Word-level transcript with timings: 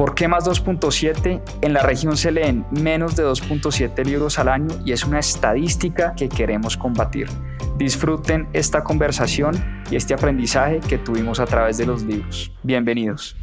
¿Por 0.00 0.14
qué 0.14 0.28
más 0.28 0.46
2.7? 0.46 1.42
En 1.60 1.74
la 1.74 1.82
región 1.82 2.16
se 2.16 2.32
leen 2.32 2.64
menos 2.70 3.16
de 3.16 3.22
2.7 3.22 4.02
libros 4.02 4.38
al 4.38 4.48
año 4.48 4.68
y 4.82 4.92
es 4.92 5.04
una 5.04 5.18
estadística 5.18 6.14
que 6.14 6.30
queremos 6.30 6.78
combatir. 6.78 7.28
Disfruten 7.76 8.48
esta 8.54 8.82
conversación 8.82 9.82
y 9.90 9.96
este 9.96 10.14
aprendizaje 10.14 10.80
que 10.80 10.96
tuvimos 10.96 11.38
a 11.38 11.44
través 11.44 11.76
de 11.76 11.84
los 11.84 12.02
libros. 12.02 12.50
Bienvenidos. 12.62 13.36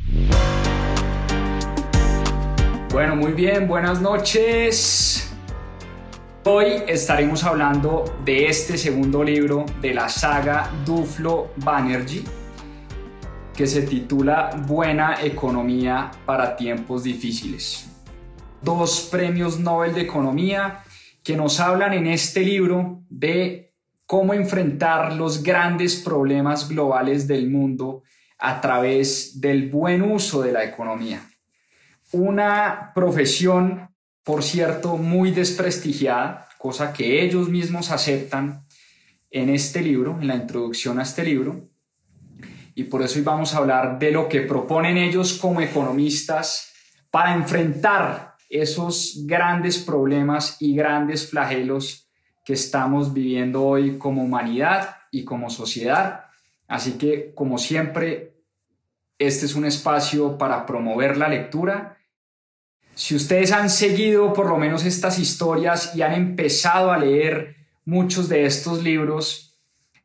Bueno, 2.92 3.16
muy 3.16 3.34
bien, 3.34 3.68
buenas 3.68 4.02
noches. 4.02 5.32
Hoy 6.44 6.82
estaremos 6.88 7.44
hablando 7.44 8.18
de 8.26 8.48
este 8.48 8.80
segundo 8.80 9.24
libro 9.24 9.64
de 9.80 9.94
la 9.94 10.10
saga 10.10 10.72
Duflo 10.88 11.52
Banerjee 11.58 12.37
que 13.58 13.66
se 13.66 13.82
titula 13.82 14.52
Buena 14.68 15.18
Economía 15.24 16.12
para 16.28 16.56
tiempos 16.56 17.04
difíciles. 17.04 17.90
Dos 18.62 19.10
premios 19.12 19.60
Nobel 19.60 19.96
de 19.96 20.02
Economía 20.02 20.84
que 21.24 21.36
nos 21.36 21.60
hablan 21.60 21.94
en 21.94 22.06
este 22.06 22.42
libro 22.42 23.02
de 23.10 23.74
cómo 24.06 24.36
enfrentar 24.36 25.14
los 25.14 25.42
grandes 25.42 25.96
problemas 25.96 26.70
globales 26.70 27.28
del 27.28 27.50
mundo 27.50 28.04
a 28.38 28.62
través 28.62 29.42
del 29.42 29.72
buen 29.72 30.04
uso 30.04 30.44
de 30.44 30.52
la 30.52 30.64
economía. 30.64 31.28
Una 32.12 32.92
profesión, 32.94 33.90
por 34.24 34.44
cierto, 34.44 34.98
muy 34.98 35.32
desprestigiada, 35.32 36.48
cosa 36.60 36.94
que 36.94 37.24
ellos 37.24 37.50
mismos 37.50 37.90
aceptan 37.90 38.68
en 39.32 39.50
este 39.50 39.82
libro, 39.82 40.20
en 40.22 40.28
la 40.28 40.36
introducción 40.36 41.00
a 41.00 41.04
este 41.04 41.24
libro. 41.24 41.68
Y 42.78 42.84
por 42.84 43.02
eso 43.02 43.18
hoy 43.18 43.26
vamos 43.26 43.56
a 43.56 43.58
hablar 43.58 43.98
de 43.98 44.12
lo 44.12 44.30
que 44.30 44.42
proponen 44.42 44.98
ellos 44.98 45.40
como 45.42 45.62
economistas 45.62 46.74
para 47.10 47.34
enfrentar 47.34 48.36
esos 48.52 49.24
grandes 49.26 49.80
problemas 49.80 50.58
y 50.60 50.76
grandes 50.76 51.28
flagelos 51.28 52.08
que 52.46 52.54
estamos 52.54 53.12
viviendo 53.12 53.66
hoy 53.66 53.98
como 53.98 54.24
humanidad 54.24 54.96
y 55.10 55.24
como 55.24 55.50
sociedad. 55.50 56.26
Así 56.68 57.00
que, 57.00 57.34
como 57.34 57.58
siempre, 57.58 58.36
este 59.18 59.48
es 59.48 59.56
un 59.56 59.66
espacio 59.66 60.38
para 60.38 60.68
promover 60.68 61.18
la 61.18 61.30
lectura. 61.30 61.98
Si 62.94 63.16
ustedes 63.16 63.54
han 63.54 63.72
seguido 63.72 64.34
por 64.34 64.50
lo 64.50 64.58
menos 64.58 64.86
estas 64.86 65.18
historias 65.18 65.96
y 65.96 66.04
han 66.04 66.14
empezado 66.14 66.92
a 66.92 67.00
leer 67.00 67.56
muchos 67.86 68.30
de 68.30 68.46
estos 68.46 68.84
libros, 68.84 69.47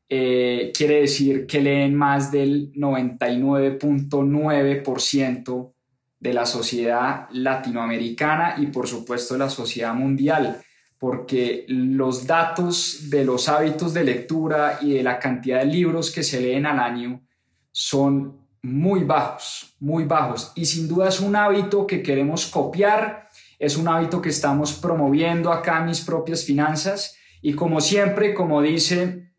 eh, 0.08 0.72
quiere 0.77 1.03
decir 1.03 1.47
que 1.47 1.61
leen 1.61 1.95
más 1.95 2.31
del 2.31 2.72
99.9% 2.72 5.72
de 6.20 6.34
la 6.34 6.47
sociedad 6.47 7.27
latinoamericana 7.33 8.55
y 8.59 8.67
por 8.67 8.86
supuesto 8.86 9.36
la 9.36 9.50
sociedad 9.50 9.94
mundial 9.94 10.62
porque 11.03 11.65
los 11.66 12.28
datos 12.28 13.10
de 13.10 13.25
los 13.25 13.49
hábitos 13.49 13.93
de 13.93 14.04
lectura 14.04 14.78
y 14.81 14.93
de 14.93 15.03
la 15.03 15.19
cantidad 15.19 15.59
de 15.59 15.66
libros 15.66 16.12
que 16.12 16.22
se 16.22 16.41
leen 16.41 16.65
al 16.65 16.78
año 16.78 17.21
son 17.72 18.38
muy 18.62 19.03
bajos, 19.03 19.75
muy 19.81 20.05
bajos. 20.05 20.53
Y 20.55 20.65
sin 20.65 20.87
duda 20.87 21.09
es 21.09 21.19
un 21.19 21.34
hábito 21.34 21.88
que 21.88 22.05
queremos 22.05 22.47
copiar, 22.47 23.28
es 23.59 23.76
un 23.76 23.88
hábito 23.88 24.22
que 24.22 24.28
estamos 24.28 24.75
promoviendo 24.75 25.53
acá 25.53 25.81
en 25.81 25.87
mis 25.87 26.03
propias 26.03 26.44
finanzas. 26.44 27.16
Y 27.41 27.55
como 27.55 27.81
siempre, 27.81 28.32
como 28.32 28.62
dice 28.62 29.31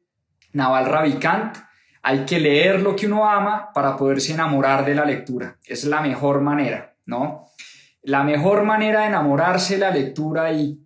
Naval 0.53 0.85
Ravikant, 0.85 1.57
hay 2.01 2.25
que 2.25 2.39
leer 2.39 2.81
lo 2.81 2.95
que 2.95 3.07
uno 3.07 3.29
ama 3.29 3.71
para 3.73 3.95
poderse 3.95 4.33
enamorar 4.33 4.85
de 4.85 4.95
la 4.95 5.05
lectura. 5.05 5.57
Es 5.65 5.85
la 5.85 6.01
mejor 6.01 6.41
manera, 6.41 6.95
¿no? 7.05 7.47
La 8.01 8.23
mejor 8.23 8.63
manera 8.63 9.01
de 9.01 9.07
enamorarse 9.07 9.75
de 9.75 9.79
la 9.79 9.91
lectura 9.91 10.51
y 10.51 10.77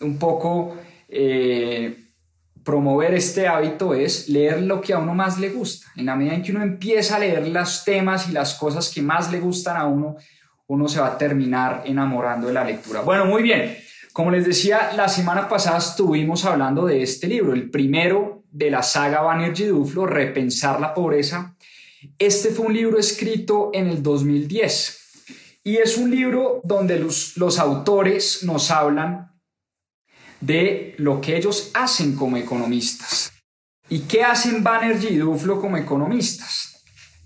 un 0.00 0.18
poco 0.18 0.76
eh, 1.08 1.96
promover 2.64 3.14
este 3.14 3.46
hábito 3.46 3.94
es 3.94 4.28
leer 4.28 4.62
lo 4.62 4.80
que 4.80 4.92
a 4.92 4.98
uno 4.98 5.14
más 5.14 5.38
le 5.38 5.50
gusta. 5.50 5.86
En 5.96 6.06
la 6.06 6.16
medida 6.16 6.34
en 6.34 6.42
que 6.42 6.52
uno 6.52 6.62
empieza 6.62 7.16
a 7.16 7.20
leer 7.20 7.46
los 7.46 7.84
temas 7.84 8.28
y 8.28 8.32
las 8.32 8.54
cosas 8.54 8.92
que 8.92 9.02
más 9.02 9.30
le 9.30 9.38
gustan 9.38 9.76
a 9.76 9.86
uno, 9.86 10.16
uno 10.66 10.88
se 10.88 11.00
va 11.00 11.08
a 11.08 11.18
terminar 11.18 11.82
enamorando 11.84 12.48
de 12.48 12.52
la 12.54 12.64
lectura. 12.64 13.00
Bueno, 13.02 13.26
muy 13.26 13.42
bien. 13.42 13.76
Como 14.12 14.32
les 14.32 14.44
decía, 14.44 14.90
la 14.96 15.08
semana 15.08 15.48
pasada 15.48 15.78
estuvimos 15.78 16.44
hablando 16.44 16.86
de 16.86 17.02
este 17.02 17.28
libro, 17.28 17.52
el 17.52 17.70
primero 17.70 18.39
de 18.50 18.70
la 18.70 18.82
saga 18.82 19.20
Banerjee 19.22 19.68
Duflo, 19.68 20.06
Repensar 20.06 20.80
la 20.80 20.94
pobreza. 20.94 21.56
Este 22.18 22.50
fue 22.50 22.66
un 22.66 22.74
libro 22.74 22.98
escrito 22.98 23.70
en 23.72 23.88
el 23.88 24.02
2010 24.02 25.00
y 25.62 25.76
es 25.76 25.98
un 25.98 26.10
libro 26.10 26.60
donde 26.64 26.98
los, 26.98 27.58
autores 27.58 28.42
nos 28.44 28.70
hablan 28.70 29.32
de 30.40 30.94
lo 30.96 31.20
que 31.20 31.36
ellos 31.36 31.70
hacen 31.74 32.16
como 32.16 32.38
economistas. 32.38 33.32
¿Y 33.88 34.00
qué 34.00 34.22
hacen 34.22 34.62
Banerjee 34.62 35.12
y 35.12 35.18
Duflo 35.18 35.60
como 35.60 35.76
economistas? 35.76 36.82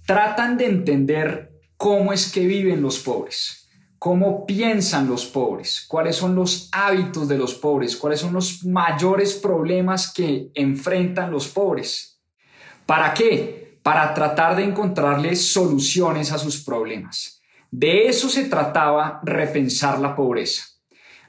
Tratan 0.07 0.57
de 0.57 0.67
entender 0.67 1.53
cómo 1.77 2.13
es 2.13 2.33
que 2.33 2.47
viven 2.47 2.83
los 2.83 2.99
pobres, 2.99 3.64
cómo 4.05 4.45
piensan 4.45 5.09
los 5.09 5.25
pobres, 5.25 5.87
cuáles 5.89 6.17
son 6.17 6.35
los 6.35 6.69
hábitos 6.73 7.27
de 7.27 7.39
los 7.39 7.55
pobres, 7.55 7.97
cuáles 7.97 8.21
son 8.21 8.35
los 8.35 8.63
mayores 8.63 9.33
problemas 9.33 10.13
que 10.13 10.51
enfrentan 10.55 11.31
los 11.31 11.49
pobres. 11.49 12.21
¿Para 12.85 13.15
qué? 13.15 13.79
Para 13.83 14.13
tratar 14.13 14.57
de 14.57 14.65
encontrarles 14.65 15.51
soluciones 15.51 16.33
a 16.33 16.39
sus 16.39 16.63
problemas. 16.63 17.41
De 17.71 18.07
eso 18.07 18.29
se 18.29 18.45
trataba 18.45 19.23
repensar 19.25 19.99
la 19.99 20.15
pobreza. 20.15 20.65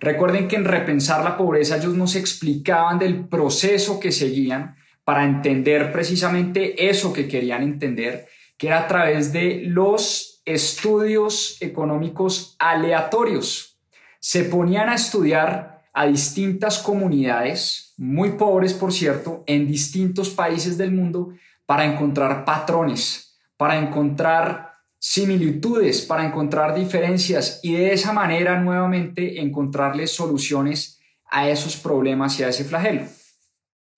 Recuerden 0.02 0.50
que 0.50 0.58
en 0.58 0.66
Repensar 0.66 1.24
la 1.24 1.38
Pobreza 1.38 1.78
ellos 1.78 1.94
nos 1.94 2.18
explicaban 2.18 3.00
del 3.00 3.30
proceso 3.30 4.02
que 4.02 4.12
seguían 4.12 4.76
para 5.06 5.24
entender 5.24 5.94
precisamente 5.94 6.90
eso 6.90 7.14
que 7.14 7.30
querían 7.30 7.64
entender, 7.64 8.28
que 8.58 8.68
era 8.68 8.82
a 8.82 8.88
través 8.90 9.32
de 9.32 9.62
los 9.66 10.35
estudios 10.46 11.58
económicos 11.62 12.56
aleatorios. 12.60 13.80
Se 14.20 14.44
ponían 14.46 14.90
a 14.90 14.96
estudiar 14.96 15.84
a 15.94 16.06
distintas 16.06 16.80
comunidades, 16.80 17.94
muy 17.98 18.32
pobres 18.32 18.74
por 18.74 18.94
cierto, 18.94 19.44
en 19.48 19.68
distintos 19.68 20.30
países 20.30 20.78
del 20.78 20.92
mundo, 20.92 21.34
para 21.66 21.86
encontrar 21.86 22.46
patrones, 22.46 23.38
para 23.58 23.78
encontrar 23.78 24.76
similitudes 25.08 26.02
para 26.02 26.26
encontrar 26.26 26.74
diferencias 26.74 27.60
y 27.62 27.74
de 27.74 27.94
esa 27.94 28.12
manera 28.12 28.60
nuevamente 28.60 29.40
encontrarles 29.40 30.12
soluciones 30.12 31.00
a 31.30 31.48
esos 31.48 31.78
problemas 31.78 32.40
y 32.40 32.44
a 32.44 32.50
ese 32.50 32.64
flagelo. 32.64 33.04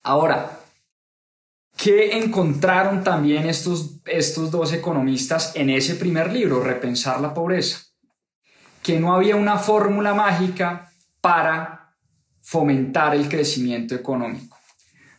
Ahora, 0.02 0.57
¿qué 1.78 2.18
encontraron 2.18 3.04
también 3.04 3.46
estos, 3.48 4.00
estos 4.04 4.50
dos 4.50 4.72
economistas 4.72 5.52
en 5.54 5.70
ese 5.70 5.94
primer 5.94 6.30
libro, 6.30 6.62
Repensar 6.62 7.20
la 7.20 7.32
pobreza? 7.32 7.78
Que 8.82 8.98
no 9.00 9.14
había 9.14 9.36
una 9.36 9.56
fórmula 9.58 10.12
mágica 10.12 10.92
para 11.20 11.94
fomentar 12.42 13.14
el 13.14 13.28
crecimiento 13.28 13.94
económico. 13.94 14.58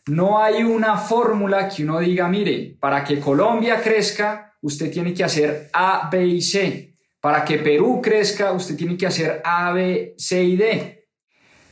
No 0.08 0.44
hay 0.44 0.64
una 0.64 0.98
fórmula 0.98 1.70
que 1.70 1.84
uno 1.84 2.00
diga, 2.00 2.28
mire, 2.28 2.76
para 2.80 3.04
que 3.04 3.20
Colombia 3.20 3.82
crezca, 3.82 4.54
usted 4.62 4.92
tiene 4.92 5.14
que 5.14 5.24
hacer 5.24 5.70
A, 5.72 6.10
B 6.12 6.26
y 6.26 6.42
C. 6.42 6.96
Para 7.22 7.46
que 7.46 7.58
Perú 7.60 8.02
crezca, 8.02 8.52
usted 8.52 8.76
tiene 8.76 8.98
que 8.98 9.08
hacer 9.08 9.42
A, 9.46 9.72
B, 9.72 10.16
C 10.18 10.44
y 10.44 10.58
D. 10.58 11.08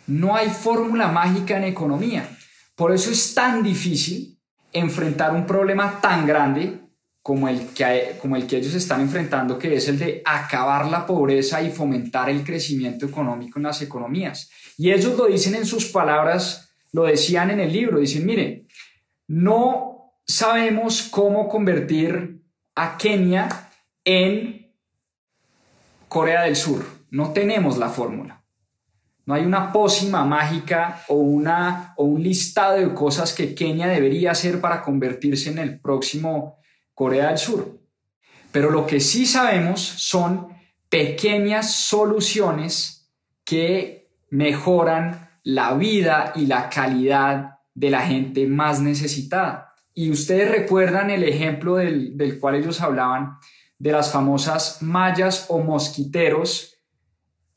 No 0.07 0.35
hay 0.35 0.49
fórmula 0.49 1.07
mágica 1.07 1.57
en 1.57 1.63
economía. 1.63 2.29
Por 2.75 2.93
eso 2.93 3.11
es 3.11 3.33
tan 3.33 3.63
difícil 3.63 4.36
enfrentar 4.79 5.33
un 5.33 5.45
problema 5.45 5.99
tan 6.01 6.25
grande 6.25 6.79
como 7.21 7.49
el, 7.49 7.67
que, 7.73 8.57
ellos 8.57 8.73
están 8.73 9.01
enfrentando, 9.01 9.59
que 9.59 9.75
es 9.75 9.89
el 9.89 9.99
de 9.99 10.21
acabar 10.23 10.85
la 10.87 11.05
pobreza 11.05 11.61
y 11.61 11.71
fomentar 11.71 12.29
el 12.29 12.43
crecimiento 12.43 13.05
económico 13.05 13.59
en 13.59 13.63
las 13.63 13.81
economías. 13.81 14.49
Y 14.77 14.91
ellos 14.91 15.17
lo 15.17 15.25
dicen 15.25 15.55
en 15.55 15.65
sus 15.65 15.87
palabras, 15.87 16.69
lo 16.93 17.03
decían 17.03 17.51
en 17.51 17.59
el 17.59 17.73
libro, 17.73 17.99
dicen, 17.99 18.25
mire, 18.25 18.65
no 19.27 20.13
sabemos 20.25 21.03
cómo 21.11 21.49
convertir 21.49 22.41
a 22.75 22.97
Kenia 22.97 23.71
en 24.05 24.73
Corea 26.07 26.43
del 26.43 26.55
Sur. 26.55 26.85
No 27.11 27.33
tenemos 27.33 27.77
la 27.77 27.89
fórmula. 27.89 28.36
No 29.27 29.33
hay 29.33 29.43
una 29.43 29.73
pócima 29.73 30.23
mágica 30.23 31.03
o, 31.09 31.15
una, 31.15 31.93
o 31.97 32.05
un 32.05 32.23
listado 32.23 32.77
de 32.77 32.93
cosas 32.93 33.33
que 33.33 33.53
Kenia 33.53 33.87
debería 33.87 34.31
hacer 34.31 34.61
para 34.61 34.81
convertirse 34.81 35.51
en 35.51 35.57
el 35.57 35.81
próximo 35.81 36.59
Corea 36.93 37.27
del 37.27 37.37
Sur. 37.37 37.77
Pero 38.53 38.71
lo 38.71 38.87
que 38.87 39.01
sí 39.01 39.25
sabemos 39.25 39.81
son 39.81 40.47
pequeñas 40.87 41.73
soluciones 41.73 43.11
que 43.43 44.09
mejoran 44.29 45.29
la 45.43 45.73
vida 45.73 46.31
y 46.33 46.45
la 46.45 46.69
calidad 46.69 47.59
de 47.75 47.89
la 47.89 48.03
gente 48.03 48.47
más 48.47 48.79
necesitada. 48.79 49.73
Y 49.93 50.09
ustedes 50.09 50.49
recuerdan 50.49 51.09
el 51.09 51.23
ejemplo 51.23 51.75
del, 51.75 52.15
del 52.15 52.39
cual 52.39 52.55
ellos 52.55 52.79
hablaban, 52.79 53.39
de 53.77 53.91
las 53.91 54.09
famosas 54.09 54.81
mallas 54.81 55.47
o 55.49 55.59
mosquiteros 55.59 56.76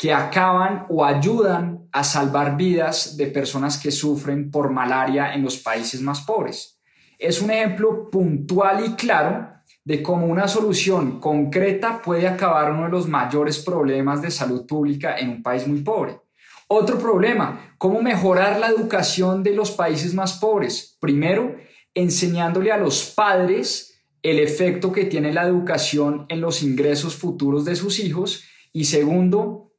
que 0.01 0.15
acaban 0.15 0.87
o 0.89 1.05
ayudan 1.05 1.87
a 1.93 2.03
salvar 2.05 2.57
vidas 2.57 3.19
de 3.19 3.27
personas 3.27 3.77
que 3.77 3.91
sufren 3.91 4.51
por 4.51 4.71
malaria 4.71 5.35
en 5.35 5.43
los 5.43 5.59
países 5.59 6.01
más 6.01 6.23
pobres. 6.23 6.81
Es 7.19 7.43
un 7.43 7.51
ejemplo 7.51 8.09
puntual 8.09 8.83
y 8.83 8.95
claro 8.95 9.47
de 9.85 10.03
cómo 10.03 10.25
una 10.25 10.49
solución 10.49 11.21
concreta 11.21 12.01
puede 12.01 12.27
acabar 12.27 12.73
uno 12.73 12.85
de 12.85 12.93
los 12.93 13.09
mayores 13.09 13.59
problemas 13.59 14.23
de 14.23 14.31
salud 14.31 14.67
pública 14.67 15.19
en 15.19 15.29
un 15.29 15.43
país 15.43 15.67
muy 15.67 15.83
pobre. 15.83 16.19
Otro 16.67 16.99
problema, 16.99 17.75
cómo 17.77 18.01
mejorar 18.01 18.59
la 18.59 18.69
educación 18.69 19.43
de 19.43 19.55
los 19.55 19.71
países 19.71 20.15
más 20.15 20.39
pobres. 20.39 20.97
Primero, 20.99 21.57
enseñándole 21.93 22.73
a 22.73 22.79
los 22.79 23.05
padres 23.05 24.01
el 24.23 24.39
efecto 24.39 24.93
que 24.93 25.05
tiene 25.05 25.35
la 25.35 25.43
educación 25.43 26.25
en 26.31 26.41
los 26.41 26.63
ingresos 26.63 27.17
futuros 27.17 27.67
de 27.67 27.77
sus 27.77 27.99
hijos. 27.99 28.45
Y 28.73 28.85
segundo, 28.85 29.70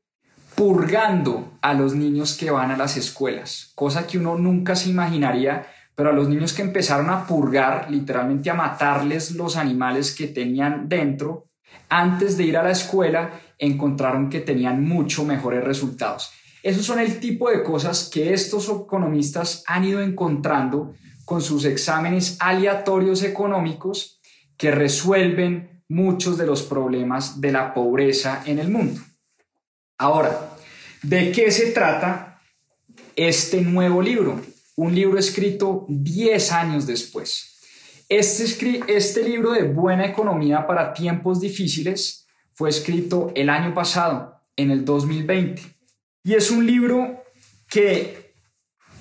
purgando 0.62 1.58
a 1.64 1.74
los 1.74 1.96
niños 1.96 2.38
que 2.38 2.52
van 2.52 2.70
a 2.70 2.78
las 2.78 2.96
escuelas, 2.96 3.72
cosa 3.74 4.06
que 4.06 4.20
uno 4.20 4.38
nunca 4.38 4.76
se 4.76 4.92
imaginaría 4.92 5.66
pero 5.96 6.12
a 6.12 6.14
los 6.14 6.30
niños 6.30 6.54
que 6.54 6.62
empezaron 6.62 7.10
a 7.10 7.26
purgar, 7.26 7.90
literalmente 7.90 8.48
a 8.52 8.54
matarles 8.54 9.32
los 9.32 9.58
animales 9.58 10.14
que 10.14 10.28
tenían 10.28 10.88
dentro, 10.88 11.48
antes 11.90 12.38
de 12.38 12.44
ir 12.44 12.58
a 12.58 12.64
la 12.64 12.70
escuela, 12.70 13.42
encontraron 13.58 14.30
que 14.30 14.40
tenían 14.40 14.84
mucho 14.84 15.26
mejores 15.26 15.64
resultados. 15.64 16.30
Esos 16.62 16.86
son 16.86 17.00
el 17.00 17.20
tipo 17.20 17.50
de 17.50 17.64
cosas 17.64 18.08
que 18.14 18.32
estos 18.32 18.70
economistas 18.70 19.64
han 19.66 19.84
ido 19.84 20.00
encontrando 20.00 20.94
con 21.26 21.42
sus 21.42 21.66
exámenes 21.66 22.38
aleatorios 22.40 23.24
económicos 23.24 24.22
que 24.58 24.70
resuelven 24.70 25.84
muchos 25.90 26.38
de 26.38 26.46
los 26.46 26.62
problemas 26.62 27.42
de 27.42 27.52
la 27.52 27.74
pobreza 27.74 28.44
en 28.46 28.60
el 28.60 28.70
mundo. 28.70 29.02
Ahora, 30.02 30.51
¿de 31.04 31.32
qué 31.32 31.52
se 31.52 31.72
trata 31.72 32.42
este 33.16 33.62
nuevo 33.62 34.02
libro? 34.02 34.42
un 34.82 34.96
libro 34.96 35.20
escrito 35.20 35.86
10 35.90 36.52
años 36.54 36.88
después. 36.88 37.60
Este, 38.10 38.82
este 38.88 39.24
libro 39.24 39.52
de 39.52 39.64
Buena 39.64 40.08
Economía 40.08 40.66
para 40.66 40.92
Tiempos 40.92 41.40
Difíciles 41.40 42.26
fue 42.54 42.70
escrito 42.70 43.32
el 43.36 43.50
año 43.50 43.76
pasado, 43.76 44.42
en 44.56 44.72
el 44.72 44.84
2020. 44.84 45.62
Y 46.24 46.34
es 46.34 46.50
un 46.50 46.66
libro 46.66 47.24
que 47.70 48.34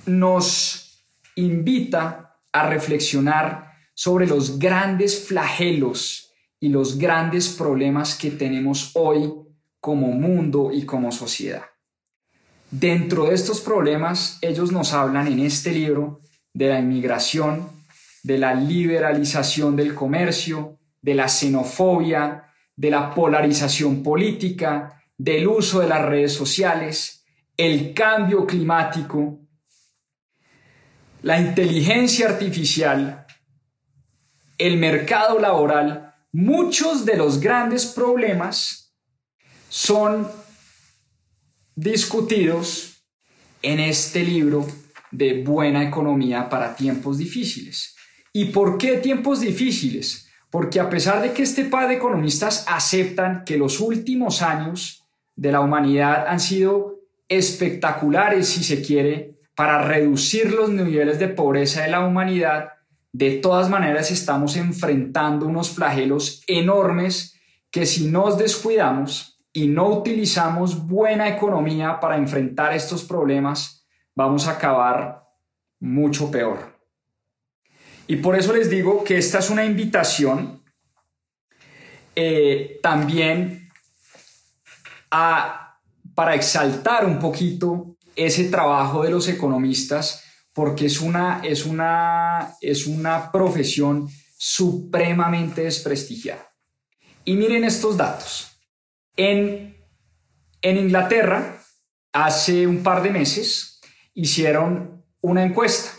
nos 0.04 1.02
invita 1.34 2.38
a 2.52 2.68
reflexionar 2.68 3.72
sobre 3.94 4.26
los 4.26 4.58
grandes 4.58 5.26
flagelos 5.26 6.30
y 6.60 6.68
los 6.68 6.98
grandes 6.98 7.48
problemas 7.48 8.14
que 8.14 8.30
tenemos 8.30 8.90
hoy 8.94 9.32
como 9.80 10.08
mundo 10.08 10.70
y 10.72 10.84
como 10.84 11.10
sociedad. 11.10 11.69
Dentro 12.70 13.26
de 13.26 13.34
estos 13.34 13.60
problemas, 13.60 14.38
ellos 14.42 14.70
nos 14.70 14.92
hablan 14.92 15.26
en 15.26 15.40
este 15.40 15.72
libro 15.72 16.20
de 16.52 16.68
la 16.68 16.78
inmigración, 16.78 17.68
de 18.22 18.38
la 18.38 18.54
liberalización 18.54 19.74
del 19.74 19.92
comercio, 19.92 20.78
de 21.02 21.14
la 21.14 21.28
xenofobia, 21.28 22.44
de 22.76 22.90
la 22.90 23.12
polarización 23.12 24.04
política, 24.04 25.02
del 25.18 25.48
uso 25.48 25.80
de 25.80 25.88
las 25.88 26.02
redes 26.02 26.32
sociales, 26.32 27.24
el 27.56 27.92
cambio 27.92 28.46
climático, 28.46 29.40
la 31.22 31.40
inteligencia 31.40 32.28
artificial, 32.28 33.26
el 34.56 34.76
mercado 34.76 35.40
laboral, 35.40 36.14
muchos 36.32 37.04
de 37.04 37.16
los 37.16 37.40
grandes 37.40 37.86
problemas 37.86 38.94
son 39.68 40.28
discutidos 41.80 43.06
en 43.62 43.80
este 43.80 44.22
libro 44.22 44.66
de 45.10 45.42
buena 45.42 45.82
economía 45.82 46.50
para 46.50 46.76
tiempos 46.76 47.16
difíciles. 47.16 47.96
¿Y 48.34 48.46
por 48.46 48.76
qué 48.76 48.98
tiempos 48.98 49.40
difíciles? 49.40 50.28
Porque 50.50 50.78
a 50.78 50.90
pesar 50.90 51.22
de 51.22 51.32
que 51.32 51.42
este 51.42 51.64
par 51.64 51.88
de 51.88 51.94
economistas 51.94 52.66
aceptan 52.68 53.44
que 53.46 53.56
los 53.56 53.80
últimos 53.80 54.42
años 54.42 55.06
de 55.36 55.52
la 55.52 55.60
humanidad 55.60 56.26
han 56.28 56.38
sido 56.38 57.00
espectaculares, 57.30 58.48
si 58.48 58.62
se 58.62 58.82
quiere, 58.82 59.38
para 59.54 59.82
reducir 59.82 60.52
los 60.52 60.68
niveles 60.68 61.18
de 61.18 61.28
pobreza 61.28 61.82
de 61.82 61.90
la 61.90 62.04
humanidad, 62.06 62.72
de 63.12 63.38
todas 63.38 63.70
maneras 63.70 64.10
estamos 64.10 64.56
enfrentando 64.56 65.46
unos 65.46 65.70
flagelos 65.70 66.42
enormes 66.46 67.36
que 67.70 67.86
si 67.86 68.08
nos 68.08 68.36
descuidamos 68.36 69.29
y 69.52 69.66
no 69.66 69.88
utilizamos 69.88 70.86
buena 70.86 71.28
economía 71.28 71.98
para 71.98 72.16
enfrentar 72.16 72.72
estos 72.72 73.04
problemas, 73.04 73.86
vamos 74.14 74.46
a 74.46 74.52
acabar 74.52 75.24
mucho 75.80 76.30
peor. 76.30 76.78
Y 78.06 78.16
por 78.16 78.36
eso 78.36 78.52
les 78.52 78.68
digo 78.68 79.04
que 79.04 79.18
esta 79.18 79.38
es 79.38 79.50
una 79.50 79.64
invitación 79.64 80.62
eh, 82.14 82.78
también 82.82 83.68
para 85.08 86.34
exaltar 86.34 87.04
un 87.04 87.18
poquito 87.18 87.96
ese 88.14 88.44
trabajo 88.44 89.02
de 89.02 89.10
los 89.10 89.28
economistas, 89.28 90.24
porque 90.52 90.86
es 90.86 91.00
una, 91.00 91.40
es 91.42 91.64
una, 91.64 92.54
es 92.60 92.86
una 92.86 93.32
profesión 93.32 94.08
supremamente 94.36 95.62
desprestigiada. 95.62 96.52
Y 97.24 97.34
miren 97.34 97.64
estos 97.64 97.96
datos. 97.96 98.49
En, 99.16 99.76
Inglaterra, 100.62 101.58
hace 102.12 102.66
un 102.66 102.82
par 102.82 103.02
de 103.02 103.10
meses, 103.10 103.80
hicieron 104.14 105.04
una 105.20 105.44
encuesta 105.44 105.90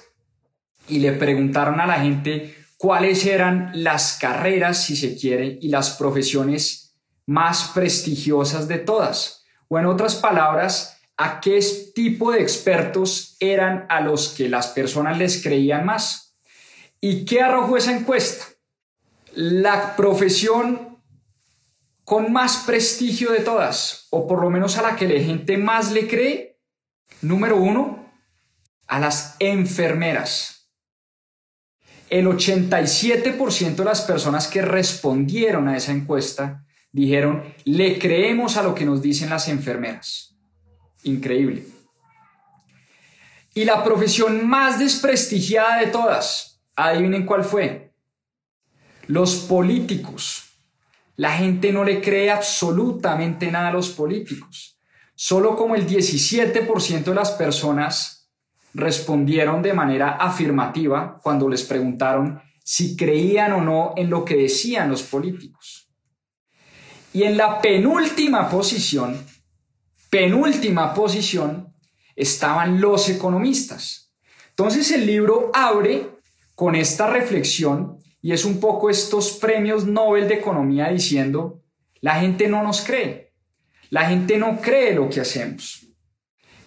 y 0.88 1.00
le 1.00 1.14
preguntaron 1.14 1.80
a 1.80 1.88
la 1.88 2.00
gente 2.00 2.56
cuáles 2.78 3.26
eran 3.26 3.72
las 3.74 4.18
carreras, 4.20 4.84
si 4.84 4.96
se 4.96 5.16
quiere, 5.16 5.58
y 5.62 5.70
las 5.70 5.92
profesiones 5.92 6.96
más 7.26 7.72
prestigiosas 7.74 8.68
de 8.68 8.80
todas. 8.80 9.44
O 9.68 9.80
en 9.80 9.86
otras 9.86 10.16
palabras, 10.16 10.98
a 11.18 11.40
qué 11.40 11.60
tipo 11.94 12.32
de 12.32 12.42
expertos 12.42 13.36
eran 13.40 13.86
a 13.90 14.02
los 14.02 14.30
que 14.30 14.50
las 14.50 14.68
personas 14.68 15.18
les 15.18 15.42
creían 15.42 15.86
más. 15.86 16.36
¿Y 17.00 17.26
qué 17.26 17.42
arrojó 17.42 17.78
esa 17.78 17.96
encuesta? 17.96 18.46
La 19.34 19.96
profesión 19.96 20.91
con 22.12 22.34
más 22.34 22.58
prestigio 22.66 23.32
de 23.32 23.40
todas, 23.40 24.08
o 24.10 24.28
por 24.28 24.42
lo 24.42 24.50
menos 24.50 24.78
a 24.78 24.82
la 24.82 24.98
que 24.98 25.08
la 25.08 25.24
gente 25.24 25.58
más 25.58 25.94
le 25.94 26.10
cree, 26.10 26.60
número 27.22 27.56
uno, 27.56 28.12
a 28.86 29.00
las 29.00 29.38
enfermeras. 29.40 30.70
El 32.10 32.28
87% 32.28 33.76
de 33.76 33.86
las 33.86 34.02
personas 34.02 34.50
que 34.50 34.62
respondieron 34.62 35.70
a 35.70 35.78
esa 35.78 35.94
encuesta 35.94 36.66
dijeron, 36.92 37.46
le 37.64 37.98
creemos 37.98 38.58
a 38.58 38.64
lo 38.64 38.76
que 38.76 38.84
nos 38.84 39.02
dicen 39.02 39.30
las 39.30 39.48
enfermeras. 39.48 40.36
Increíble. 41.04 41.64
Y 43.54 43.64
la 43.64 43.86
profesión 43.86 44.46
más 44.46 44.80
desprestigiada 44.80 45.80
de 45.80 45.88
todas, 45.88 46.62
adivinen 46.76 47.26
cuál 47.26 47.46
fue. 47.46 47.94
Los 49.08 49.36
políticos. 49.36 50.51
La 51.22 51.34
gente 51.34 51.72
no 51.72 51.84
le 51.84 52.02
cree 52.02 52.32
absolutamente 52.32 53.52
nada 53.52 53.68
a 53.68 53.74
los 53.74 53.90
políticos. 53.90 54.80
Solo 55.14 55.56
como 55.56 55.76
el 55.76 55.86
17% 55.86 57.04
de 57.04 57.14
las 57.14 57.34
personas 57.34 58.28
respondieron 58.74 59.62
de 59.62 59.72
manera 59.72 60.14
afirmativa 60.14 61.20
cuando 61.22 61.48
les 61.48 61.62
preguntaron 61.62 62.42
si 62.64 62.96
creían 62.96 63.54
o 63.54 63.62
no 63.62 63.94
en 63.98 64.10
lo 64.10 64.26
que 64.26 64.36
decían 64.36 64.90
los 64.90 65.04
políticos. 65.04 65.92
Y 67.14 67.22
en 67.22 67.38
la 67.38 67.62
penúltima 67.62 68.50
posición, 68.50 69.24
penúltima 70.10 70.92
posición, 70.92 71.72
estaban 72.16 72.82
los 72.82 73.10
economistas. 73.10 74.12
Entonces 74.50 74.90
el 74.90 75.06
libro 75.06 75.52
abre 75.54 76.18
con 76.56 76.74
esta 76.74 77.06
reflexión 77.06 78.01
y 78.22 78.32
es 78.32 78.46
un 78.46 78.60
poco 78.60 78.90
estos 78.90 79.34
premios 79.34 79.86
Nobel 79.86 80.28
de 80.28 80.36
Economía 80.36 80.90
diciendo, 80.90 81.64
la 82.02 82.20
gente 82.20 82.48
no 82.48 82.64
nos 82.64 82.82
cree, 82.82 83.34
la 83.90 84.08
gente 84.08 84.38
no 84.38 84.60
cree 84.62 84.94
lo 84.94 85.10
que 85.10 85.22
hacemos. 85.22 85.88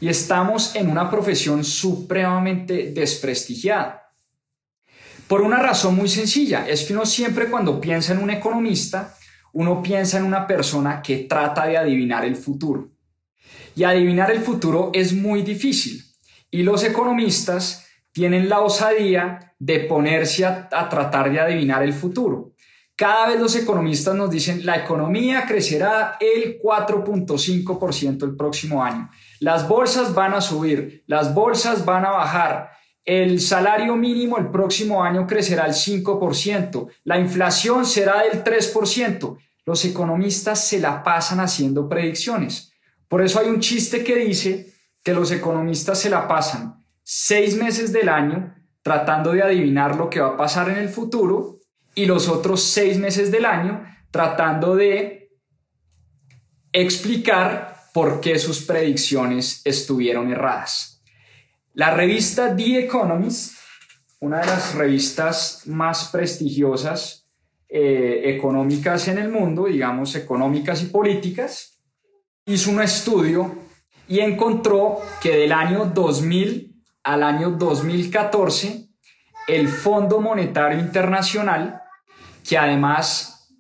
y 0.01 0.09
estamos 0.09 0.75
en 0.77 0.91
una 0.91 1.09
profesión 1.09 1.65
supremamente 1.65 2.91
desprestigiada. 2.93 4.13
Por 5.29 5.41
una 5.41 5.59
razón 5.63 5.97
muy 5.97 6.09
sencilla, 6.09 6.69
es 6.69 6.85
que 6.85 6.93
uno 6.93 7.07
siempre 7.07 7.47
cuando 7.47 7.81
piensa 7.81 8.13
en 8.13 8.19
un 8.19 8.29
economista, 8.29 9.15
uno 9.55 9.83
piensa 9.83 10.19
en 10.19 10.25
una 10.25 10.47
persona 10.47 11.01
que 11.01 11.19
trata 11.19 11.65
de 11.67 11.79
adivinar 11.79 12.25
el 12.25 12.37
futuro. 12.37 12.91
Y 13.75 13.85
adivinar 13.85 14.31
el 14.31 14.41
futuro 14.41 14.91
es 14.93 15.15
muy 15.15 15.43
difícil. 15.43 16.05
Y 16.51 16.65
los 16.65 16.85
economistas 16.85 17.87
tienen 18.13 18.49
la 18.49 18.61
osadía 18.61 19.54
de 19.65 19.81
ponerse 19.81 20.45
a, 20.45 20.69
tratar 20.69 21.33
de 21.33 21.41
adivinar 21.41 21.83
el 21.83 21.95
futuro. 21.95 22.53
Cada 22.95 23.29
vez 23.29 23.41
los 23.41 23.57
economistas 23.57 24.15
nos 24.15 24.31
dicen 24.31 24.65
la 24.67 24.77
economía 24.77 25.47
crecerá 25.47 26.19
el 26.21 26.61
4.5% 26.61 28.25
el 28.25 28.37
próximo 28.37 28.85
año. 28.85 29.11
Las 29.41 29.67
bolsas 29.67 30.15
van 30.15 30.35
a 30.35 30.43
subir, 30.43 31.03
las 31.07 31.35
bolsas 31.35 31.87
van 31.87 32.05
a 32.05 32.11
bajar. 32.11 32.73
El 33.07 33.41
salario 33.41 33.97
mínimo 33.97 34.37
el 34.37 34.51
próximo 34.51 35.03
año 35.03 35.27
crecerá 35.27 35.65
al 35.65 35.73
5%, 35.73 36.89
la 37.05 37.19
inflación 37.19 37.87
será 37.87 38.23
del 38.23 38.45
3%. 38.45 39.39
Los 39.65 39.85
economistas 39.87 40.69
se 40.69 40.79
la 40.79 41.03
pasan 41.03 41.41
haciendo 41.41 41.89
predicciones. 41.89 42.75
Por 43.09 43.23
eso 43.23 43.41
hay 43.41 43.49
un 43.49 43.61
chiste 43.61 44.05
que 44.05 44.17
dice 44.17 44.75
que 45.03 45.15
los 45.15 45.31
economistas 45.31 45.99
se 45.99 46.11
la 46.11 46.29
pasan 46.29 46.85
seis 47.03 47.57
meses 47.57 47.93
del 47.93 48.09
año 48.09 48.54
tratando 48.85 49.33
de 49.33 49.43
adivinar 49.43 49.97
lo 49.97 50.11
que 50.11 50.21
va 50.21 50.29
a 50.29 50.37
pasar 50.37 50.69
en 50.69 50.77
el 50.77 50.91
futuro 50.91 51.59
y 51.95 52.05
los 52.05 52.29
otros 52.29 52.63
seis 52.63 52.99
meses 52.99 53.33
del 53.33 53.47
año 53.47 53.83
tratando 54.11 54.77
de 54.77 55.31
explicar 56.71 57.77
por 57.95 58.21
qué 58.21 58.39
sus 58.39 58.63
predicciones 58.63 59.63
estuvieron 59.65 60.31
erradas. 60.31 61.03
La 61.73 61.95
revista 61.95 62.55
The 62.55 62.81
Economist, 62.81 63.57
una 64.21 64.41
de 64.41 64.47
las 64.47 64.75
revistas 64.75 65.63
más 65.67 66.11
prestigiosas 66.11 67.27
eh, 67.69 68.23
económicas 68.37 69.09
en 69.09 69.17
el 69.17 69.31
mundo, 69.31 69.65
digamos 69.65 70.15
económicas 70.15 70.83
y 70.83 70.87
políticas, 70.87 71.81
hizo 72.45 72.71
un 72.71 72.83
estudio 72.83 73.51
y 74.09 74.21
encontró 74.21 75.01
que 75.23 75.35
del 75.35 75.53
año 75.53 75.87
2000 75.87 76.74
al 77.05 77.23
año 77.23 77.51
2014, 77.51 78.89
el 79.47 79.69
Fondo 79.69 80.21
Monetario 80.21 80.79
Internacional, 80.79 81.81
que 82.49 82.59
además 82.59 83.55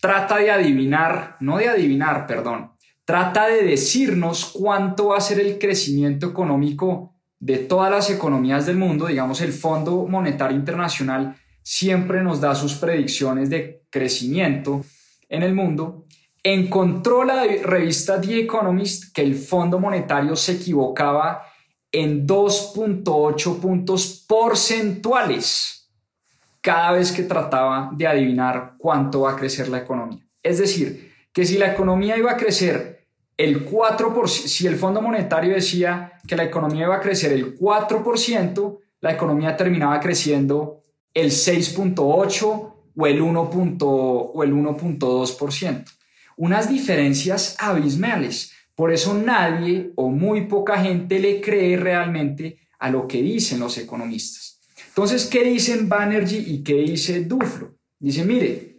trata 0.00 0.38
de 0.38 0.50
adivinar, 0.50 1.36
no 1.40 1.58
de 1.58 1.68
adivinar, 1.68 2.26
perdón, 2.26 2.72
trata 3.04 3.46
de 3.46 3.62
decirnos 3.62 4.46
cuánto 4.46 5.08
va 5.08 5.18
a 5.18 5.20
ser 5.20 5.38
el 5.38 5.58
crecimiento 5.58 6.26
económico 6.26 7.14
de 7.38 7.58
todas 7.58 7.90
las 7.90 8.10
economías 8.10 8.66
del 8.66 8.76
mundo, 8.76 9.06
digamos, 9.06 9.40
el 9.40 9.52
Fondo 9.52 10.06
Monetario 10.08 10.56
Internacional 10.56 11.36
siempre 11.62 12.22
nos 12.22 12.40
da 12.40 12.54
sus 12.54 12.74
predicciones 12.74 13.50
de 13.50 13.82
crecimiento 13.90 14.84
en 15.28 15.42
el 15.42 15.54
mundo 15.54 16.06
encontró 16.42 17.22
la 17.24 17.44
revista 17.44 18.20
The 18.20 18.40
Economist 18.40 19.14
que 19.14 19.22
el 19.22 19.34
Fondo 19.34 19.78
Monetario 19.78 20.34
se 20.34 20.52
equivocaba 20.52 21.42
en 21.92 22.26
2.8 22.26 23.60
puntos 23.60 24.24
porcentuales 24.26 25.88
cada 26.60 26.92
vez 26.92 27.12
que 27.12 27.22
trataba 27.22 27.90
de 27.92 28.06
adivinar 28.06 28.74
cuánto 28.78 29.20
va 29.22 29.32
a 29.32 29.36
crecer 29.36 29.68
la 29.68 29.78
economía. 29.78 30.22
Es 30.42 30.58
decir, 30.58 31.12
que 31.32 31.44
si 31.44 31.58
la 31.58 31.72
economía 31.72 32.16
iba 32.16 32.30
a 32.32 32.36
crecer 32.36 33.06
el 33.36 33.68
4%, 33.68 34.26
si 34.26 34.66
el 34.66 34.76
Fondo 34.76 35.02
Monetario 35.02 35.54
decía 35.54 36.12
que 36.26 36.36
la 36.36 36.44
economía 36.44 36.84
iba 36.84 36.96
a 36.96 37.00
crecer 37.00 37.32
el 37.32 37.58
4%, 37.58 38.78
la 39.00 39.12
economía 39.12 39.56
terminaba 39.56 39.98
creciendo 40.00 40.84
el 41.14 41.30
6.8 41.30 42.72
o 42.94 43.06
el 43.06 43.22
1.2% 43.22 45.84
unas 46.36 46.68
diferencias 46.68 47.56
abismales. 47.58 48.52
Por 48.74 48.92
eso 48.92 49.14
nadie 49.14 49.92
o 49.96 50.08
muy 50.08 50.46
poca 50.46 50.82
gente 50.82 51.18
le 51.18 51.40
cree 51.40 51.76
realmente 51.76 52.58
a 52.78 52.90
lo 52.90 53.06
que 53.06 53.22
dicen 53.22 53.60
los 53.60 53.78
economistas. 53.78 54.60
Entonces, 54.88 55.26
¿qué 55.26 55.44
dicen 55.44 55.88
Banerjee 55.88 56.38
y 56.38 56.62
qué 56.62 56.74
dice 56.74 57.24
Duflo? 57.24 57.76
Dice, 57.98 58.24
mire, 58.24 58.72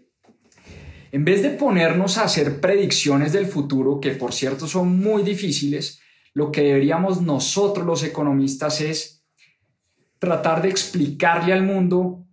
en 1.12 1.24
vez 1.24 1.42
de 1.44 1.52
ponernos 1.52 2.18
a 2.18 2.24
hacer 2.24 2.60
predicciones 2.60 3.34
del 3.34 3.46
futuro, 3.46 4.00
que 4.00 4.12
por 4.12 4.34
cierto 4.34 4.68
son 4.68 5.00
muy 5.00 5.24
difíciles, 5.24 6.00
lo 6.34 6.52
que 6.52 6.62
deberíamos 6.62 7.22
nosotros 7.22 7.86
los 7.86 8.04
economistas 8.04 8.82
es 8.82 9.24
tratar 10.20 10.62
de 10.62 10.70
explicarle 10.70 11.54
al 11.54 11.64
mundo 11.64 12.26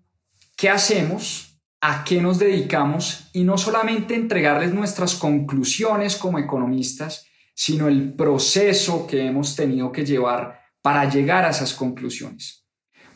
qué 0.56 0.70
hacemos 0.70 1.50
a 1.80 2.04
qué 2.04 2.20
nos 2.20 2.38
dedicamos 2.38 3.30
y 3.32 3.44
no 3.44 3.56
solamente 3.56 4.14
entregarles 4.14 4.74
nuestras 4.74 5.14
conclusiones 5.14 6.16
como 6.16 6.38
economistas, 6.38 7.26
sino 7.62 7.88
el 7.88 8.14
proceso 8.14 9.06
que 9.06 9.26
hemos 9.26 9.54
tenido 9.54 9.92
que 9.92 10.02
llevar 10.02 10.62
para 10.80 11.06
llegar 11.10 11.44
a 11.44 11.50
esas 11.50 11.74
conclusiones. 11.74 12.66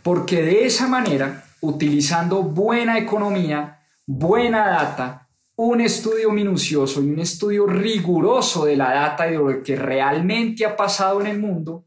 Porque 0.02 0.42
de 0.42 0.66
esa 0.66 0.86
manera, 0.86 1.46
utilizando 1.62 2.42
buena 2.42 2.98
economía, 2.98 3.80
buena 4.04 4.68
data, 4.68 5.30
un 5.56 5.80
estudio 5.80 6.30
minucioso 6.30 7.02
y 7.02 7.06
un 7.06 7.20
estudio 7.20 7.66
riguroso 7.66 8.66
de 8.66 8.76
la 8.76 8.92
data 8.92 9.26
y 9.26 9.30
de 9.30 9.38
lo 9.38 9.62
que 9.62 9.76
realmente 9.76 10.66
ha 10.66 10.76
pasado 10.76 11.22
en 11.22 11.28
el 11.28 11.38
mundo, 11.38 11.86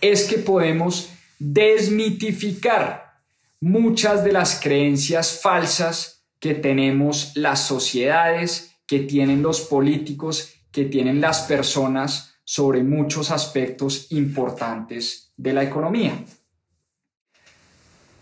es 0.00 0.24
que 0.24 0.38
podemos 0.38 1.10
desmitificar 1.38 3.20
muchas 3.60 4.24
de 4.24 4.32
las 4.32 4.58
creencias 4.58 5.38
falsas 5.42 6.24
que 6.40 6.54
tenemos 6.54 7.32
las 7.34 7.66
sociedades, 7.66 8.74
que 8.86 9.00
tienen 9.00 9.42
los 9.42 9.60
políticos, 9.60 10.54
que 10.74 10.86
tienen 10.86 11.20
las 11.20 11.42
personas 11.42 12.34
sobre 12.42 12.82
muchos 12.82 13.30
aspectos 13.30 14.08
importantes 14.10 15.32
de 15.36 15.52
la 15.52 15.62
economía. 15.62 16.12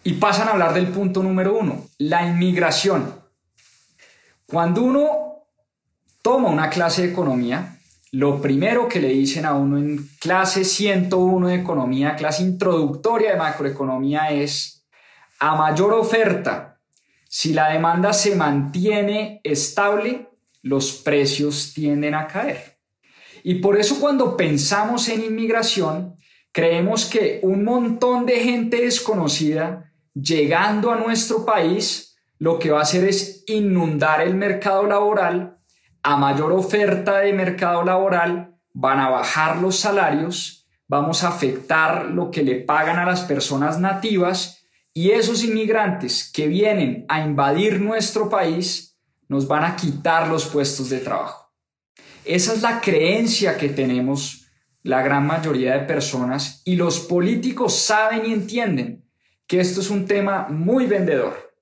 Y 0.04 0.12
pasan 0.14 0.48
a 0.48 0.50
hablar 0.52 0.74
del 0.74 0.88
punto 0.88 1.22
número 1.22 1.58
uno, 1.58 1.86
la 1.96 2.28
inmigración. 2.28 3.22
Cuando 4.44 4.82
uno 4.82 5.46
toma 6.20 6.50
una 6.50 6.68
clase 6.68 7.02
de 7.02 7.12
economía, 7.12 7.78
lo 8.10 8.42
primero 8.42 8.86
que 8.86 9.00
le 9.00 9.08
dicen 9.08 9.46
a 9.46 9.54
uno 9.54 9.78
en 9.78 10.10
clase 10.20 10.66
101 10.66 11.48
de 11.48 11.54
economía, 11.54 12.16
clase 12.16 12.42
introductoria 12.42 13.30
de 13.30 13.38
macroeconomía 13.38 14.30
es 14.30 14.86
a 15.40 15.56
mayor 15.56 15.94
oferta, 15.94 16.78
si 17.26 17.54
la 17.54 17.70
demanda 17.70 18.12
se 18.12 18.36
mantiene 18.36 19.40
estable, 19.42 20.31
los 20.62 20.92
precios 20.92 21.72
tienden 21.74 22.14
a 22.14 22.26
caer. 22.26 22.78
Y 23.42 23.56
por 23.56 23.78
eso 23.78 23.98
cuando 24.00 24.36
pensamos 24.36 25.08
en 25.08 25.24
inmigración, 25.24 26.16
creemos 26.52 27.06
que 27.06 27.40
un 27.42 27.64
montón 27.64 28.24
de 28.24 28.40
gente 28.40 28.80
desconocida 28.80 29.92
llegando 30.14 30.90
a 30.90 30.96
nuestro 30.96 31.44
país, 31.44 32.16
lo 32.38 32.58
que 32.58 32.70
va 32.70 32.80
a 32.80 32.82
hacer 32.82 33.04
es 33.04 33.44
inundar 33.46 34.20
el 34.20 34.34
mercado 34.34 34.86
laboral. 34.86 35.58
A 36.02 36.16
mayor 36.16 36.52
oferta 36.52 37.18
de 37.18 37.32
mercado 37.32 37.84
laboral, 37.84 38.56
van 38.72 39.00
a 39.00 39.10
bajar 39.10 39.58
los 39.58 39.76
salarios, 39.76 40.66
vamos 40.88 41.24
a 41.24 41.28
afectar 41.28 42.06
lo 42.06 42.30
que 42.30 42.42
le 42.42 42.56
pagan 42.56 42.98
a 42.98 43.06
las 43.06 43.22
personas 43.22 43.78
nativas 43.78 44.64
y 44.92 45.10
esos 45.10 45.44
inmigrantes 45.44 46.30
que 46.32 46.48
vienen 46.48 47.06
a 47.08 47.20
invadir 47.20 47.80
nuestro 47.80 48.28
país 48.28 48.91
nos 49.28 49.46
van 49.46 49.64
a 49.64 49.76
quitar 49.76 50.28
los 50.28 50.46
puestos 50.46 50.90
de 50.90 50.98
trabajo. 50.98 51.52
Esa 52.24 52.52
es 52.52 52.62
la 52.62 52.80
creencia 52.80 53.56
que 53.56 53.68
tenemos 53.68 54.46
la 54.82 55.02
gran 55.02 55.26
mayoría 55.26 55.74
de 55.74 55.86
personas 55.86 56.62
y 56.64 56.76
los 56.76 57.00
políticos 57.00 57.76
saben 57.76 58.26
y 58.26 58.32
entienden 58.32 59.04
que 59.46 59.60
esto 59.60 59.80
es 59.80 59.90
un 59.90 60.06
tema 60.06 60.48
muy 60.48 60.86
vendedor. 60.86 61.54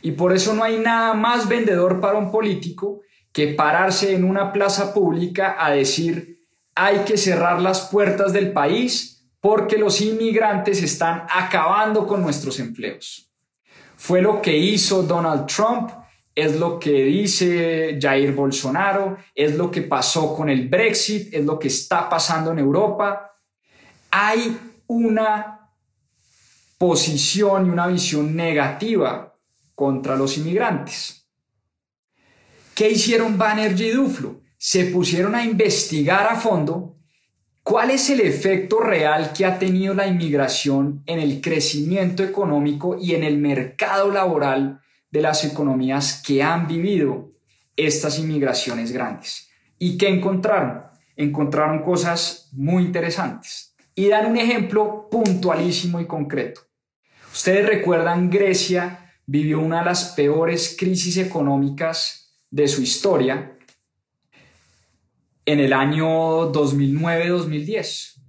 Y 0.00 0.12
por 0.12 0.32
eso 0.32 0.54
no 0.54 0.64
hay 0.64 0.78
nada 0.78 1.14
más 1.14 1.48
vendedor 1.48 2.00
para 2.00 2.18
un 2.18 2.30
político 2.30 3.00
que 3.32 3.48
pararse 3.48 4.14
en 4.14 4.24
una 4.24 4.52
plaza 4.52 4.92
pública 4.92 5.56
a 5.58 5.70
decir 5.70 6.32
hay 6.74 7.00
que 7.00 7.16
cerrar 7.16 7.60
las 7.60 7.88
puertas 7.88 8.32
del 8.32 8.52
país 8.52 9.26
porque 9.40 9.76
los 9.76 10.00
inmigrantes 10.00 10.82
están 10.82 11.26
acabando 11.30 12.06
con 12.06 12.22
nuestros 12.22 12.58
empleos. 12.58 13.30
Fue 13.96 14.22
lo 14.22 14.40
que 14.40 14.56
hizo 14.56 15.02
Donald 15.02 15.46
Trump, 15.46 15.90
es 16.34 16.58
lo 16.58 16.78
que 16.78 17.04
dice 17.04 17.98
Jair 18.00 18.32
Bolsonaro, 18.32 19.18
es 19.34 19.54
lo 19.56 19.70
que 19.70 19.82
pasó 19.82 20.34
con 20.34 20.48
el 20.48 20.68
Brexit, 20.68 21.32
es 21.34 21.44
lo 21.44 21.58
que 21.58 21.68
está 21.68 22.08
pasando 22.08 22.52
en 22.52 22.58
Europa. 22.58 23.32
Hay 24.10 24.58
una 24.86 25.70
posición 26.78 27.66
y 27.66 27.70
una 27.70 27.86
visión 27.86 28.34
negativa 28.34 29.34
contra 29.74 30.16
los 30.16 30.38
inmigrantes. 30.38 31.28
¿Qué 32.74 32.90
hicieron 32.90 33.36
Banerjee 33.36 33.88
y 33.88 33.90
Duflo? 33.90 34.40
Se 34.56 34.86
pusieron 34.86 35.34
a 35.34 35.44
investigar 35.44 36.26
a 36.26 36.36
fondo 36.36 36.92
¿Cuál 37.62 37.92
es 37.92 38.10
el 38.10 38.20
efecto 38.20 38.80
real 38.80 39.32
que 39.32 39.46
ha 39.46 39.56
tenido 39.56 39.94
la 39.94 40.08
inmigración 40.08 41.04
en 41.06 41.20
el 41.20 41.40
crecimiento 41.40 42.24
económico 42.24 42.96
y 43.00 43.14
en 43.14 43.22
el 43.22 43.38
mercado 43.38 44.10
laboral 44.10 44.81
de 45.12 45.20
las 45.20 45.44
economías 45.44 46.20
que 46.26 46.42
han 46.42 46.66
vivido 46.66 47.30
estas 47.76 48.18
inmigraciones 48.18 48.90
grandes? 48.90 49.48
¿Y 49.78 49.96
qué 49.96 50.08
encontraron? 50.08 50.82
Encontraron 51.16 51.82
cosas 51.82 52.48
muy 52.52 52.82
interesantes. 52.82 53.76
Y 53.94 54.08
dan 54.08 54.30
un 54.30 54.38
ejemplo 54.38 55.08
puntualísimo 55.10 56.00
y 56.00 56.06
concreto. 56.06 56.62
Ustedes 57.32 57.66
recuerdan, 57.66 58.30
Grecia 58.30 59.14
vivió 59.26 59.60
una 59.60 59.80
de 59.80 59.84
las 59.86 60.12
peores 60.12 60.74
crisis 60.78 61.18
económicas 61.18 62.38
de 62.50 62.68
su 62.68 62.82
historia 62.82 63.56
en 65.44 65.58
el 65.58 65.72
año 65.72 66.52
2009-2010. 66.52 68.20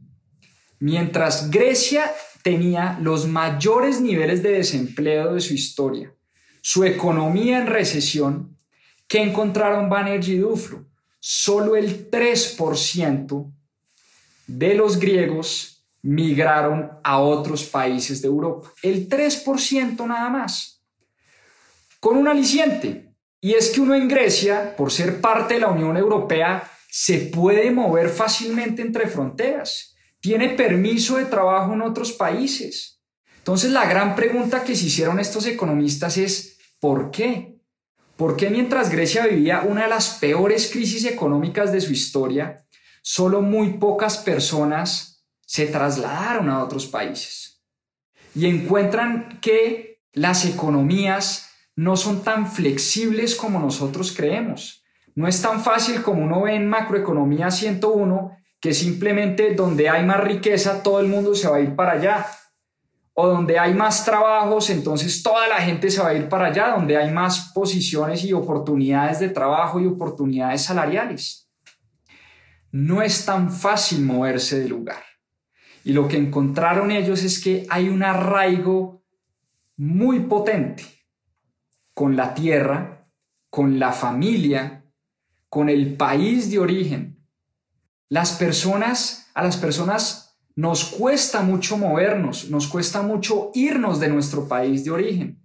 Mientras 0.80 1.50
Grecia 1.50 2.12
tenía 2.42 2.98
los 3.02 3.28
mayores 3.28 4.02
niveles 4.02 4.44
de 4.44 4.52
desempleo 4.52 5.34
de 5.34 5.42
su 5.42 5.54
historia, 5.54 6.14
su 6.66 6.86
economía 6.86 7.60
en 7.60 7.68
recesión, 7.68 8.58
¿qué 9.10 9.22
encontraron 9.22 9.90
Banerjee 9.90 10.36
y 10.36 10.38
Duflo? 10.38 10.86
Solo 11.20 11.76
el 11.76 12.10
3% 12.10 13.52
de 14.48 14.74
los 14.74 14.98
griegos 14.98 15.86
migraron 16.02 16.90
a 17.04 17.20
otros 17.20 17.66
países 17.66 18.22
de 18.22 18.30
Europa. 18.30 18.72
El 18.82 19.10
3% 19.10 20.08
nada 20.08 20.30
más. 20.30 20.82
Con 22.00 22.16
un 22.16 22.30
aliciente. 22.30 23.14
Y 23.42 23.56
es 23.56 23.70
que 23.72 23.82
uno 23.82 23.94
en 23.94 24.08
Grecia, 24.08 24.74
por 24.78 24.90
ser 24.90 25.20
parte 25.20 25.56
de 25.56 25.60
la 25.60 25.68
Unión 25.68 25.98
Europea, 25.98 26.72
se 26.90 27.18
puede 27.18 27.72
mover 27.72 28.08
fácilmente 28.08 28.82
entre 28.82 29.08
fronteras, 29.08 29.96
tiene 30.22 30.52
permiso 30.52 31.18
de 31.18 31.26
trabajo 31.26 31.74
en 31.74 31.82
otros 31.82 32.14
países. 32.14 33.02
Entonces 33.40 33.72
la 33.72 33.86
gran 33.86 34.16
pregunta 34.16 34.64
que 34.64 34.74
se 34.74 34.86
hicieron 34.86 35.20
estos 35.20 35.46
economistas 35.46 36.16
es, 36.16 36.53
¿por 36.84 37.12
qué? 37.12 37.62
¿Por 38.18 38.36
qué 38.36 38.50
mientras 38.50 38.90
Grecia 38.90 39.26
vivía 39.26 39.62
una 39.62 39.84
de 39.84 39.88
las 39.88 40.16
peores 40.16 40.70
crisis 40.70 41.06
económicas 41.06 41.72
de 41.72 41.80
su 41.80 41.94
historia, 41.94 42.68
solo 43.02 43.42
muy 43.42 43.78
pocas 43.78 44.18
personas 44.18 45.24
se 45.46 45.68
trasladaron 45.68 46.50
a 46.50 46.62
otros 46.62 46.86
países? 46.86 47.64
Y 48.36 48.48
encuentran 48.48 49.40
que 49.40 50.02
las 50.12 50.44
economías 50.44 51.52
no 51.78 51.96
son 51.96 52.22
tan 52.22 52.52
flexibles 52.52 53.36
como 53.36 53.60
nosotros 53.60 54.12
creemos. 54.12 54.84
No 55.16 55.30
es 55.30 55.42
tan 55.42 55.64
fácil 55.64 56.02
como 56.02 56.22
uno 56.26 56.42
ve 56.42 56.56
en 56.56 56.68
macroeconomía 56.68 57.50
101, 57.50 58.38
que 58.60 58.74
simplemente 58.74 59.56
donde 59.56 59.88
hay 59.88 60.04
más 60.04 60.22
riqueza 60.22 60.84
todo 60.84 61.00
el 61.00 61.08
mundo 61.08 61.34
se 61.34 61.48
va 61.48 61.56
a 61.56 61.62
ir 61.62 61.78
para 61.78 61.94
allá. 61.94 62.28
O 63.14 63.28
donde 63.28 63.60
hay 63.60 63.74
más 63.74 64.06
trabajos, 64.06 64.70
entonces 64.70 65.22
toda 65.22 65.48
la 65.48 65.58
gente 65.58 65.92
se 65.92 66.02
va 66.02 66.10
a 66.10 66.14
ir 66.16 66.28
para 66.28 66.48
allá, 66.48 66.70
donde 66.70 66.98
hay 66.98 67.12
más 67.12 67.52
posiciones 67.54 68.24
y 68.24 68.34
oportunidades 68.34 69.20
de 69.20 69.30
trabajo 69.30 69.80
y 69.80 69.86
oportunidades 69.86 70.64
salariales. 70.64 71.50
No 72.72 73.04
es 73.04 73.24
tan 73.26 73.52
fácil 73.52 74.02
moverse 74.02 74.60
de 74.60 74.70
lugar. 74.70 75.04
Y 75.84 75.94
lo 75.94 76.08
que 76.08 76.18
encontraron 76.18 76.92
ellos 76.92 77.24
es 77.24 77.40
que 77.40 77.68
hay 77.70 77.90
un 77.90 78.04
arraigo 78.04 79.04
muy 79.78 80.22
potente 80.22 80.84
con 81.94 82.16
la 82.16 82.34
tierra, 82.34 83.08
con 83.50 83.78
la 83.80 83.92
familia, 83.92 84.86
con 85.50 85.70
el 85.70 85.96
país 85.96 86.50
de 86.50 86.60
origen. 86.60 87.24
Las 88.10 88.34
personas, 88.34 89.30
a 89.34 89.44
las 89.44 89.58
personas 89.58 90.23
nos 90.56 90.86
cuesta 90.86 91.42
mucho 91.42 91.78
movernos, 91.78 92.50
nos 92.50 92.68
cuesta 92.68 93.02
mucho 93.02 93.52
irnos 93.54 94.00
de 94.00 94.10
nuestro 94.10 94.48
país 94.48 94.84
de 94.84 94.92
origen. 94.92 95.40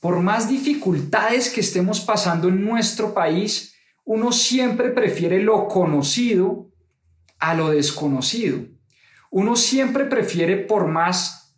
Por 0.00 0.20
más 0.20 0.48
dificultades 0.48 1.50
que 1.50 1.60
estemos 1.60 2.00
pasando 2.00 2.48
en 2.48 2.64
nuestro 2.64 3.12
país, 3.14 3.74
uno 4.04 4.32
siempre 4.32 4.90
prefiere 4.90 5.42
lo 5.42 5.68
conocido 5.68 6.70
a 7.38 7.54
lo 7.54 7.70
desconocido. 7.70 8.60
Uno 9.30 9.56
siempre 9.56 10.04
prefiere, 10.06 10.56
por 10.56 10.88
más 10.88 11.54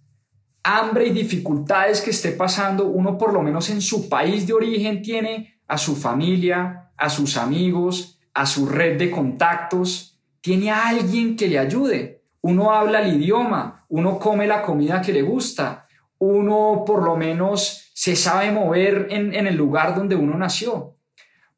hambre 0.62 1.06
y 1.06 1.10
dificultades 1.10 2.00
que 2.00 2.10
esté 2.10 2.32
pasando, 2.32 2.86
uno 2.86 3.18
por 3.18 3.32
lo 3.32 3.42
menos 3.42 3.70
en 3.70 3.80
su 3.80 4.08
país 4.08 4.46
de 4.46 4.52
origen 4.52 5.02
tiene 5.02 5.60
a 5.66 5.78
su 5.78 5.96
familia, 5.96 6.92
a 6.96 7.10
sus 7.10 7.36
amigos, 7.36 8.20
a 8.34 8.46
su 8.46 8.66
red 8.66 8.98
de 8.98 9.10
contactos, 9.10 10.20
tiene 10.40 10.70
a 10.70 10.88
alguien 10.88 11.36
que 11.36 11.48
le 11.48 11.58
ayude. 11.58 12.21
Uno 12.42 12.72
habla 12.72 13.02
el 13.02 13.20
idioma, 13.20 13.86
uno 13.88 14.18
come 14.18 14.46
la 14.46 14.62
comida 14.62 15.00
que 15.00 15.12
le 15.12 15.22
gusta, 15.22 15.86
uno 16.18 16.84
por 16.86 17.02
lo 17.02 17.16
menos 17.16 17.90
se 17.94 18.16
sabe 18.16 18.50
mover 18.50 19.08
en, 19.10 19.34
el 19.34 19.56
lugar 19.56 19.94
donde 19.94 20.14
uno 20.14 20.36
nació. 20.36 20.96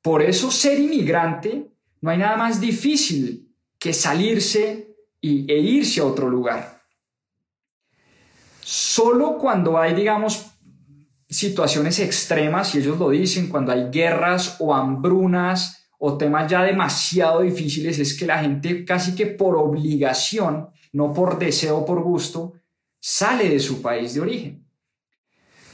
Por 0.03 0.23
eso 0.23 0.51
ser 0.51 0.79
inmigrante 0.79 1.71
no 2.01 2.11
hay 2.11 2.19
nada 2.19 2.37
más 2.37 2.61
difícil 2.61 3.55
que 3.79 3.93
salirse 3.93 4.95
y, 5.21 5.51
e 5.51 5.59
irse 5.59 6.01
a 6.01 6.05
otro 6.05 6.29
lugar. 6.29 6.83
Solo 8.61 9.39
cuando 9.39 9.79
hay, 9.79 9.95
digamos, 9.95 10.55
situaciones 11.29 11.99
extremas, 11.99 12.75
y 12.75 12.79
ellos 12.79 12.99
lo 12.99 13.11
dicen, 13.11 13.49
cuando 13.49 13.73
hay 13.73 13.91
guerras 13.91 14.57
o 14.61 14.75
hambrunas 14.75 15.89
o 15.99 16.17
temas 16.17 16.51
ya 16.51 16.63
demasiado 16.63 17.43
difíciles, 17.43 17.99
es 17.99 18.19
que 18.19 18.27
la 18.27 18.39
gente 18.39 18.85
casi 18.85 19.15
que 19.15 19.27
por 19.27 19.57
obligación, 19.57 20.71
no 20.95 21.13
por 21.13 21.39
deseo 21.39 21.79
o 21.79 21.85
por 21.85 22.03
gusto, 22.03 22.55
sale 22.99 23.51
de 23.51 23.61
su 23.61 23.83
país 23.83 24.15
de 24.15 24.23
origen. 24.23 24.67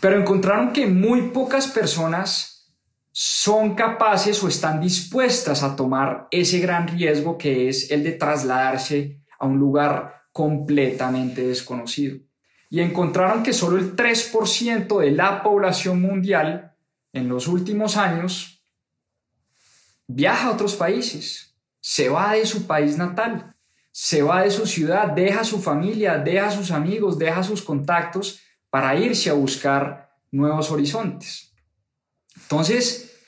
Pero 0.01 0.19
encontraron 0.19 0.73
que 0.73 0.87
muy 0.87 1.29
pocas 1.29 1.69
personas 1.69 2.75
son 3.13 3.75
capaces 3.75 4.43
o 4.43 4.49
están 4.49 4.81
dispuestas 4.81 5.63
a 5.63 5.77
tomar 5.77 6.27
ese 6.33 6.59
gran 6.59 6.89
riesgo 6.89 7.39
que 7.39 7.69
es 7.69 7.91
el 7.93 8.03
de 8.03 8.13
trasladarse 8.13 9.23
a 9.39 9.47
un 9.47 9.59
lugar 9.59 10.25
completamente 10.33 11.47
desconocido 11.47 12.19
y 12.71 12.81
encontraron 12.81 13.43
que 13.43 13.53
solo 13.53 13.79
el 13.79 13.97
3% 13.97 15.01
de 15.01 15.11
la 15.11 15.43
población 15.43 16.01
mundial 16.01 16.77
en 17.13 17.29
los 17.29 17.49
últimos 17.49 17.97
años 17.97 18.65
viaja 20.07 20.49
a 20.49 20.53
otros 20.53 20.77
países, 20.77 21.57
se 21.81 22.09
va 22.09 22.35
de 22.35 22.47
su 22.47 22.69
país 22.69 22.97
natal, 22.97 23.57
se 23.93 24.23
va 24.23 24.43
de 24.43 24.51
su 24.51 24.67
ciudad, 24.67 25.09
deja 25.09 25.45
su 25.45 25.61
familia, 25.61 26.19
deja 26.19 26.51
sus 26.51 26.71
amigos, 26.71 27.19
deja 27.19 27.43
sus 27.43 27.63
contactos 27.63 28.41
para 28.71 28.97
irse 28.97 29.31
a 29.31 29.35
buscar 29.35 30.11
nuevos 30.31 30.71
horizontes. 30.71 31.53
Entonces, 32.37 33.19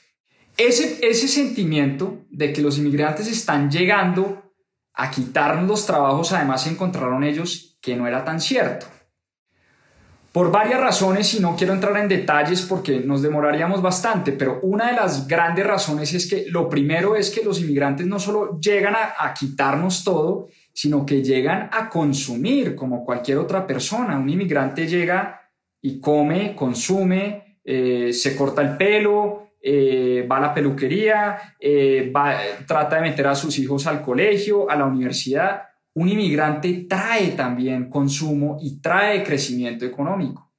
ese, 0.57 0.99
ese 1.01 1.27
sentimiento 1.27 2.25
de 2.29 2.53
que 2.53 2.61
los 2.61 2.77
inmigrantes 2.77 3.27
están 3.27 3.69
llegando 3.69 4.53
a 4.93 5.09
quitarnos 5.09 5.67
los 5.67 5.85
trabajos, 5.85 6.31
además 6.31 6.67
encontraron 6.67 7.23
ellos 7.23 7.77
que 7.81 7.95
no 7.95 8.07
era 8.07 8.23
tan 8.23 8.39
cierto. 8.39 8.85
Por 10.33 10.51
varias 10.51 10.81
razones, 10.81 11.31
y 11.35 11.39
no 11.39 11.55
quiero 11.55 11.73
entrar 11.73 11.95
en 11.97 12.09
detalles 12.09 12.63
porque 12.63 12.99
nos 13.01 13.21
demoraríamos 13.21 13.83
bastante, 13.83 14.31
pero 14.31 14.59
una 14.63 14.87
de 14.87 14.95
las 14.95 15.27
grandes 15.27 15.63
razones 15.63 16.11
es 16.11 16.27
que 16.27 16.45
lo 16.49 16.67
primero 16.67 17.15
es 17.15 17.29
que 17.29 17.43
los 17.43 17.61
inmigrantes 17.61 18.07
no 18.07 18.17
solo 18.17 18.59
llegan 18.59 18.95
a, 18.95 19.31
quitarnos 19.35 20.03
todo, 20.03 20.47
sino 20.73 21.05
que 21.05 21.21
llegan 21.21 21.69
a 21.71 21.87
consumir 21.87 22.73
como 22.73 23.05
cualquier 23.05 23.37
otra 23.37 23.67
persona. 23.67 24.17
Un 24.17 24.27
inmigrante 24.27 24.87
llega 24.87 25.39
y 25.79 25.99
come, 25.99 26.55
consume, 26.55 27.59
eh, 27.63 28.11
se 28.11 28.35
corta 28.35 28.63
el 28.63 28.75
pelo, 28.75 29.49
eh, 29.61 30.27
va 30.29 30.37
a 30.37 30.41
la 30.41 30.53
peluquería, 30.55 31.55
eh, 31.59 32.11
trata 32.65 32.95
de 32.95 33.01
meter 33.03 33.27
a 33.27 33.35
sus 33.35 33.59
hijos 33.59 33.85
al 33.85 34.01
colegio, 34.01 34.67
a 34.67 34.75
la 34.75 34.85
universidad 34.85 35.61
un 35.95 36.09
inmigrante 36.09 36.85
trae 36.89 37.29
también 37.29 37.89
consumo 37.89 38.57
y 38.61 38.79
trae 38.79 39.23
crecimiento 39.23 39.85
económico. 39.85 40.51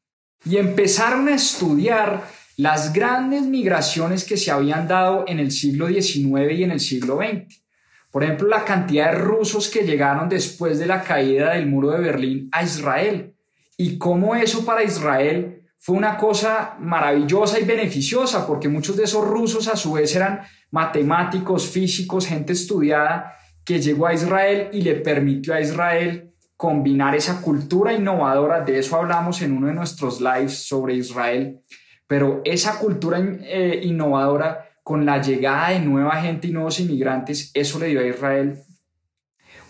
Y 0.45 0.57
empezaron 0.57 1.29
a 1.29 1.35
estudiar 1.35 2.25
las 2.57 2.93
grandes 2.93 3.43
migraciones 3.43 4.25
que 4.25 4.37
se 4.37 4.51
habían 4.51 4.87
dado 4.87 5.25
en 5.27 5.41
el 5.41 5.51
siglo 5.51 5.89
XIX 5.89 6.53
y 6.53 6.63
en 6.63 6.71
el 6.71 6.81
siglo 6.81 7.17
XX. 7.17 7.63
Por 8.11 8.23
ejemplo, 8.23 8.47
la 8.47 8.65
cantidad 8.65 9.11
de 9.11 9.19
rusos 9.19 9.69
que 9.69 9.83
llegaron 9.83 10.29
después 10.29 10.79
de 10.79 10.87
la 10.87 11.03
caída 11.03 11.55
del 11.55 11.67
muro 11.67 11.91
de 11.91 11.99
Berlín 11.99 12.49
a 12.53 12.63
Israel 12.63 13.35
y 13.77 13.99
cómo 13.99 14.37
eso 14.37 14.65
para 14.65 14.85
Israel 14.85 15.63
fue 15.79 15.97
una 15.97 16.17
cosa 16.17 16.77
maravillosa 16.79 17.59
y 17.59 17.65
beneficiosa, 17.65 18.47
porque 18.47 18.69
muchos 18.69 18.97
de 18.97 19.05
esos 19.05 19.27
rusos 19.27 19.67
a 19.67 19.77
su 19.77 19.95
vez 19.95 20.15
eran 20.15 20.43
matemáticos, 20.71 21.69
físicos, 21.69 22.27
gente 22.27 22.53
estudiada 22.53 23.35
que 23.65 23.81
llegó 23.81 24.07
a 24.07 24.15
Israel 24.15 24.69
y 24.73 24.83
le 24.83 24.95
permitió 24.97 25.55
a 25.55 25.61
Israel 25.61 26.33
combinar 26.57 27.15
esa 27.15 27.41
cultura 27.41 27.93
innovadora, 27.93 28.61
de 28.61 28.79
eso 28.79 28.97
hablamos 28.97 29.43
en 29.43 29.57
uno 29.57 29.67
de 29.67 29.75
nuestros 29.75 30.21
lives 30.21 30.67
sobre 30.67 30.95
Israel, 30.95 31.61
pero 32.07 32.43
esa 32.45 32.79
cultura 32.79 33.19
eh, 33.19 33.81
innovadora 33.83 34.69
con 34.83 35.05
la 35.07 35.21
llegada 35.21 35.71
de 35.71 35.81
nueva 35.81 36.21
gente 36.21 36.49
y 36.49 36.53
nuevos 36.53 36.79
inmigrantes, 36.79 37.51
eso 37.55 37.79
le 37.79 37.89
dio 37.89 38.01
a 38.01 38.07
Israel 38.07 38.59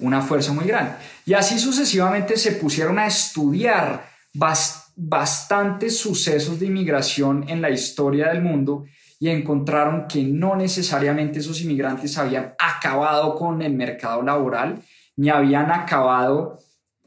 una 0.01 0.21
fuerza 0.21 0.53
muy 0.53 0.67
grande. 0.67 0.93
Y 1.25 1.35
así 1.35 1.59
sucesivamente 1.59 2.37
se 2.37 2.53
pusieron 2.53 2.99
a 2.99 3.07
estudiar 3.07 4.09
bastantes 4.97 5.99
sucesos 5.99 6.59
de 6.59 6.67
inmigración 6.67 7.49
en 7.49 7.63
la 7.63 7.71
historia 7.71 8.29
del 8.29 8.43
mundo 8.43 8.85
y 9.21 9.29
encontraron 9.29 10.07
que 10.09 10.23
no 10.23 10.57
necesariamente 10.57 11.39
esos 11.39 11.61
inmigrantes 11.61 12.19
habían 12.19 12.55
acabado 12.59 13.37
con 13.37 13.63
el 13.63 13.75
mercado 13.75 14.23
laboral 14.23 14.83
ni 15.17 15.31
habían 15.31 15.71
acabado 15.71 16.59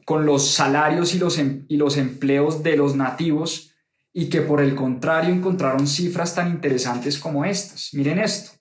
con 0.04 0.24
los 0.24 0.50
salarios 0.50 1.14
y 1.14 1.18
los, 1.18 1.38
em, 1.38 1.66
y 1.68 1.76
los 1.76 1.96
empleos 1.96 2.62
de 2.62 2.76
los 2.76 2.96
nativos 2.96 3.72
y 4.12 4.30
que 4.30 4.40
por 4.40 4.60
el 4.60 4.74
contrario 4.74 5.34
encontraron 5.34 5.86
cifras 5.86 6.34
tan 6.34 6.48
interesantes 6.48 7.18
como 7.18 7.44
estas. 7.44 7.90
Miren 7.92 8.18
esto. 8.18 8.52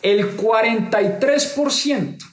El 0.00 0.36
43% 0.36 2.24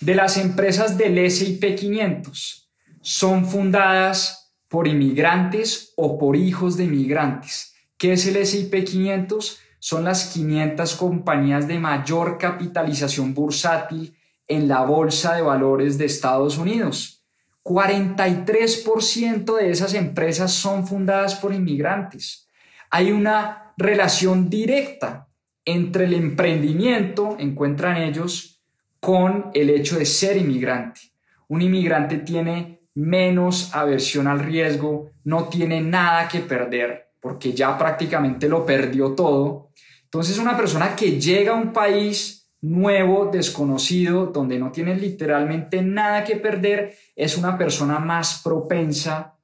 de 0.00 0.14
las 0.14 0.36
empresas 0.36 0.96
del 0.96 1.28
SIP 1.30 1.74
500 1.74 2.70
son 3.02 3.46
fundadas 3.46 4.54
por 4.68 4.86
inmigrantes 4.86 5.92
o 5.96 6.18
por 6.18 6.36
hijos 6.36 6.76
de 6.76 6.84
inmigrantes. 6.84 7.74
¿Qué 7.96 8.12
es 8.12 8.26
el 8.26 8.46
SIP 8.46 8.84
500? 8.84 9.58
Son 9.78 10.04
las 10.04 10.26
500 10.32 10.94
compañías 10.96 11.68
de 11.68 11.78
mayor 11.78 12.38
capitalización 12.38 13.34
bursátil 13.34 14.16
en 14.46 14.66
la 14.68 14.82
Bolsa 14.82 15.34
de 15.34 15.42
Valores 15.42 15.98
de 15.98 16.06
Estados 16.06 16.58
Unidos. 16.58 17.24
43% 17.62 19.56
de 19.56 19.70
esas 19.70 19.94
empresas 19.94 20.52
son 20.52 20.86
fundadas 20.86 21.34
por 21.36 21.52
inmigrantes. 21.52 22.48
Hay 22.90 23.12
una 23.12 23.74
relación 23.76 24.48
directa 24.48 25.28
entre 25.64 26.06
el 26.06 26.14
emprendimiento, 26.14 27.36
encuentran 27.38 27.98
ellos, 27.98 28.62
con 29.00 29.50
el 29.54 29.70
hecho 29.70 29.98
de 29.98 30.06
ser 30.06 30.36
inmigrante. 30.38 31.00
Un 31.46 31.62
inmigrante 31.62 32.18
tiene 32.18 32.80
menos 32.94 33.74
aversión 33.74 34.26
al 34.26 34.40
riesgo, 34.40 35.10
no 35.24 35.44
tiene 35.44 35.80
nada 35.80 36.26
que 36.26 36.40
perder 36.40 37.08
porque 37.20 37.52
ya 37.52 37.76
prácticamente 37.76 38.48
lo 38.48 38.64
perdió 38.64 39.14
todo. 39.14 39.67
Entonces 40.08 40.38
una 40.38 40.56
persona 40.56 40.96
que 40.96 41.20
llega 41.20 41.52
a 41.52 41.56
un 41.56 41.74
país 41.74 42.50
nuevo, 42.62 43.28
desconocido, 43.30 44.28
donde 44.28 44.58
no 44.58 44.72
tiene 44.72 44.94
literalmente 44.94 45.82
nada 45.82 46.24
que 46.24 46.36
perder, 46.36 46.96
es 47.14 47.36
una 47.36 47.58
persona 47.58 47.98
más 47.98 48.40
propensa 48.42 49.36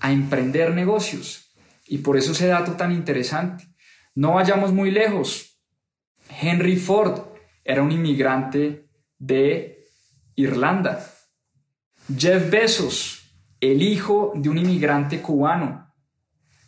a 0.00 0.10
emprender 0.10 0.74
negocios. 0.74 1.50
Y 1.86 1.98
por 1.98 2.16
eso 2.16 2.32
ese 2.32 2.46
dato 2.46 2.72
tan 2.72 2.92
interesante. 2.92 3.68
No 4.14 4.32
vayamos 4.32 4.72
muy 4.72 4.90
lejos. 4.90 5.60
Henry 6.30 6.76
Ford 6.76 7.20
era 7.62 7.82
un 7.82 7.92
inmigrante 7.92 8.88
de 9.18 9.84
Irlanda. 10.34 11.12
Jeff 12.16 12.50
Bezos, 12.50 13.34
el 13.60 13.82
hijo 13.82 14.32
de 14.34 14.48
un 14.48 14.56
inmigrante 14.56 15.20
cubano. 15.20 15.92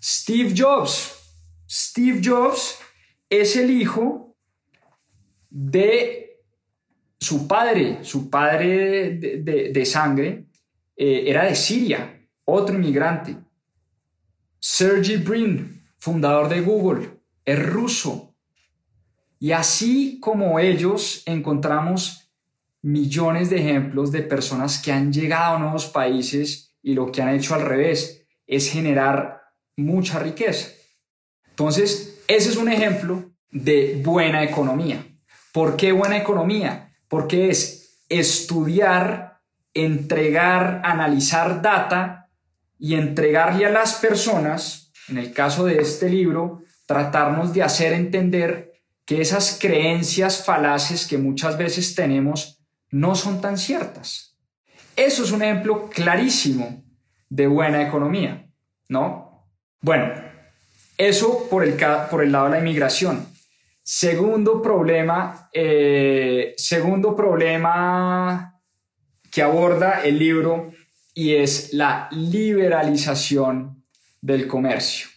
Steve 0.02 0.52
Jobs. 0.54 1.14
Steve 1.66 2.20
Jobs 2.22 2.78
es 3.30 3.56
el 3.56 3.70
hijo 3.70 4.36
de 5.50 6.40
su 7.20 7.48
padre, 7.48 7.98
su 8.02 8.30
padre 8.30 9.16
de, 9.16 9.86
sangre, 9.86 10.46
eh, 10.96 11.24
era 11.26 11.44
de 11.44 11.54
Siria, 11.54 12.26
otro 12.44 12.76
inmigrante. 12.76 13.36
Sergey 14.60 15.16
Brin, 15.16 15.82
fundador 15.98 16.48
de 16.48 16.60
Google, 16.60 17.10
es 17.44 17.62
ruso. 17.66 18.34
Y 19.40 19.52
así 19.52 20.18
como 20.20 20.58
ellos 20.58 21.22
encontramos 21.26 22.30
millones 22.82 23.50
de 23.50 23.58
ejemplos 23.58 24.10
de 24.12 24.22
personas 24.22 24.80
que 24.80 24.92
han 24.92 25.12
llegado 25.12 25.56
a 25.56 25.58
nuevos 25.58 25.86
países 25.86 26.74
y 26.82 26.94
lo 26.94 27.10
que 27.10 27.22
han 27.22 27.34
hecho 27.34 27.54
al 27.54 27.62
revés 27.62 28.26
es 28.46 28.70
generar 28.70 29.42
mucha 29.76 30.18
riqueza. 30.18 30.77
Entonces, 31.58 32.22
ese 32.28 32.50
es 32.50 32.56
un 32.56 32.70
ejemplo 32.70 33.32
de 33.50 34.00
buena 34.04 34.44
economía. 34.44 35.04
¿Por 35.50 35.74
qué 35.74 35.90
buena 35.90 36.16
economía? 36.16 36.94
Porque 37.08 37.50
es 37.50 37.98
estudiar, 38.08 39.40
entregar, 39.74 40.82
analizar 40.84 41.60
data 41.60 42.28
y 42.78 42.94
entregarle 42.94 43.66
a 43.66 43.70
las 43.70 43.94
personas, 43.94 44.92
en 45.08 45.18
el 45.18 45.32
caso 45.32 45.64
de 45.64 45.78
este 45.78 46.08
libro, 46.08 46.62
tratarnos 46.86 47.52
de 47.52 47.64
hacer 47.64 47.92
entender 47.92 48.74
que 49.04 49.20
esas 49.20 49.58
creencias 49.60 50.44
falaces 50.44 51.08
que 51.08 51.18
muchas 51.18 51.58
veces 51.58 51.96
tenemos 51.96 52.62
no 52.92 53.16
son 53.16 53.40
tan 53.40 53.58
ciertas. 53.58 54.38
Eso 54.94 55.24
es 55.24 55.32
un 55.32 55.42
ejemplo 55.42 55.90
clarísimo 55.90 56.84
de 57.28 57.48
buena 57.48 57.82
economía, 57.82 58.48
¿no? 58.88 59.44
Bueno, 59.80 60.27
eso 60.98 61.48
por 61.48 61.64
el, 61.64 61.76
lado 62.32 62.44
de 62.46 62.50
la 62.50 62.58
inmigración. 62.58 63.26
Segundo 63.82 64.60
problema, 64.60 65.48
eh, 65.52 66.52
segundo 66.56 67.16
problema 67.16 68.60
que 69.30 69.42
aborda 69.42 70.02
el 70.04 70.18
libro 70.18 70.72
y 71.14 71.34
es 71.34 71.72
la 71.72 72.08
liberalización 72.10 73.84
del 74.20 74.46
comercio. 74.46 75.08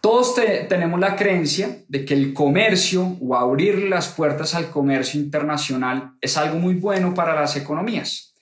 Todos 0.00 0.36
tenemos 0.68 1.00
la 1.00 1.16
creencia 1.16 1.84
de 1.88 2.04
que 2.04 2.14
el 2.14 2.32
comercio 2.32 3.16
o 3.20 3.36
abrir 3.36 3.84
las 3.88 4.08
puertas 4.08 4.54
al 4.54 4.70
comercio 4.70 5.20
internacional 5.20 6.12
es 6.20 6.36
algo 6.36 6.58
muy 6.58 6.74
bueno 6.74 7.14
para 7.14 7.34
las 7.34 7.56
economías 7.56 8.34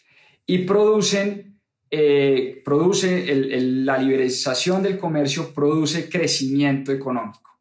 y 0.46 0.58
producen, 0.58 1.55
eh, 1.90 2.62
produce 2.64 3.32
la 3.60 3.98
liberalización 3.98 4.82
del 4.82 4.98
comercio 4.98 5.52
produce 5.54 6.08
crecimiento 6.08 6.92
económico. 6.92 7.58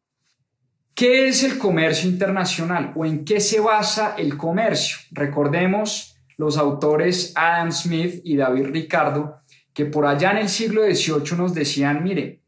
¿Qué 0.94 1.28
es 1.28 1.44
el 1.44 1.58
comercio 1.58 2.08
internacional 2.08 2.92
o 2.96 3.04
en 3.04 3.24
qué 3.24 3.40
se 3.40 3.60
basa 3.60 4.14
el 4.16 4.36
comercio? 4.36 4.96
Recordemos 5.10 6.16
los 6.38 6.56
autores 6.56 7.32
Adam 7.36 7.70
Smith 7.70 8.20
y 8.24 8.36
David 8.36 8.66
Ricardo 8.66 9.42
que 9.76 9.84
por 9.84 10.06
allá 10.06 10.30
en 10.30 10.38
el 10.38 10.48
siglo 10.48 10.82
XVIII 10.84 11.36
nos 11.36 11.52
decían, 11.52 12.02
mire, 12.02 12.40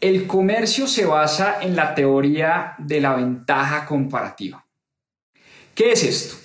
el 0.00 0.28
comercio 0.28 0.86
se 0.86 1.04
basa 1.04 1.60
en 1.60 1.74
la 1.74 1.92
teoría 1.92 2.76
de 2.78 3.00
la 3.00 3.16
ventaja 3.16 3.84
comparativa. 3.84 4.64
¿Qué 5.74 5.90
es 5.90 6.04
esto? 6.04 6.36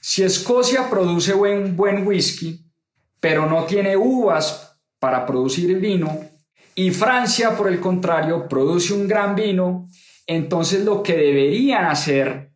Si 0.00 0.24
Escocia 0.24 0.90
produce 0.90 1.32
un 1.32 1.76
buen 1.76 2.04
whisky, 2.04 2.60
pero 3.22 3.46
no 3.46 3.62
tiene 3.64 3.96
uvas 3.96 4.76
para 4.98 5.24
producir 5.24 5.78
vino, 5.78 6.28
y 6.74 6.90
Francia, 6.90 7.56
por 7.56 7.68
el 7.68 7.80
contrario, 7.80 8.48
produce 8.48 8.92
un 8.92 9.06
gran 9.06 9.34
vino 9.34 9.88
entonces 10.26 10.84
lo 10.84 11.02
que 11.02 11.16
deberían 11.16 11.86
hacer 11.86 12.52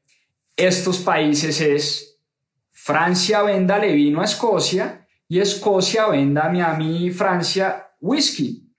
estos 0.57 0.99
países 0.99 1.61
es 1.61 2.19
Francia 2.73 3.43
vendale 3.43 3.93
vino 3.93 4.21
a 4.21 4.25
Escocia 4.25 5.07
y 5.29 5.41
Escocia 5.41 6.07
venda 6.07 6.47
a 6.47 6.77
mí, 6.77 7.11
Francia, 7.11 7.89
whisky. 8.01 8.73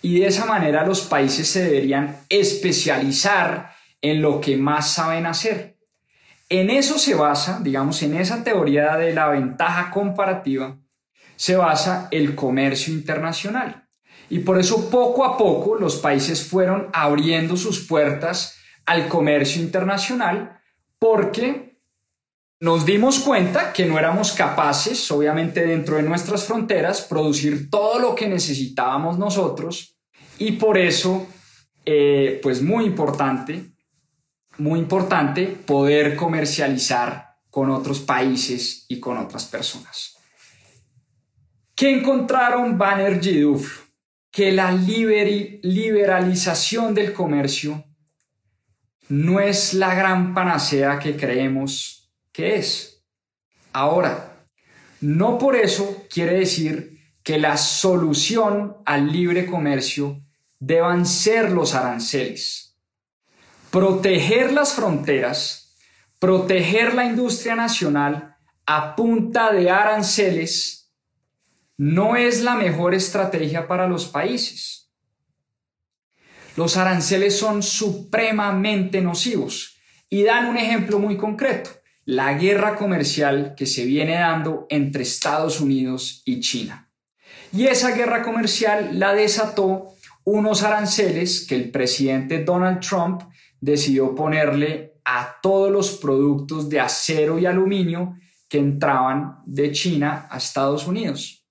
Y 0.00 0.20
de 0.20 0.26
esa 0.26 0.46
manera 0.46 0.84
los 0.84 1.02
países 1.02 1.46
se 1.48 1.62
deberían 1.64 2.16
especializar 2.28 3.72
en 4.00 4.20
lo 4.20 4.40
que 4.40 4.56
más 4.56 4.92
saben 4.94 5.26
hacer. 5.26 5.76
En 6.48 6.70
eso 6.70 6.98
se 6.98 7.14
basa, 7.14 7.60
digamos, 7.62 8.02
en 8.02 8.16
esa 8.16 8.42
teoría 8.42 8.96
de 8.96 9.14
la 9.14 9.28
ventaja 9.28 9.90
comparativa, 9.90 10.76
se 11.36 11.56
basa 11.56 12.08
el 12.10 12.34
comercio 12.34 12.92
internacional. 12.92 13.88
Y 14.28 14.40
por 14.40 14.58
eso 14.58 14.88
poco 14.88 15.24
a 15.24 15.36
poco 15.36 15.74
los 15.74 15.96
países 15.96 16.42
fueron 16.42 16.88
abriendo 16.92 17.56
sus 17.56 17.86
puertas 17.86 18.56
al 18.86 19.08
comercio 19.08 19.62
internacional 19.62 20.58
porque 20.98 21.78
nos 22.60 22.86
dimos 22.86 23.18
cuenta 23.18 23.72
que 23.72 23.84
no 23.84 23.98
éramos 23.98 24.32
capaces, 24.32 25.10
obviamente 25.10 25.66
dentro 25.66 25.96
de 25.96 26.04
nuestras 26.04 26.44
fronteras, 26.44 27.02
producir 27.02 27.68
todo 27.68 27.98
lo 27.98 28.14
que 28.14 28.28
necesitábamos 28.28 29.18
nosotros 29.18 29.98
y 30.38 30.52
por 30.52 30.78
eso, 30.78 31.26
eh, 31.84 32.40
pues 32.42 32.62
muy 32.62 32.84
importante, 32.84 33.72
muy 34.58 34.78
importante 34.78 35.46
poder 35.46 36.14
comercializar 36.14 37.36
con 37.50 37.68
otros 37.68 38.00
países 38.00 38.86
y 38.88 39.00
con 39.00 39.18
otras 39.18 39.44
personas. 39.46 40.21
¿Qué 41.74 41.98
encontraron 41.98 42.78
Banerjee 42.78 43.42
y 43.42 43.56
que 44.30 44.52
la 44.52 44.72
liberalización 44.72 46.94
del 46.94 47.12
comercio 47.12 47.84
no 49.08 49.40
es 49.40 49.74
la 49.74 49.94
gran 49.94 50.32
panacea 50.32 50.98
que 50.98 51.16
creemos 51.16 51.98
que 52.32 52.56
es. 52.56 53.04
Ahora, 53.74 54.46
no 55.02 55.36
por 55.36 55.54
eso 55.54 56.06
quiere 56.08 56.38
decir 56.38 56.98
que 57.22 57.38
la 57.38 57.58
solución 57.58 58.78
al 58.86 59.12
libre 59.12 59.44
comercio 59.44 60.22
deban 60.58 61.04
ser 61.04 61.52
los 61.52 61.74
aranceles. 61.74 62.78
Proteger 63.70 64.52
las 64.52 64.72
fronteras, 64.72 65.76
proteger 66.18 66.94
la 66.94 67.04
industria 67.04 67.54
nacional, 67.54 68.36
a 68.64 68.96
punta 68.96 69.52
de 69.52 69.70
aranceles 69.70 70.81
no 71.82 72.14
es 72.14 72.42
la 72.42 72.54
mejor 72.54 72.94
estrategia 72.94 73.66
para 73.66 73.88
los 73.88 74.06
países. 74.06 74.92
Los 76.56 76.76
aranceles 76.76 77.36
son 77.36 77.60
supremamente 77.60 79.00
nocivos 79.00 79.80
y 80.08 80.22
dan 80.22 80.46
un 80.46 80.58
ejemplo 80.58 81.00
muy 81.00 81.16
concreto, 81.16 81.70
la 82.04 82.34
guerra 82.34 82.76
comercial 82.76 83.54
que 83.56 83.66
se 83.66 83.84
viene 83.84 84.14
dando 84.14 84.68
entre 84.70 85.02
Estados 85.02 85.60
Unidos 85.60 86.22
y 86.24 86.38
China. 86.38 86.88
Y 87.52 87.66
esa 87.66 87.90
guerra 87.90 88.22
comercial 88.22 89.00
la 89.00 89.12
desató 89.12 89.88
unos 90.22 90.62
aranceles 90.62 91.44
que 91.48 91.56
el 91.56 91.72
presidente 91.72 92.44
Donald 92.44 92.78
Trump 92.78 93.22
decidió 93.60 94.14
ponerle 94.14 95.00
a 95.04 95.36
todos 95.42 95.72
los 95.72 95.96
productos 95.96 96.68
de 96.68 96.78
acero 96.78 97.40
y 97.40 97.46
aluminio 97.46 98.14
que 98.48 98.58
entraban 98.58 99.38
de 99.46 99.72
China 99.72 100.28
a 100.30 100.38
Estados 100.38 100.86
Unidos. 100.86 101.41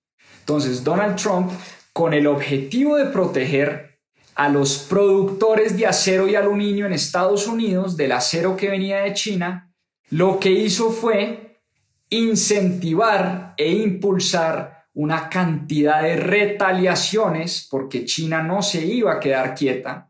Entonces, 0.42 0.84
Donald 0.84 1.16
Trump, 1.16 1.52
con 1.94 2.14
el 2.14 2.28
objetivo 2.28 2.98
de 2.98 3.06
proteger 3.06 4.00
a 4.36 4.50
los 4.50 4.80
productores 4.80 5.78
de 5.78 5.88
acero 5.88 6.28
y 6.28 6.36
aluminio 6.36 6.86
en 6.86 6.94
Estados 6.94 7.48
Unidos 7.48 7.96
del 7.96 8.12
acero 8.12 8.58
que 8.58 8.70
venía 8.70 9.02
de 9.02 9.14
China, 9.14 9.72
lo 10.10 10.40
que 10.40 10.52
hizo 10.52 10.90
fue 10.90 11.62
incentivar 12.10 13.54
e 13.58 13.72
impulsar 13.72 14.88
una 14.94 15.30
cantidad 15.30 16.02
de 16.02 16.18
retaliaciones 16.18 17.68
porque 17.70 18.06
China 18.06 18.42
no 18.42 18.62
se 18.62 18.86
iba 18.86 19.14
a 19.14 19.20
quedar 19.20 19.56
quieta. 19.56 20.10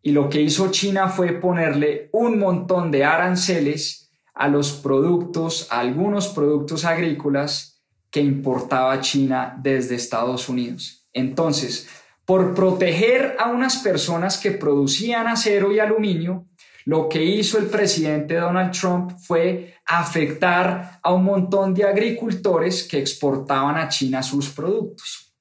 Y 0.00 0.12
lo 0.12 0.30
que 0.30 0.40
hizo 0.40 0.70
China 0.70 1.08
fue 1.08 1.32
ponerle 1.32 2.08
un 2.12 2.38
montón 2.38 2.90
de 2.90 3.04
aranceles 3.04 4.10
a 4.32 4.48
los 4.48 4.72
productos, 4.72 5.66
a 5.70 5.80
algunos 5.80 6.28
productos 6.28 6.84
agrícolas 6.84 7.75
que 8.16 8.22
importaba 8.22 8.98
China 9.02 9.54
desde 9.62 9.94
Estados 9.94 10.48
Unidos. 10.48 11.06
Entonces, 11.12 11.86
por 12.24 12.54
proteger 12.54 13.36
a 13.38 13.50
unas 13.50 13.76
personas 13.76 14.38
que 14.38 14.52
producían 14.52 15.26
acero 15.26 15.70
y 15.70 15.80
aluminio, 15.80 16.46
lo 16.86 17.10
que 17.10 17.22
hizo 17.22 17.58
el 17.58 17.66
presidente 17.66 18.36
Donald 18.36 18.72
Trump 18.72 19.12
fue 19.18 19.74
afectar 19.84 20.98
a 21.02 21.12
un 21.12 21.24
montón 21.24 21.74
de 21.74 21.84
agricultores 21.84 22.84
que 22.84 22.98
exportaban 22.98 23.76
a 23.76 23.90
China 23.90 24.22
sus 24.22 24.48
productos. 24.48 25.34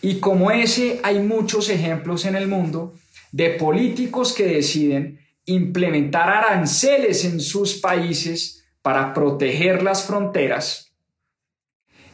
Y 0.00 0.14
como 0.14 0.50
ese 0.50 1.00
hay 1.02 1.18
muchos 1.18 1.68
ejemplos 1.68 2.24
en 2.24 2.36
el 2.36 2.48
mundo 2.48 2.94
de 3.32 3.50
políticos 3.50 4.32
que 4.32 4.46
deciden 4.46 5.20
implementar 5.44 6.30
aranceles 6.30 7.22
en 7.26 7.38
sus 7.38 7.74
países 7.74 8.64
para 8.80 9.12
proteger 9.12 9.82
las 9.82 10.04
fronteras 10.04 10.93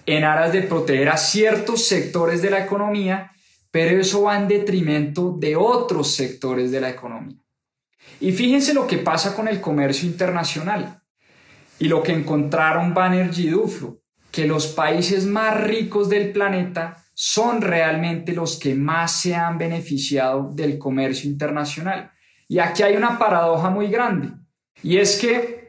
en 0.07 0.25
aras 0.25 0.53
de 0.53 0.63
proteger 0.63 1.09
a 1.09 1.17
ciertos 1.17 1.87
sectores 1.87 2.43
de 2.43 2.51
la 2.51 2.65
economía, 2.65 3.33
pero 3.71 4.01
eso 4.01 4.23
va 4.23 4.37
en 4.37 4.49
detrimento 4.49 5.37
de 5.39 5.57
otros 5.57 6.15
sectores 6.15 6.71
de 6.71 6.81
la 6.81 6.91
economía. 6.91 7.37
Y 8.21 8.33
fíjense 8.33 8.75
lo 8.75 8.87
que 8.87 8.99
pasa 8.99 9.35
con 9.35 9.49
el 9.49 9.61
comercio 9.61 10.09
internacional 10.09 11.01
y 11.79 11.87
lo 11.87 12.03
que 12.03 12.13
encontraron 12.13 12.93
Banerjee 12.93 13.45
y 13.45 13.49
Duflo, 13.49 14.01
que 14.31 14.47
los 14.47 14.69
países 14.69 15.27
más 15.27 15.61
ricos 15.63 16.09
del 16.09 16.33
planeta 16.33 17.05
son 17.15 17.63
realmente 17.63 18.33
los 18.33 18.59
que 18.59 18.75
más 18.75 19.21
se 19.21 19.35
han 19.35 19.59
beneficiado 19.59 20.51
del 20.53 20.79
comercio 20.79 21.29
internacional. 21.31 22.11
Y 22.49 22.59
aquí 22.59 22.83
hay 22.83 22.97
una 22.97 23.19
paradoja 23.19 23.71
muy 23.71 23.89
grande. 23.89 24.31
Y 24.83 24.97
es 24.97 25.19
que 25.19 25.60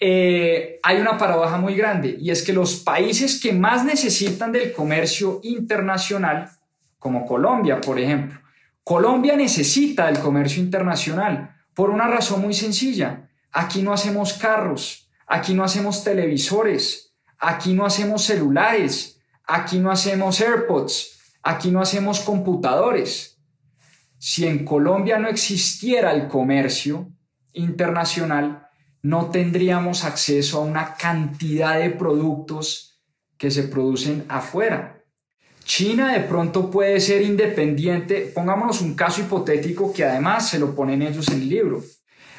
eh, 0.00 0.78
hay 0.82 1.00
una 1.00 1.18
paradoja 1.18 1.58
muy 1.58 1.74
grande. 1.74 2.16
Y 2.20 2.30
es 2.30 2.42
que 2.42 2.52
los 2.52 2.76
países 2.76 3.40
que 3.40 3.52
más 3.52 3.84
necesitan 3.84 4.52
del 4.52 4.72
comercio 4.72 5.40
internacional, 5.42 6.50
como 6.98 7.26
Colombia, 7.26 7.80
por 7.80 7.98
ejemplo, 7.98 8.40
Colombia 8.84 9.36
necesita 9.36 10.06
del 10.06 10.20
comercio 10.20 10.62
internacional 10.62 11.54
por 11.74 11.90
una 11.90 12.08
razón 12.08 12.40
muy 12.40 12.54
sencilla. 12.54 13.28
Aquí 13.52 13.82
no 13.82 13.92
hacemos 13.92 14.34
carros, 14.34 15.10
aquí 15.26 15.54
no 15.54 15.64
hacemos 15.64 16.04
televisores, 16.04 17.14
aquí 17.38 17.74
no 17.74 17.84
hacemos 17.84 18.24
celulares, 18.24 19.20
aquí 19.44 19.78
no 19.78 19.90
hacemos 19.90 20.40
AirPods, 20.40 21.36
aquí 21.42 21.70
no 21.70 21.80
hacemos 21.80 22.20
computadores 22.20 23.38
si 24.18 24.46
en 24.46 24.64
Colombia 24.64 25.18
no 25.18 25.28
existiera 25.28 26.12
el 26.12 26.26
comercio 26.26 27.08
internacional, 27.52 28.67
no 29.08 29.30
tendríamos 29.30 30.04
acceso 30.04 30.58
a 30.58 30.64
una 30.64 30.94
cantidad 30.94 31.78
de 31.78 31.88
productos 31.88 33.00
que 33.38 33.50
se 33.50 33.62
producen 33.62 34.26
afuera. 34.28 35.02
China 35.64 36.12
de 36.12 36.20
pronto 36.20 36.70
puede 36.70 37.00
ser 37.00 37.22
independiente, 37.22 38.30
pongámonos 38.34 38.82
un 38.82 38.94
caso 38.94 39.22
hipotético 39.22 39.94
que 39.94 40.04
además 40.04 40.50
se 40.50 40.58
lo 40.58 40.74
ponen 40.74 41.00
ellos 41.00 41.26
en 41.28 41.40
el 41.40 41.48
libro. 41.48 41.82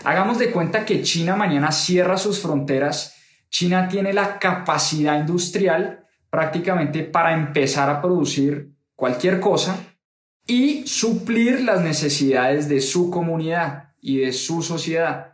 Hagamos 0.03 0.37
de 0.37 0.51
cuenta 0.51 0.85
que 0.85 1.01
China 1.01 1.35
mañana 1.35 1.71
cierra 1.71 2.19
sus 2.19 2.39
fronteras, 2.39 3.15
China 3.49 3.87
tiene 3.87 4.13
la 4.13 4.37
capacidad 4.37 5.19
industrial 5.19 6.05
prácticamente 6.29 7.01
para 7.01 7.33
empezar 7.33 7.89
a 7.89 7.99
producir 7.99 8.75
cualquier 8.95 9.39
cosa 9.39 9.75
y 10.45 10.85
suplir 10.85 11.61
las 11.61 11.81
necesidades 11.81 12.69
de 12.69 12.79
su 12.79 13.09
comunidad 13.09 13.95
y 13.99 14.17
de 14.17 14.33
su 14.33 14.61
sociedad. 14.61 15.28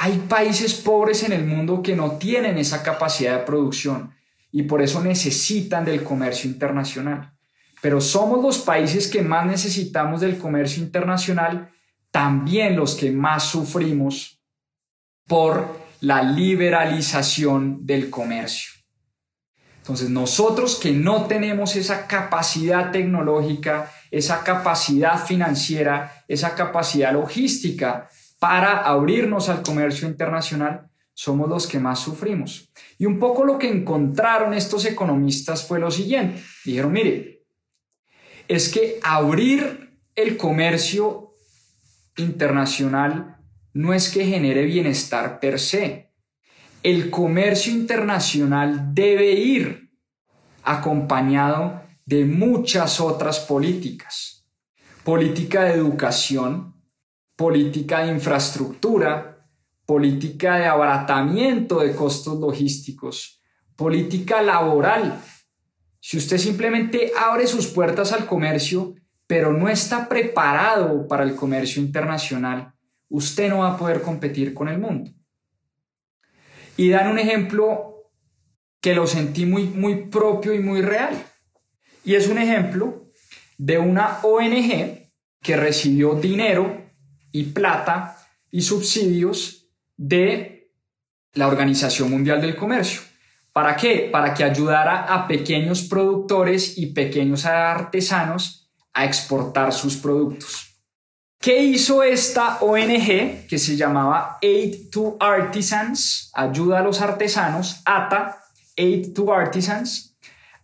Hay 0.00 0.16
países 0.28 0.74
pobres 0.74 1.24
en 1.24 1.32
el 1.32 1.44
mundo 1.44 1.82
que 1.82 1.96
no 1.96 2.12
tienen 2.12 2.56
esa 2.56 2.84
capacidad 2.84 3.36
de 3.36 3.44
producción 3.44 4.14
y 4.52 4.62
por 4.62 4.80
eso 4.80 5.02
necesitan 5.02 5.84
del 5.84 6.04
comercio 6.04 6.48
internacional. 6.48 7.32
Pero 7.82 8.00
somos 8.00 8.40
los 8.40 8.58
países 8.58 9.08
que 9.08 9.22
más 9.22 9.44
necesitamos 9.44 10.20
del 10.20 10.38
comercio 10.38 10.84
internacional, 10.84 11.72
también 12.12 12.76
los 12.76 12.94
que 12.94 13.10
más 13.10 13.42
sufrimos 13.42 14.40
por 15.26 15.80
la 16.00 16.22
liberalización 16.22 17.84
del 17.84 18.08
comercio. 18.08 18.70
Entonces 19.78 20.10
nosotros 20.10 20.76
que 20.76 20.92
no 20.92 21.24
tenemos 21.26 21.74
esa 21.74 22.06
capacidad 22.06 22.92
tecnológica, 22.92 23.90
esa 24.12 24.44
capacidad 24.44 25.24
financiera, 25.26 26.24
esa 26.28 26.54
capacidad 26.54 27.12
logística 27.12 28.08
para 28.38 28.78
abrirnos 28.84 29.48
al 29.48 29.62
comercio 29.62 30.08
internacional, 30.08 30.88
somos 31.12 31.48
los 31.48 31.66
que 31.66 31.80
más 31.80 31.98
sufrimos. 31.98 32.70
Y 32.96 33.06
un 33.06 33.18
poco 33.18 33.44
lo 33.44 33.58
que 33.58 33.68
encontraron 33.68 34.54
estos 34.54 34.84
economistas 34.84 35.66
fue 35.66 35.80
lo 35.80 35.90
siguiente. 35.90 36.40
Dijeron, 36.64 36.92
mire, 36.92 37.44
es 38.46 38.68
que 38.68 39.00
abrir 39.02 39.98
el 40.14 40.36
comercio 40.36 41.34
internacional 42.16 43.36
no 43.72 43.92
es 43.94 44.08
que 44.08 44.24
genere 44.24 44.64
bienestar 44.64 45.40
per 45.40 45.58
se. 45.58 46.12
El 46.82 47.10
comercio 47.10 47.72
internacional 47.72 48.94
debe 48.94 49.32
ir 49.32 49.90
acompañado 50.62 51.82
de 52.06 52.24
muchas 52.24 53.00
otras 53.00 53.40
políticas. 53.40 54.46
Política 55.04 55.64
de 55.64 55.74
educación, 55.74 56.77
política 57.38 58.02
de 58.02 58.10
infraestructura, 58.10 59.46
política 59.86 60.56
de 60.56 60.66
abaratamiento 60.66 61.78
de 61.78 61.94
costos 61.94 62.40
logísticos, 62.40 63.40
política 63.76 64.42
laboral. 64.42 65.22
Si 66.00 66.16
usted 66.16 66.36
simplemente 66.36 67.12
abre 67.16 67.46
sus 67.46 67.68
puertas 67.68 68.12
al 68.12 68.26
comercio, 68.26 68.96
pero 69.28 69.52
no 69.52 69.68
está 69.68 70.08
preparado 70.08 71.06
para 71.06 71.22
el 71.22 71.36
comercio 71.36 71.80
internacional, 71.80 72.74
usted 73.08 73.48
no 73.48 73.58
va 73.58 73.74
a 73.74 73.78
poder 73.78 74.02
competir 74.02 74.52
con 74.52 74.68
el 74.68 74.80
mundo. 74.80 75.12
Y 76.76 76.90
dan 76.90 77.06
un 77.06 77.20
ejemplo 77.20 78.10
que 78.80 78.96
lo 78.96 79.06
sentí 79.06 79.46
muy, 79.46 79.68
muy 79.68 80.06
propio 80.06 80.54
y 80.54 80.58
muy 80.58 80.82
real. 80.82 81.14
Y 82.04 82.16
es 82.16 82.26
un 82.26 82.38
ejemplo 82.38 83.12
de 83.58 83.78
una 83.78 84.18
ONG 84.24 85.12
que 85.40 85.56
recibió 85.56 86.14
dinero 86.14 86.87
y 87.32 87.44
plata 87.44 88.16
y 88.50 88.62
subsidios 88.62 89.66
de 89.96 90.72
la 91.34 91.46
Organización 91.46 92.10
Mundial 92.10 92.40
del 92.40 92.56
Comercio. 92.56 93.02
¿Para 93.52 93.76
qué? 93.76 94.08
Para 94.10 94.34
que 94.34 94.44
ayudara 94.44 95.12
a 95.12 95.26
pequeños 95.26 95.82
productores 95.82 96.78
y 96.78 96.86
pequeños 96.86 97.44
artesanos 97.44 98.70
a 98.92 99.04
exportar 99.04 99.72
sus 99.72 99.96
productos. 99.96 100.68
¿Qué 101.40 101.62
hizo 101.62 102.02
esta 102.02 102.58
ONG 102.60 103.46
que 103.48 103.58
se 103.58 103.76
llamaba 103.76 104.38
Aid 104.42 104.90
to 104.90 105.16
Artisans, 105.20 106.32
Ayuda 106.34 106.80
a 106.80 106.82
los 106.82 107.00
Artesanos, 107.00 107.80
ATA, 107.84 108.42
Aid 108.76 109.12
to 109.12 109.32
Artisans? 109.32 110.16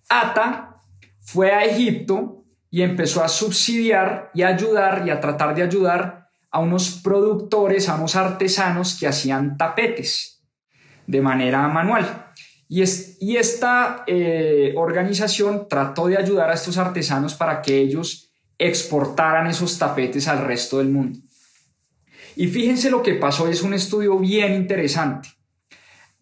ATA 0.08 0.80
fue 1.20 1.52
a 1.52 1.64
Egipto 1.64 2.44
y 2.70 2.82
empezó 2.82 3.22
a 3.22 3.28
subsidiar 3.28 4.32
y 4.34 4.42
ayudar 4.42 5.04
y 5.06 5.10
a 5.10 5.20
tratar 5.20 5.54
de 5.54 5.62
ayudar 5.62 6.23
a 6.54 6.60
unos 6.60 7.00
productores, 7.02 7.88
a 7.88 7.96
unos 7.96 8.14
artesanos 8.14 8.96
que 8.98 9.08
hacían 9.08 9.56
tapetes. 9.56 10.40
de 11.06 11.20
manera 11.20 11.68
manual. 11.68 12.32
Y, 12.66 12.80
es, 12.80 13.18
y 13.20 13.36
esta 13.36 14.04
eh, 14.06 14.72
organización 14.76 15.66
trató 15.68 16.06
de 16.06 16.16
ayudar 16.16 16.48
a 16.48 16.54
estos 16.54 16.78
artesanos 16.78 17.34
para 17.34 17.60
que 17.60 17.76
ellos 17.76 18.32
exportaran 18.56 19.48
esos 19.48 19.78
tapetes 19.78 20.28
al 20.28 20.46
resto 20.46 20.78
del 20.78 20.88
mundo. 20.88 21.18
Y 22.36 22.46
fíjense 22.46 22.88
lo 22.88 23.02
que 23.02 23.14
pasó, 23.14 23.48
es 23.48 23.62
un 23.62 23.74
estudio 23.74 24.18
bien 24.18 24.54
interesante. 24.54 25.28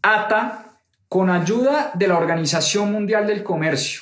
ATA, 0.03 0.81
con 1.09 1.31
ayuda 1.31 1.92
de 1.95 2.09
la 2.09 2.16
Organización 2.16 2.90
Mundial 2.90 3.27
del 3.27 3.45
Comercio, 3.45 4.01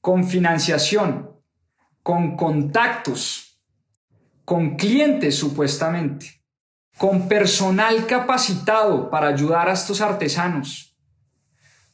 con 0.00 0.26
financiación, 0.26 1.30
con 2.02 2.36
contactos, 2.36 3.49
con 4.50 4.74
clientes 4.74 5.36
supuestamente, 5.36 6.42
con 6.98 7.28
personal 7.28 8.04
capacitado 8.08 9.08
para 9.08 9.28
ayudar 9.28 9.68
a 9.68 9.74
estos 9.74 10.00
artesanos, 10.00 10.98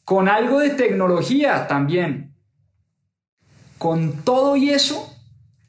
con 0.03 0.27
algo 0.27 0.57
de 0.57 0.71
tecnología 0.71 1.67
también. 1.67 2.35
Con 3.77 4.23
todo 4.23 4.55
y 4.55 4.71
eso, 4.71 5.15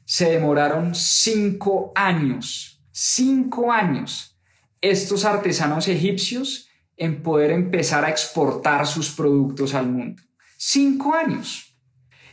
se 0.03 0.31
demoraron 0.31 0.95
cinco 0.95 1.91
años, 1.93 2.83
cinco 2.91 3.71
años, 3.71 4.41
estos 4.81 5.25
artesanos 5.25 5.87
egipcios 5.87 6.69
en 6.97 7.21
poder 7.21 7.51
empezar 7.51 8.03
a 8.03 8.09
exportar 8.09 8.87
sus 8.87 9.11
productos 9.11 9.75
al 9.75 9.85
mundo. 9.91 10.23
Cinco 10.57 11.13
años. 11.13 11.77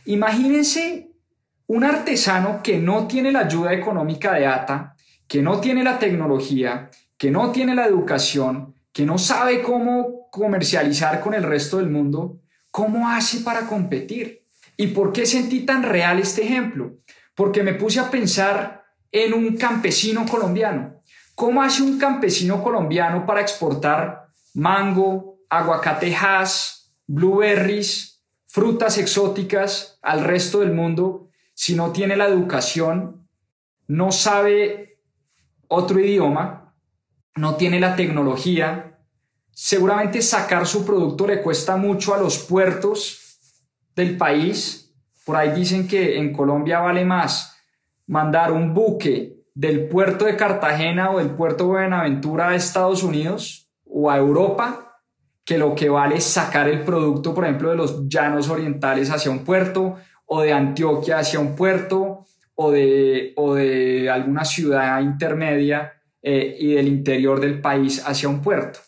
Imagínense 0.05 1.06
un 1.67 1.83
artesano 1.83 2.61
que 2.63 2.77
no 2.77 3.07
tiene 3.07 3.31
la 3.31 3.41
ayuda 3.41 3.73
económica 3.73 4.33
de 4.33 4.47
ATA, 4.47 4.95
que 5.27 5.41
no 5.41 5.59
tiene 5.59 5.83
la 5.83 5.99
tecnología, 5.99 6.89
que 7.17 7.31
no 7.31 7.51
tiene 7.51 7.75
la 7.75 7.85
educación, 7.85 8.75
que 8.91 9.05
no 9.05 9.17
sabe 9.17 9.61
cómo 9.61 10.29
comercializar 10.31 11.19
con 11.19 11.33
el 11.33 11.43
resto 11.43 11.77
del 11.77 11.89
mundo, 11.89 12.39
¿cómo 12.71 13.09
hace 13.09 13.41
para 13.41 13.67
competir? 13.67 14.43
¿Y 14.77 14.87
por 14.87 15.11
qué 15.11 15.25
sentí 15.25 15.61
tan 15.65 15.83
real 15.83 16.19
este 16.19 16.43
ejemplo? 16.43 16.97
porque 17.37 17.61
me 17.61 17.75
puse 17.75 17.99
a 17.99 18.09
pensar 18.09 18.83
en 19.11 19.31
un 19.31 19.57
campesino 19.57 20.25
colombiano. 20.25 21.03
¿Cómo 21.35 21.61
hace 21.61 21.83
un 21.83 21.99
campesino 21.99 22.63
colombiano 22.63 23.27
para 23.27 23.41
exportar 23.41 24.25
mango, 24.55 25.37
aguacatejas, 25.47 26.91
blueberries, 27.05 28.23
frutas 28.47 28.97
exóticas 28.97 29.99
al 30.01 30.23
resto 30.23 30.61
del 30.61 30.73
mundo 30.73 31.26
si 31.57 31.73
no 31.73 31.91
tiene 31.91 32.15
la 32.15 32.27
educación, 32.27 33.27
no 33.87 34.11
sabe 34.11 34.99
otro 35.67 35.99
idioma, 35.99 36.75
no 37.35 37.55
tiene 37.55 37.79
la 37.79 37.95
tecnología? 37.95 38.99
Seguramente 39.51 40.21
sacar 40.21 40.67
su 40.67 40.85
producto 40.85 41.25
le 41.25 41.41
cuesta 41.41 41.75
mucho 41.77 42.13
a 42.13 42.19
los 42.19 42.37
puertos 42.37 43.39
del 43.95 44.17
país 44.17 44.87
por 45.27 45.35
ahí 45.35 45.51
dicen 45.51 45.89
que 45.89 46.17
en 46.17 46.31
Colombia 46.31 46.79
vale 46.79 47.03
más 47.03 47.57
mandar 48.05 48.53
un 48.53 48.73
buque 48.73 49.43
del 49.53 49.89
puerto 49.89 50.23
de 50.23 50.37
Cartagena 50.37 51.11
o 51.11 51.17
del 51.17 51.31
puerto 51.31 51.65
de 51.65 51.71
Buenaventura 51.71 52.47
a 52.47 52.55
Estados 52.55 53.03
Unidos 53.03 53.69
o 53.83 54.09
a 54.09 54.17
Europa 54.17 55.01
que 55.43 55.57
lo 55.57 55.75
que 55.75 55.89
vale 55.89 56.21
sacar 56.21 56.69
el 56.69 56.85
producto, 56.85 57.33
por 57.33 57.43
ejemplo, 57.43 57.69
de 57.69 57.75
los 57.75 58.07
llanos 58.07 58.47
orientales 58.47 59.11
hacia 59.11 59.29
un 59.29 59.39
puerto 59.39 59.97
o 60.27 60.41
de 60.41 60.53
Antioquia 60.53 61.19
hacia 61.19 61.39
un 61.39 61.55
puerto 61.55 62.25
o 62.55 62.71
de, 62.71 63.33
o 63.35 63.55
de 63.55 64.09
alguna 64.09 64.45
ciudad 64.45 65.01
intermedia 65.01 65.93
eh, 66.21 66.55
y 66.59 66.73
del 66.73 66.87
interior 66.87 67.39
del 67.39 67.61
país 67.61 68.03
hacia 68.05 68.29
un 68.29 68.41
puerto. 68.41 68.79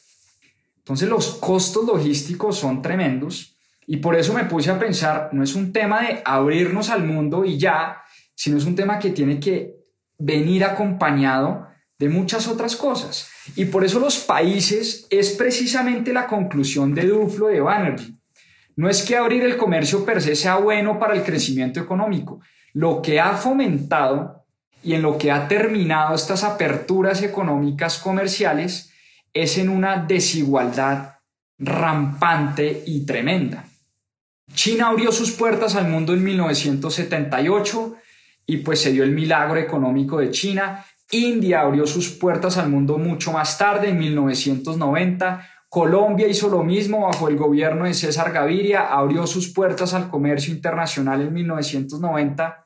Entonces 0.78 1.08
los 1.10 1.36
costos 1.36 1.86
logísticos 1.86 2.58
son 2.58 2.82
tremendos 2.82 3.58
y 3.86 3.97
por 3.97 4.15
eso 4.15 4.34
me 4.34 4.45
puse 4.45 4.69
a 4.71 4.80
pensar, 4.80 5.30
no 5.34 5.43
es 5.43 5.56
un 5.56 5.71
tema 5.71 6.02
de 6.02 6.21
abrirnos 6.25 6.89
al 6.89 7.04
mundo 7.04 7.45
y 7.45 7.58
ya, 7.58 8.04
sino 8.36 8.58
es 8.58 8.65
un 8.65 8.75
tema 8.75 8.99
que 8.99 9.12
tiene 9.12 9.39
que 9.39 9.75
venir 10.17 10.63
acompañado 10.63 11.67
de 11.97 12.10
muchas 12.10 12.47
otras 12.47 12.75
cosas. 12.75 13.30
Y 13.56 13.65
por 13.65 13.84
eso 13.84 13.99
los 13.99 14.17
países 14.19 15.08
es 15.10 15.32
precisamente 15.32 16.13
la 16.13 16.28
conclusión 16.28 16.93
de 16.93 17.08
Duflo 17.08 17.47
de 17.47 17.62
Banerjee. 17.62 18.18
No 18.80 18.88
es 18.88 19.04
que 19.04 19.18
abrir 19.18 19.44
el 19.44 19.58
comercio 19.58 20.06
per 20.06 20.22
se 20.22 20.38
sea 20.38 20.56
bueno 20.56 21.00
para 21.00 21.13
el 21.13 21.24
crecimiento 21.24 21.82
económico. 21.82 22.39
Lo 22.72 23.02
que 23.02 23.20
ha 23.20 23.34
fomentado 23.34 24.46
y 24.82 24.94
en 24.94 25.02
lo 25.02 25.18
que 25.18 25.34
ha 25.34 25.50
terminado 25.50 26.15
estas 26.15 26.46
aperturas 26.46 27.22
económicas 27.22 27.98
comerciales 27.98 28.94
es 29.34 29.58
en 29.58 29.68
una 29.68 30.06
desigualdad 30.06 31.15
rampante 31.58 32.84
y 32.86 33.06
tremenda. 33.06 33.65
China 34.54 34.88
abrió 34.88 35.12
sus 35.12 35.32
puertas 35.32 35.76
al 35.76 35.89
mundo 35.89 36.13
en 36.13 36.24
1978 36.24 37.98
y 38.46 38.58
pues 38.60 38.80
se 38.80 38.94
dio 38.94 39.04
el 39.04 39.12
milagro 39.12 39.60
económico 39.60 40.20
de 40.20 40.32
China. 40.32 40.86
India 41.12 41.63
abrió 41.63 41.86
sus 41.86 42.12
puertas 42.12 42.56
al 42.56 42.70
mundo 42.70 42.98
mucho 42.98 43.34
más 43.34 43.58
tarde, 43.58 43.89
en 43.89 44.00
1990. 44.00 45.50
Colombia 45.69 46.27
hizo 46.27 46.49
lo 46.49 46.63
mismo 46.63 47.01
bajo 47.01 47.29
el 47.29 47.38
gobierno 47.38 47.86
de 47.86 47.93
César 47.93 48.32
Gaviria, 48.32 48.88
abrió 48.88 49.27
sus 49.27 49.53
puertas 49.53 49.93
al 49.93 50.10
comercio 50.10 50.51
internacional 50.51 51.21
en 51.21 51.32
1990, 51.32 52.65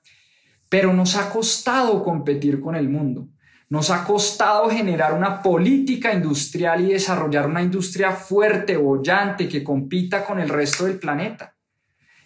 pero 0.69 0.93
nos 0.93 1.17
ha 1.17 1.29
costado 1.29 2.01
competir 2.01 2.61
con 2.61 2.75
el 2.75 2.87
mundo. 2.87 3.27
Nos 3.67 3.89
ha 3.89 4.05
costado 4.05 4.69
generar 4.69 5.13
una 5.13 5.41
política 5.41 6.13
industrial 6.13 6.85
y 6.85 6.93
desarrollar 6.93 7.45
una 7.47 7.61
industria 7.61 8.11
fuerte, 8.11 8.77
bollante, 8.77 9.49
que 9.49 9.63
compita 9.65 10.23
con 10.23 10.39
el 10.39 10.47
resto 10.47 10.85
del 10.85 10.97
planeta. 10.97 11.55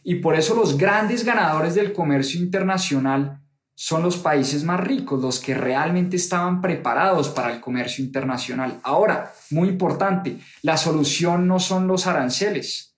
Y 0.03 0.15
por 0.15 0.35
eso 0.35 0.55
los 0.55 0.77
grandes 0.77 1.25
ganadores 1.25 1.73
del 1.73 1.91
comercio 1.91 2.39
internacional 2.39 3.41
son 3.79 4.01
los 4.01 4.17
países 4.17 4.63
más 4.63 4.79
ricos, 4.79 5.21
los 5.21 5.39
que 5.39 5.53
realmente 5.53 6.15
estaban 6.15 6.61
preparados 6.61 7.29
para 7.29 7.53
el 7.53 7.61
comercio 7.61 8.03
internacional. 8.03 8.79
Ahora, 8.81 9.31
muy 9.51 9.69
importante, 9.69 10.39
la 10.63 10.77
solución 10.77 11.47
no 11.47 11.59
son 11.59 11.85
los 11.85 12.07
aranceles, 12.07 12.95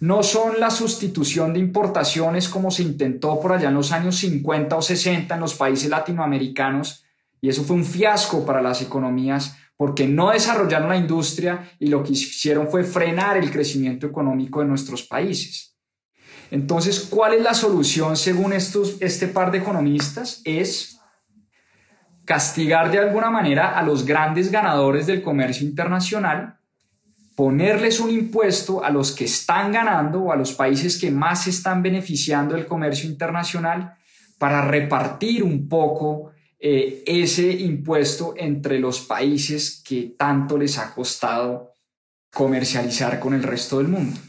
no 0.00 0.22
son 0.22 0.58
la 0.58 0.70
sustitución 0.70 1.52
de 1.52 1.60
importaciones 1.60 2.48
como 2.48 2.70
se 2.70 2.84
intentó 2.84 3.38
por 3.38 3.52
allá 3.52 3.68
en 3.68 3.74
los 3.74 3.92
años 3.92 4.16
50 4.16 4.74
o 4.74 4.80
60 4.80 5.34
en 5.34 5.40
los 5.42 5.52
países 5.52 5.90
latinoamericanos, 5.90 7.04
y 7.42 7.50
eso 7.50 7.62
fue 7.62 7.76
un 7.76 7.84
fiasco 7.84 8.46
para 8.46 8.62
las 8.62 8.80
economías 8.80 9.58
porque 9.76 10.08
no 10.08 10.30
desarrollaron 10.30 10.88
la 10.88 10.96
industria 10.96 11.70
y 11.78 11.88
lo 11.88 12.02
que 12.02 12.12
hicieron 12.12 12.68
fue 12.68 12.82
frenar 12.82 13.36
el 13.36 13.50
crecimiento 13.50 14.06
económico 14.06 14.60
de 14.60 14.68
nuestros 14.68 15.02
países. 15.02 15.73
Entonces, 16.54 17.08
¿cuál 17.10 17.34
es 17.34 17.42
la 17.42 17.52
solución 17.52 18.16
según 18.16 18.52
estos, 18.52 18.98
este 19.00 19.26
par 19.26 19.50
de 19.50 19.58
economistas? 19.58 20.40
Es 20.44 21.00
castigar 22.24 22.92
de 22.92 22.98
alguna 23.00 23.28
manera 23.28 23.76
a 23.76 23.82
los 23.82 24.06
grandes 24.06 24.52
ganadores 24.52 25.08
del 25.08 25.20
comercio 25.20 25.66
internacional, 25.66 26.60
ponerles 27.34 27.98
un 27.98 28.10
impuesto 28.10 28.84
a 28.84 28.90
los 28.90 29.10
que 29.10 29.24
están 29.24 29.72
ganando 29.72 30.20
o 30.20 30.32
a 30.32 30.36
los 30.36 30.52
países 30.52 30.96
que 30.96 31.10
más 31.10 31.48
están 31.48 31.82
beneficiando 31.82 32.54
del 32.54 32.66
comercio 32.66 33.10
internacional 33.10 33.96
para 34.38 34.62
repartir 34.62 35.42
un 35.42 35.68
poco 35.68 36.30
eh, 36.60 37.02
ese 37.04 37.50
impuesto 37.50 38.32
entre 38.36 38.78
los 38.78 39.00
países 39.00 39.82
que 39.84 40.14
tanto 40.16 40.56
les 40.56 40.78
ha 40.78 40.94
costado 40.94 41.72
comercializar 42.32 43.18
con 43.18 43.34
el 43.34 43.42
resto 43.42 43.78
del 43.78 43.88
mundo. 43.88 44.20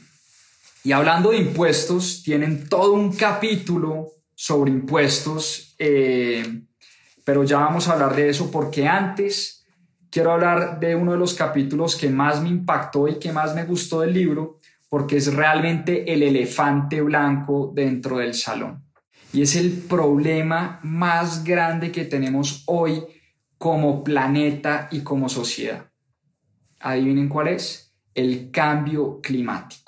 Y 0.86 0.92
hablando 0.92 1.32
de 1.32 1.38
impuestos, 1.38 2.22
tienen 2.22 2.70
todo 2.70 2.94
un 2.94 3.12
capítulo 3.12 4.12
sobre 4.36 4.70
impuestos, 4.70 5.76
eh, 5.80 6.62
pero 7.24 7.44
ya 7.44 7.58
vamos 7.58 7.88
a 7.88 7.94
hablar 7.94 8.16
de 8.16 8.30
eso 8.30 8.52
porque 8.52 8.88
antes 8.88 9.66
quiero 10.12 10.32
hablar 10.32 10.80
de 10.80 10.96
uno 10.96 11.14
de 11.14 11.18
los 11.18 11.34
capítulos 11.34 11.96
que 11.96 12.12
más 12.12 12.40
me 12.40 12.50
impactó 12.50 13.08
y 13.08 13.18
que 13.18 13.32
más 13.32 13.56
me 13.56 13.66
gustó 13.66 14.02
del 14.02 14.14
libro, 14.14 14.60
porque 14.88 15.18
es 15.18 15.34
realmente 15.34 16.14
el 16.14 16.22
elefante 16.22 17.02
blanco 17.02 17.72
dentro 17.74 18.20
del 18.20 18.36
salón. 18.36 18.84
Y 19.34 19.42
es 19.42 19.56
el 19.56 19.72
problema 19.72 20.80
más 20.84 21.44
grande 21.44 21.92
que 21.92 22.06
tenemos 22.06 22.62
hoy 22.68 23.04
como 23.58 24.04
planeta 24.04 24.88
y 24.92 25.00
como 25.00 25.30
sociedad. 25.30 25.90
Adivinen 26.80 27.28
cuál 27.28 27.48
es. 27.48 27.82
El 28.14 28.52
cambio 28.52 29.20
climático 29.20 29.85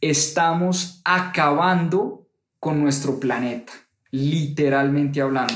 estamos 0.00 1.00
acabando 1.04 2.28
con 2.58 2.80
nuestro 2.80 3.18
planeta, 3.18 3.72
literalmente 4.10 5.20
hablando. 5.20 5.54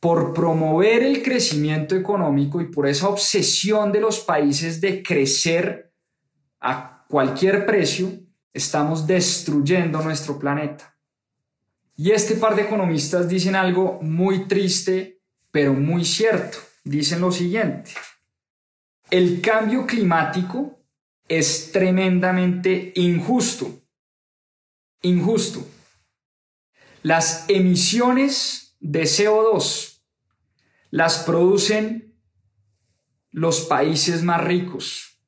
Por 0.00 0.34
promover 0.34 1.02
el 1.02 1.22
crecimiento 1.22 1.94
económico 1.94 2.60
y 2.60 2.66
por 2.66 2.86
esa 2.88 3.08
obsesión 3.08 3.92
de 3.92 4.00
los 4.00 4.20
países 4.20 4.80
de 4.80 5.02
crecer 5.02 5.92
a 6.60 7.04
cualquier 7.08 7.66
precio, 7.66 8.10
estamos 8.52 9.06
destruyendo 9.06 10.02
nuestro 10.02 10.38
planeta. 10.38 10.96
Y 11.94 12.10
este 12.10 12.34
par 12.34 12.56
de 12.56 12.62
economistas 12.62 13.28
dicen 13.28 13.54
algo 13.54 14.00
muy 14.02 14.48
triste, 14.48 15.20
pero 15.50 15.72
muy 15.72 16.04
cierto. 16.04 16.58
Dicen 16.84 17.20
lo 17.20 17.30
siguiente. 17.30 17.92
el 19.10 19.42
cambio 19.42 19.86
climático 19.86 20.81
es 21.28 21.72
tremendamente 21.72 22.92
injusto. 22.96 23.82
Injusto. 25.02 25.66
Las 27.02 27.44
emisiones 27.48 28.76
de 28.80 29.02
CO2 29.02 30.00
las 30.90 31.18
producen 31.20 32.14
los 33.30 33.62
países 33.62 34.22
más 34.22 34.44
ricos 34.44 35.18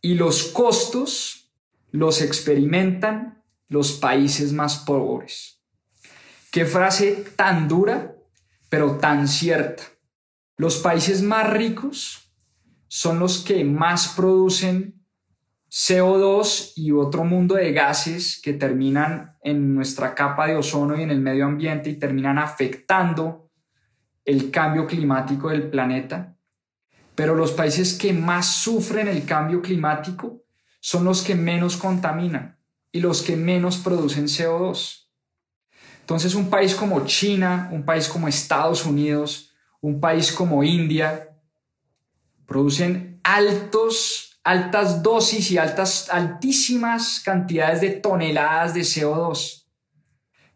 y 0.00 0.14
los 0.14 0.44
costos 0.44 1.50
los 1.90 2.22
experimentan 2.22 3.44
los 3.68 3.92
países 3.92 4.52
más 4.52 4.78
pobres. 4.78 5.62
Qué 6.50 6.64
frase 6.64 7.24
tan 7.36 7.66
dura, 7.66 8.16
pero 8.68 8.98
tan 8.98 9.26
cierta. 9.26 9.82
Los 10.56 10.76
países 10.78 11.22
más 11.22 11.50
ricos 11.50 12.32
son 12.86 13.18
los 13.18 13.38
que 13.38 13.64
más 13.64 14.08
producen 14.08 15.03
CO2 15.74 16.74
y 16.76 16.92
otro 16.92 17.24
mundo 17.24 17.56
de 17.56 17.72
gases 17.72 18.40
que 18.40 18.52
terminan 18.52 19.36
en 19.42 19.74
nuestra 19.74 20.14
capa 20.14 20.46
de 20.46 20.54
ozono 20.54 20.96
y 20.96 21.02
en 21.02 21.10
el 21.10 21.18
medio 21.20 21.46
ambiente 21.46 21.90
y 21.90 21.98
terminan 21.98 22.38
afectando 22.38 23.50
el 24.24 24.52
cambio 24.52 24.86
climático 24.86 25.48
del 25.48 25.68
planeta. 25.68 26.36
Pero 27.16 27.34
los 27.34 27.50
países 27.50 27.94
que 27.94 28.12
más 28.12 28.54
sufren 28.54 29.08
el 29.08 29.24
cambio 29.24 29.60
climático 29.60 30.44
son 30.78 31.04
los 31.04 31.22
que 31.22 31.34
menos 31.34 31.76
contaminan 31.76 32.56
y 32.92 33.00
los 33.00 33.22
que 33.22 33.34
menos 33.34 33.78
producen 33.78 34.26
CO2. 34.26 35.08
Entonces 36.02 36.36
un 36.36 36.50
país 36.50 36.76
como 36.76 37.04
China, 37.04 37.68
un 37.72 37.84
país 37.84 38.06
como 38.06 38.28
Estados 38.28 38.86
Unidos, 38.86 39.50
un 39.80 39.98
país 39.98 40.30
como 40.30 40.62
India, 40.62 41.36
producen 42.46 43.18
altos, 43.24 44.23
altas 44.44 45.02
dosis 45.02 45.50
y 45.50 45.58
altas, 45.58 46.08
altísimas 46.10 47.20
cantidades 47.24 47.80
de 47.80 47.90
toneladas 47.90 48.74
de 48.74 48.82
CO2. 48.82 49.64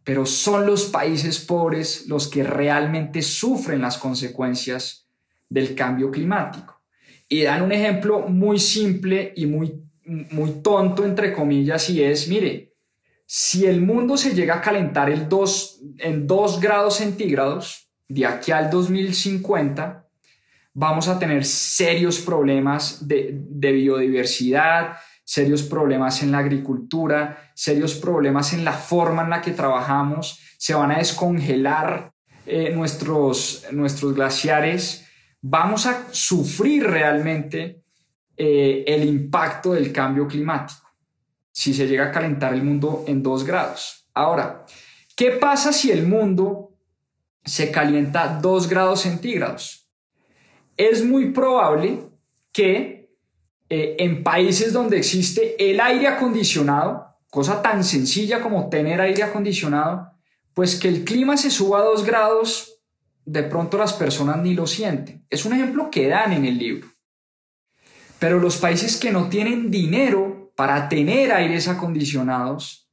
Pero 0.05 0.27
son 0.27 0.67
los 0.67 0.85
países 0.85 1.41
pobres 1.41 2.07
los 2.07 2.29
que 2.29 2.45
realmente 2.45 3.23
sufren 3.23 3.81
las 3.81 3.99
consecuencias 3.99 5.09
del 5.49 5.75
cambio 5.75 6.11
climático. 6.11 6.81
Y 7.29 7.43
dan 7.43 7.63
un 7.63 7.73
ejemplo 7.73 8.21
muy 8.21 8.59
simple 8.59 9.33
y 9.37 9.47
muy, 9.47 9.83
muy 10.05 10.63
tonto, 10.63 11.05
entre 11.05 11.33
comillas, 11.33 11.91
y 11.91 12.03
es, 12.03 12.29
mire, 12.29 12.75
si 13.27 13.67
el 13.67 13.83
mundo 13.83 14.17
se 14.17 14.35
llega 14.35 14.57
a 14.57 14.63
calentar 14.63 15.11
el 15.11 15.29
2, 15.29 15.81
en 15.99 16.27
2 16.27 16.61
grados 16.61 16.97
centígrados 16.97 17.91
de 18.09 18.25
aquí 18.25 18.53
al 18.53 18.71
2050, 18.71 20.08
vamos 20.81 21.09
a 21.09 21.19
tener 21.19 21.45
serios 21.45 22.21
problemas 22.21 23.09
de, 23.09 23.33
biodiversidad, 23.33 24.97
serios 25.25 25.65
problemas 25.65 26.23
en 26.23 26.31
la 26.31 26.39
agricultura, 26.39 27.51
serios 27.53 27.97
problemas 27.97 28.53
en 28.53 28.65
la 28.65 28.73
forma 28.73 29.25
en 29.25 29.31
la 29.31 29.41
que 29.41 29.51
trabajamos, 29.51 30.39
se 30.57 30.75
van 30.75 30.93
a 30.93 30.99
descongelar 30.99 32.13
eh, 32.47 32.71
nuestros, 32.73 33.67
nuestros 33.73 34.15
glaciares, 34.15 35.05
vamos 35.43 35.85
a 35.87 36.07
sufrir 36.13 36.85
realmente 36.85 37.83
eh, 38.37 38.85
el 38.87 39.05
impacto 39.05 39.73
del 39.73 39.93
cambio 39.93 40.29
climático 40.29 40.89
si 41.51 41.75
se 41.75 41.89
llega 41.89 42.05
a 42.05 42.13
calentar 42.13 42.55
el 42.55 42.63
mundo 42.63 43.03
en 43.09 43.21
dos 43.21 43.43
grados. 43.43 44.09
Ahora, 44.15 44.65
¿qué 45.17 45.33
pasa 45.33 45.73
si 45.73 45.91
el 45.91 46.07
mundo 46.07 46.71
se 47.45 47.73
calienta 47.73 48.39
dos 48.41 48.69
grados 48.69 49.01
centígrados? 49.01 49.78
Es 50.79 51.05
muy 51.05 51.33
probable 51.33 51.99
que 52.53 53.11
eh, 53.69 53.97
en 53.99 54.23
países 54.23 54.73
donde 54.73 54.97
existe 54.97 55.71
el 55.71 55.81
aire 55.81 56.07
acondicionado, 56.07 57.17
cosa 57.29 57.61
tan 57.61 57.85
sencilla 57.85 58.41
como 58.41 58.71
tener 58.71 59.01
aire 59.01 59.25
acondicionado, 59.25 60.13
pues 60.55 60.77
que 60.77 60.89
el 60.89 61.05
clima 61.05 61.37
se 61.37 61.51
suba 61.51 61.81
a 61.81 61.85
dos 61.85 62.07
grados, 62.07 62.81
de 63.27 63.43
pronto 63.43 63.77
las 63.77 63.93
personas 63.93 64.39
ni 64.39 64.55
lo 64.55 64.67
sienten. 64.67 65.27
Es 65.29 65.45
un 65.45 65.53
ejemplo 65.53 65.91
que 65.91 66.09
dan 66.09 66.33
en 66.33 66.47
el 66.47 66.57
libro. 66.57 66.89
Pero 68.19 68.39
los 68.39 68.57
países 68.57 68.97
que 68.97 69.13
no 69.13 69.29
tienen 69.29 69.71
dinero 69.71 70.53
para 70.57 70.89
tener 70.89 71.33
aires 71.33 71.69
acondicionados 71.69 72.91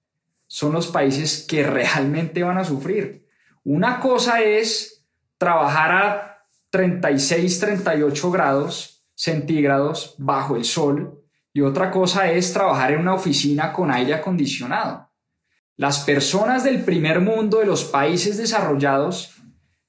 son 0.48 0.74
los 0.74 0.88
países 0.88 1.46
que 1.48 1.64
realmente 1.64 2.44
van 2.44 2.58
a 2.58 2.66
sufrir. 2.66 3.26
Una 3.64 4.00
cosa 4.00 4.42
es 4.42 5.06
trabajar 5.38 5.92
a 5.92 6.35
36, 6.76 7.60
38 7.62 8.32
grados 8.32 9.08
centígrados 9.16 10.14
bajo 10.18 10.58
el 10.58 10.66
sol 10.66 11.24
y 11.54 11.62
otra 11.62 11.90
cosa 11.90 12.30
es 12.30 12.52
trabajar 12.52 12.92
en 12.92 13.00
una 13.00 13.14
oficina 13.14 13.72
con 13.72 13.92
aire 13.92 14.14
acondicionado. 14.14 15.10
Las 15.78 16.00
personas 16.00 16.66
del 16.66 16.84
primer 16.84 17.22
mundo, 17.22 17.60
de 17.60 17.66
los 17.66 17.86
países 17.86 18.38
desarrollados, 18.38 19.36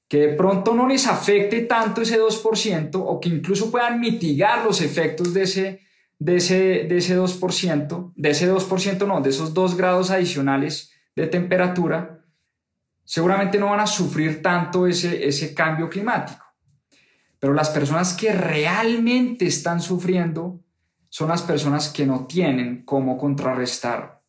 que 0.07 0.19
de 0.19 0.33
pronto 0.35 0.73
no 0.73 0.87
les 0.87 1.07
afecte 1.07 1.59
tanto 1.63 2.03
ese 2.03 2.21
2% 2.21 2.91
o 2.93 3.19
que 3.19 3.27
incluso 3.27 3.69
puedan 3.69 3.99
mitigar 3.99 4.63
los 4.63 4.79
efectos 4.79 5.33
de 5.33 5.43
ese, 5.43 5.81
de 6.19 6.37
ese, 6.37 6.85
de 6.87 6.97
ese 6.99 7.19
2%, 7.19 8.13
de 8.15 8.29
ese 8.29 8.49
2% 8.49 9.05
no, 9.05 9.19
de 9.19 9.29
esos 9.29 9.53
2 9.53 9.75
grados 9.75 10.09
adicionales 10.09 10.93
de 11.17 11.27
temperatura, 11.27 12.23
seguramente 13.03 13.59
no 13.59 13.71
van 13.71 13.81
a 13.81 13.87
sufrir 13.87 14.41
tanto 14.41 14.87
ese, 14.87 15.27
ese 15.27 15.53
cambio 15.53 15.89
climático. 15.89 16.46
Pero 17.39 17.53
las 17.53 17.69
personas 17.69 18.13
que 18.13 18.31
realmente 18.31 19.45
están 19.45 19.81
sufriendo 19.81 20.59
son 21.09 21.29
las 21.29 21.41
personas 21.41 21.89
que 21.89 22.05
no 22.05 22.25
tienen 22.25 22.83
cómo 22.83 23.17
contrarrestar 23.17 24.21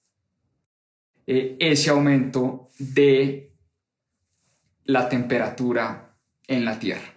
eh, 1.27 1.57
ese 1.59 1.91
aumento 1.91 2.69
de 2.79 3.53
la 4.85 5.09
temperatura 5.09 6.15
en 6.47 6.65
la 6.65 6.79
Tierra. 6.79 7.15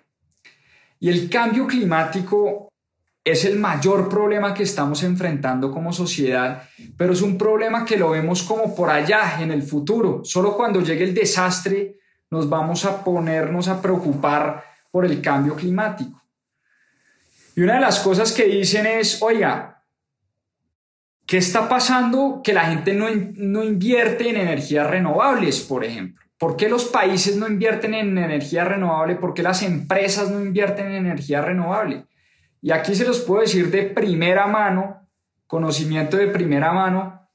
Y 0.99 1.09
el 1.09 1.29
cambio 1.29 1.67
climático 1.67 2.69
es 3.23 3.45
el 3.45 3.59
mayor 3.59 4.09
problema 4.09 4.53
que 4.53 4.63
estamos 4.63 5.03
enfrentando 5.03 5.71
como 5.71 5.93
sociedad, 5.93 6.63
pero 6.97 7.13
es 7.13 7.21
un 7.21 7.37
problema 7.37 7.85
que 7.85 7.97
lo 7.97 8.09
vemos 8.09 8.43
como 8.43 8.75
por 8.75 8.89
allá, 8.89 9.41
en 9.41 9.51
el 9.51 9.63
futuro. 9.63 10.21
Solo 10.23 10.57
cuando 10.57 10.81
llegue 10.81 11.03
el 11.03 11.13
desastre 11.13 11.97
nos 12.31 12.49
vamos 12.49 12.85
a 12.85 13.03
ponernos 13.03 13.67
a 13.67 13.81
preocupar 13.81 14.63
por 14.91 15.05
el 15.05 15.21
cambio 15.21 15.55
climático. 15.55 16.21
Y 17.55 17.61
una 17.61 17.75
de 17.75 17.81
las 17.81 17.99
cosas 17.99 18.31
que 18.31 18.45
dicen 18.45 18.85
es, 18.85 19.21
oiga, 19.21 19.83
¿qué 21.25 21.37
está 21.37 21.67
pasando 21.67 22.41
que 22.43 22.53
la 22.53 22.65
gente 22.65 22.93
no, 22.93 23.07
no 23.35 23.63
invierte 23.63 24.29
en 24.29 24.37
energías 24.37 24.89
renovables, 24.89 25.61
por 25.61 25.83
ejemplo? 25.83 26.21
¿Por 26.37 26.57
qué 26.57 26.69
los 26.69 26.85
países 26.85 27.35
no 27.35 27.47
invierten 27.47 27.93
en 27.93 28.17
energía 28.17 28.65
renovable? 28.65 29.15
¿Por 29.15 29.33
qué 29.33 29.43
las 29.43 29.61
empresas 29.61 30.31
no 30.31 30.41
invierten 30.41 30.87
en 30.87 31.05
energía 31.05 31.41
renovable? 31.41 32.05
Y 32.61 32.71
aquí 32.71 32.95
se 32.95 33.05
los 33.05 33.19
puedo 33.19 33.41
decir 33.41 33.69
de 33.69 33.83
primera 33.83 34.47
mano, 34.47 35.07
conocimiento 35.45 36.17
de 36.17 36.27
primera 36.27 36.71
mano, 36.71 37.29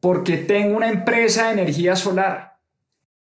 porque 0.00 0.38
tengo 0.38 0.76
una 0.76 0.88
empresa 0.88 1.46
de 1.46 1.52
energía 1.52 1.96
solar. 1.96 2.55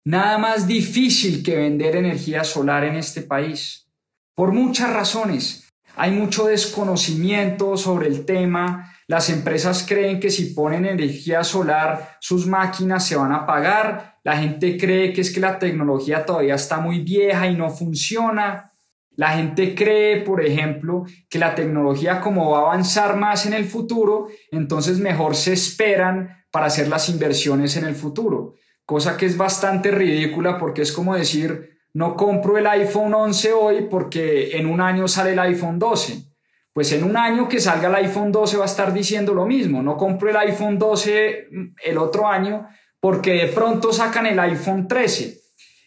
Nada 0.07 0.39
más 0.39 0.69
difícil 0.69 1.43
que 1.43 1.57
vender 1.57 1.97
energía 1.97 2.45
solar 2.45 2.85
en 2.85 2.95
este 2.95 3.23
país. 3.23 3.91
Por 4.37 4.53
muchas 4.53 4.93
razones. 4.93 5.69
Hay 5.97 6.13
mucho 6.13 6.47
desconocimiento 6.47 7.77
sobre 7.77 8.07
el 8.07 8.25
tema. 8.25 8.95
Las 9.09 9.31
empresas 9.31 9.85
creen 9.85 10.21
que 10.21 10.31
si 10.31 10.55
ponen 10.55 10.87
energía 10.87 11.43
solar 11.43 12.19
sus 12.21 12.47
máquinas 12.47 13.05
se 13.05 13.17
van 13.17 13.33
a 13.33 13.45
pagar. 13.47 14.21
La 14.23 14.37
gente 14.37 14.79
cree 14.79 15.13
que 15.13 15.23
es 15.23 15.35
que 15.35 15.41
la 15.41 15.59
tecnología 15.59 16.25
todavía 16.25 16.55
está 16.55 16.79
muy 16.79 17.01
vieja 17.01 17.49
y 17.49 17.57
no 17.57 17.69
funciona. 17.69 18.71
La 19.17 19.31
gente 19.31 19.75
cree, 19.75 20.21
por 20.21 20.41
ejemplo, 20.41 21.05
que 21.29 21.41
la 21.41 21.57
tecnología 21.57 22.21
como 22.21 22.53
va 22.53 22.59
a 22.59 22.63
avanzar 22.63 23.17
más 23.17 23.45
en 23.45 23.55
el 23.55 23.65
futuro, 23.65 24.29
entonces 24.53 25.01
mejor 25.01 25.35
se 25.35 25.53
esperan 25.53 26.45
para 26.53 26.67
hacer 26.67 26.87
las 26.87 27.09
inversiones 27.09 27.77
en 27.77 27.87
el 27.87 27.97
futuro 27.97 28.55
cosa 28.87 29.17
que 29.17 29.27
es 29.27 29.37
bastante 29.37 29.91
ridícula 29.91 30.57
porque 30.59 30.83
es 30.83 30.93
como 30.93 31.15
decir, 31.15 31.81
no 31.93 32.15
compro 32.15 32.57
el 32.57 32.67
iPhone 32.69 33.13
11 33.13 33.53
hoy 33.53 33.87
porque 33.91 34.57
en 34.57 34.67
un 34.67 34.81
año 34.81 35.09
sale 35.09 35.33
el 35.33 35.39
iPhone 35.41 35.79
12. 35.79 36.23
Pues 36.73 36.93
en 36.93 37.05
un 37.05 37.17
año 37.17 37.49
que 37.49 37.59
salga 37.59 37.89
el 37.89 37.95
iPhone 37.97 38.31
12 38.31 38.59
va 38.59 38.63
a 38.63 38.67
estar 38.67 38.93
diciendo 38.93 39.35
lo 39.35 39.47
mismo, 39.47 39.83
no 39.83 39.97
compro 39.97 40.31
el 40.31 40.37
iPhone 40.37 40.79
12 40.79 41.49
el 41.85 41.99
otro 41.99 42.29
año 42.29 42.67
porque 43.01 43.33
de 43.33 43.47
pronto 43.49 43.93
sacan 43.93 44.27
el 44.27 44.39
iPhone 44.39 44.87
13. 44.87 45.41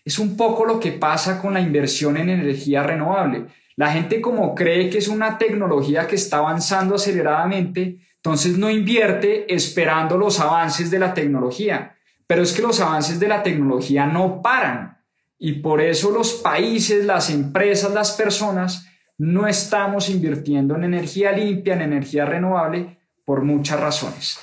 Es 0.03 0.19
un 0.19 0.35
poco 0.35 0.65
lo 0.65 0.79
que 0.79 0.91
pasa 0.91 1.41
con 1.41 1.53
la 1.53 1.61
inversión 1.61 2.17
en 2.17 2.29
energía 2.29 2.83
renovable. 2.83 3.45
La 3.75 3.91
gente 3.91 4.19
como 4.19 4.53
cree 4.55 4.89
que 4.89 4.97
es 4.97 5.07
una 5.07 5.37
tecnología 5.37 6.07
que 6.07 6.15
está 6.15 6.39
avanzando 6.39 6.95
aceleradamente, 6.95 7.99
entonces 8.15 8.57
no 8.57 8.69
invierte 8.69 9.53
esperando 9.53 10.17
los 10.17 10.39
avances 10.39 10.91
de 10.91 10.99
la 10.99 11.13
tecnología 11.13 11.95
pero 12.29 12.43
es 12.43 12.53
que 12.53 12.61
los 12.61 12.79
avances 12.79 13.19
de 13.19 13.27
la 13.27 13.41
tecnología 13.41 14.05
no 14.05 14.43
paran 14.43 14.99
y 15.39 15.53
por 15.53 15.81
eso 15.81 16.11
los 16.11 16.33
países, 16.33 17.03
las 17.03 17.31
empresas, 17.31 17.91
las 17.91 18.11
personas 18.11 18.85
no 19.17 19.47
estamos 19.47 20.09
invirtiendo 20.09 20.75
en 20.75 20.83
energía 20.83 21.31
limpia, 21.31 21.73
en 21.73 21.81
energía 21.81 22.25
renovable, 22.25 22.99
por 23.25 23.43
muchas 23.43 23.79
razones. 23.79 24.39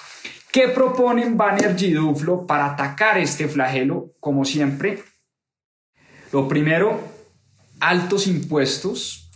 ¿Qué 0.50 0.66
proponen 0.66 1.36
Banner 1.36 1.76
y 1.80 1.92
Duflo 1.92 2.44
para 2.44 2.72
atacar 2.72 3.18
este 3.18 3.46
flagelo? 3.46 4.14
Como 4.18 4.44
siempre, 4.44 5.04
lo 6.32 6.48
primero, 6.48 6.98
altos 7.78 8.26
impuestos, 8.26 9.30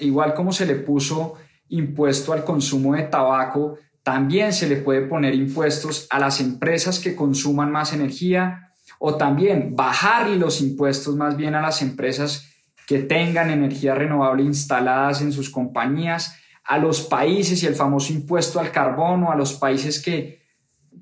igual 0.00 0.32
como 0.32 0.52
se 0.52 0.64
le 0.64 0.76
puso 0.76 1.34
impuesto 1.68 2.32
al 2.32 2.44
consumo 2.44 2.94
de 2.94 3.02
tabaco, 3.02 3.76
también 4.08 4.54
se 4.54 4.66
le 4.66 4.76
puede 4.76 5.02
poner 5.02 5.34
impuestos 5.34 6.06
a 6.08 6.18
las 6.18 6.40
empresas 6.40 6.98
que 6.98 7.14
consuman 7.14 7.70
más 7.70 7.92
energía 7.92 8.72
o 8.98 9.16
también 9.16 9.76
bajar 9.76 10.30
los 10.30 10.62
impuestos 10.62 11.14
más 11.14 11.36
bien 11.36 11.54
a 11.54 11.60
las 11.60 11.82
empresas 11.82 12.48
que 12.86 13.00
tengan 13.00 13.50
energía 13.50 13.94
renovable 13.94 14.44
instaladas 14.44 15.20
en 15.20 15.30
sus 15.30 15.50
compañías, 15.50 16.36
a 16.64 16.78
los 16.78 17.02
países 17.02 17.62
y 17.62 17.66
el 17.66 17.74
famoso 17.74 18.14
impuesto 18.14 18.58
al 18.60 18.72
carbono, 18.72 19.30
a 19.30 19.36
los 19.36 19.52
países 19.52 20.00
que, 20.00 20.40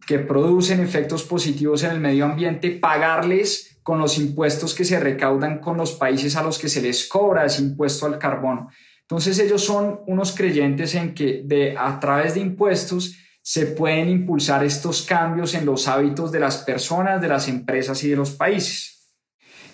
que 0.05 0.19
producen 0.19 0.81
efectos 0.81 1.23
positivos 1.23 1.85
en 1.85 1.93
el 1.93 2.01
medio 2.01 2.25
ambiente, 2.25 2.73
pagarles 2.73 3.79
con 3.85 4.01
los 4.01 4.19
impuestos 4.19 4.75
que 4.75 4.85
se 4.85 4.99
recaudan 4.99 5.61
con 5.61 5.77
los 5.77 5.93
países 5.93 6.35
a 6.35 6.43
los 6.43 6.59
que 6.59 6.69
se 6.69 6.83
les 6.83 7.09
cobra 7.09 7.45
ese 7.45 7.63
impuesto 7.63 8.07
al 8.07 8.19
carbono. 8.19 8.69
Entonces 9.09 9.39
ellos 9.39 9.63
son 9.63 10.01
unos 10.09 10.35
creyentes 10.35 10.97
en 10.97 11.15
que 11.15 11.43
de, 11.45 11.77
a 11.79 12.01
través 12.01 12.35
de 12.35 12.41
impuestos 12.41 13.15
se 13.41 13.67
pueden 13.67 14.09
impulsar 14.09 14.65
estos 14.65 15.03
cambios 15.03 15.55
en 15.55 15.65
los 15.65 15.87
hábitos 15.87 16.33
de 16.33 16.41
las 16.41 16.59
personas, 16.59 17.21
de 17.21 17.29
las 17.29 17.47
empresas 17.47 18.03
y 18.03 18.09
de 18.11 18.17
los 18.17 18.33
países. 18.33 19.15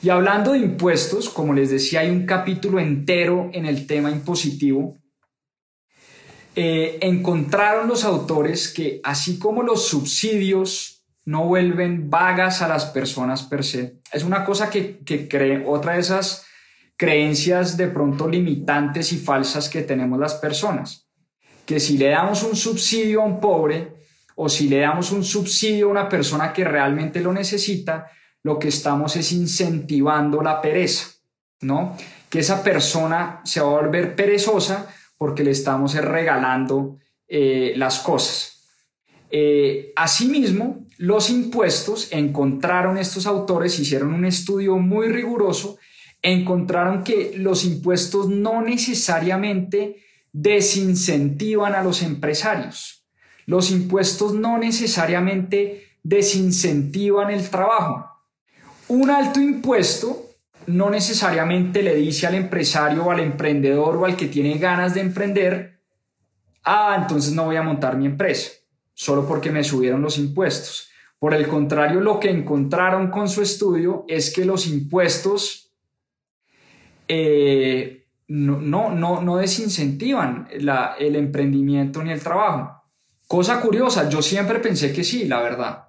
Y 0.02 0.10
hablando 0.10 0.52
de 0.52 0.58
impuestos, 0.58 1.30
como 1.30 1.54
les 1.54 1.70
decía, 1.70 2.00
hay 2.00 2.10
un 2.10 2.26
capítulo 2.26 2.78
entero 2.78 3.48
en 3.54 3.64
el 3.64 3.86
tema 3.86 4.10
impositivo. 4.10 4.98
Eh, 6.54 6.98
encontraron 7.00 7.88
los 7.88 8.04
autores 8.04 8.68
que 8.68 9.00
así 9.02 9.38
como 9.38 9.62
los 9.62 9.88
subsidios 9.88 11.06
no 11.24 11.46
vuelven 11.46 12.10
vagas 12.10 12.60
a 12.60 12.68
las 12.68 12.84
personas 12.84 13.44
per 13.44 13.64
se, 13.64 14.00
es 14.12 14.24
una 14.24 14.44
cosa 14.44 14.68
que, 14.68 14.98
que 14.98 15.28
cree 15.28 15.64
otra 15.66 15.94
de 15.94 16.00
esas 16.00 16.44
creencias 17.02 17.76
de 17.76 17.88
pronto 17.88 18.28
limitantes 18.28 19.12
y 19.12 19.18
falsas 19.18 19.68
que 19.68 19.82
tenemos 19.82 20.20
las 20.20 20.34
personas. 20.34 21.08
Que 21.66 21.80
si 21.80 21.98
le 21.98 22.10
damos 22.10 22.44
un 22.44 22.54
subsidio 22.54 23.22
a 23.22 23.24
un 23.24 23.40
pobre 23.40 23.96
o 24.36 24.48
si 24.48 24.68
le 24.68 24.78
damos 24.78 25.10
un 25.10 25.24
subsidio 25.24 25.88
a 25.88 25.90
una 25.90 26.08
persona 26.08 26.52
que 26.52 26.62
realmente 26.62 27.20
lo 27.20 27.32
necesita, 27.32 28.08
lo 28.44 28.56
que 28.56 28.68
estamos 28.68 29.16
es 29.16 29.32
incentivando 29.32 30.42
la 30.42 30.62
pereza, 30.62 31.08
¿no? 31.62 31.96
Que 32.30 32.38
esa 32.38 32.62
persona 32.62 33.40
se 33.42 33.60
va 33.60 33.66
a 33.66 33.80
volver 33.82 34.14
perezosa 34.14 34.86
porque 35.18 35.42
le 35.42 35.50
estamos 35.50 35.96
regalando 35.96 36.98
eh, 37.26 37.72
las 37.74 37.98
cosas. 37.98 38.62
Eh, 39.28 39.92
asimismo, 39.96 40.86
los 40.98 41.30
impuestos, 41.30 42.12
encontraron 42.12 42.96
estos 42.96 43.26
autores, 43.26 43.76
hicieron 43.80 44.14
un 44.14 44.24
estudio 44.24 44.76
muy 44.76 45.08
riguroso 45.08 45.78
encontraron 46.22 47.02
que 47.02 47.34
los 47.36 47.64
impuestos 47.64 48.28
no 48.28 48.62
necesariamente 48.62 50.04
desincentivan 50.32 51.74
a 51.74 51.82
los 51.82 52.02
empresarios. 52.02 53.04
Los 53.44 53.70
impuestos 53.70 54.34
no 54.34 54.56
necesariamente 54.56 55.98
desincentivan 56.02 57.30
el 57.30 57.48
trabajo. 57.50 58.08
Un 58.88 59.10
alto 59.10 59.40
impuesto 59.40 60.30
no 60.66 60.90
necesariamente 60.90 61.82
le 61.82 61.96
dice 61.96 62.26
al 62.26 62.36
empresario 62.36 63.04
o 63.04 63.10
al 63.10 63.20
emprendedor 63.20 63.96
o 63.96 64.04
al 64.04 64.16
que 64.16 64.28
tiene 64.28 64.58
ganas 64.58 64.94
de 64.94 65.00
emprender, 65.00 65.80
ah, 66.64 66.96
entonces 67.00 67.32
no 67.32 67.46
voy 67.46 67.56
a 67.56 67.62
montar 67.62 67.96
mi 67.96 68.06
empresa, 68.06 68.50
solo 68.94 69.26
porque 69.26 69.50
me 69.50 69.64
subieron 69.64 70.02
los 70.02 70.18
impuestos. 70.18 70.88
Por 71.18 71.34
el 71.34 71.48
contrario, 71.48 72.00
lo 72.00 72.20
que 72.20 72.30
encontraron 72.30 73.10
con 73.10 73.28
su 73.28 73.42
estudio 73.42 74.04
es 74.08 74.32
que 74.32 74.44
los 74.44 74.66
impuestos 74.66 75.71
eh, 77.14 78.06
no, 78.28 78.58
no, 78.58 79.20
no, 79.20 79.36
desincentivan 79.36 80.48
el 80.50 81.16
emprendimiento 81.16 82.02
ni 82.02 82.10
el 82.10 82.22
trabajo. 82.22 82.82
Cosa 83.26 83.60
curiosa, 83.60 84.08
yo 84.08 84.22
siempre 84.22 84.60
pensé 84.60 84.94
que 84.94 85.04
sí, 85.04 85.26
la 85.26 85.42
verdad. 85.42 85.88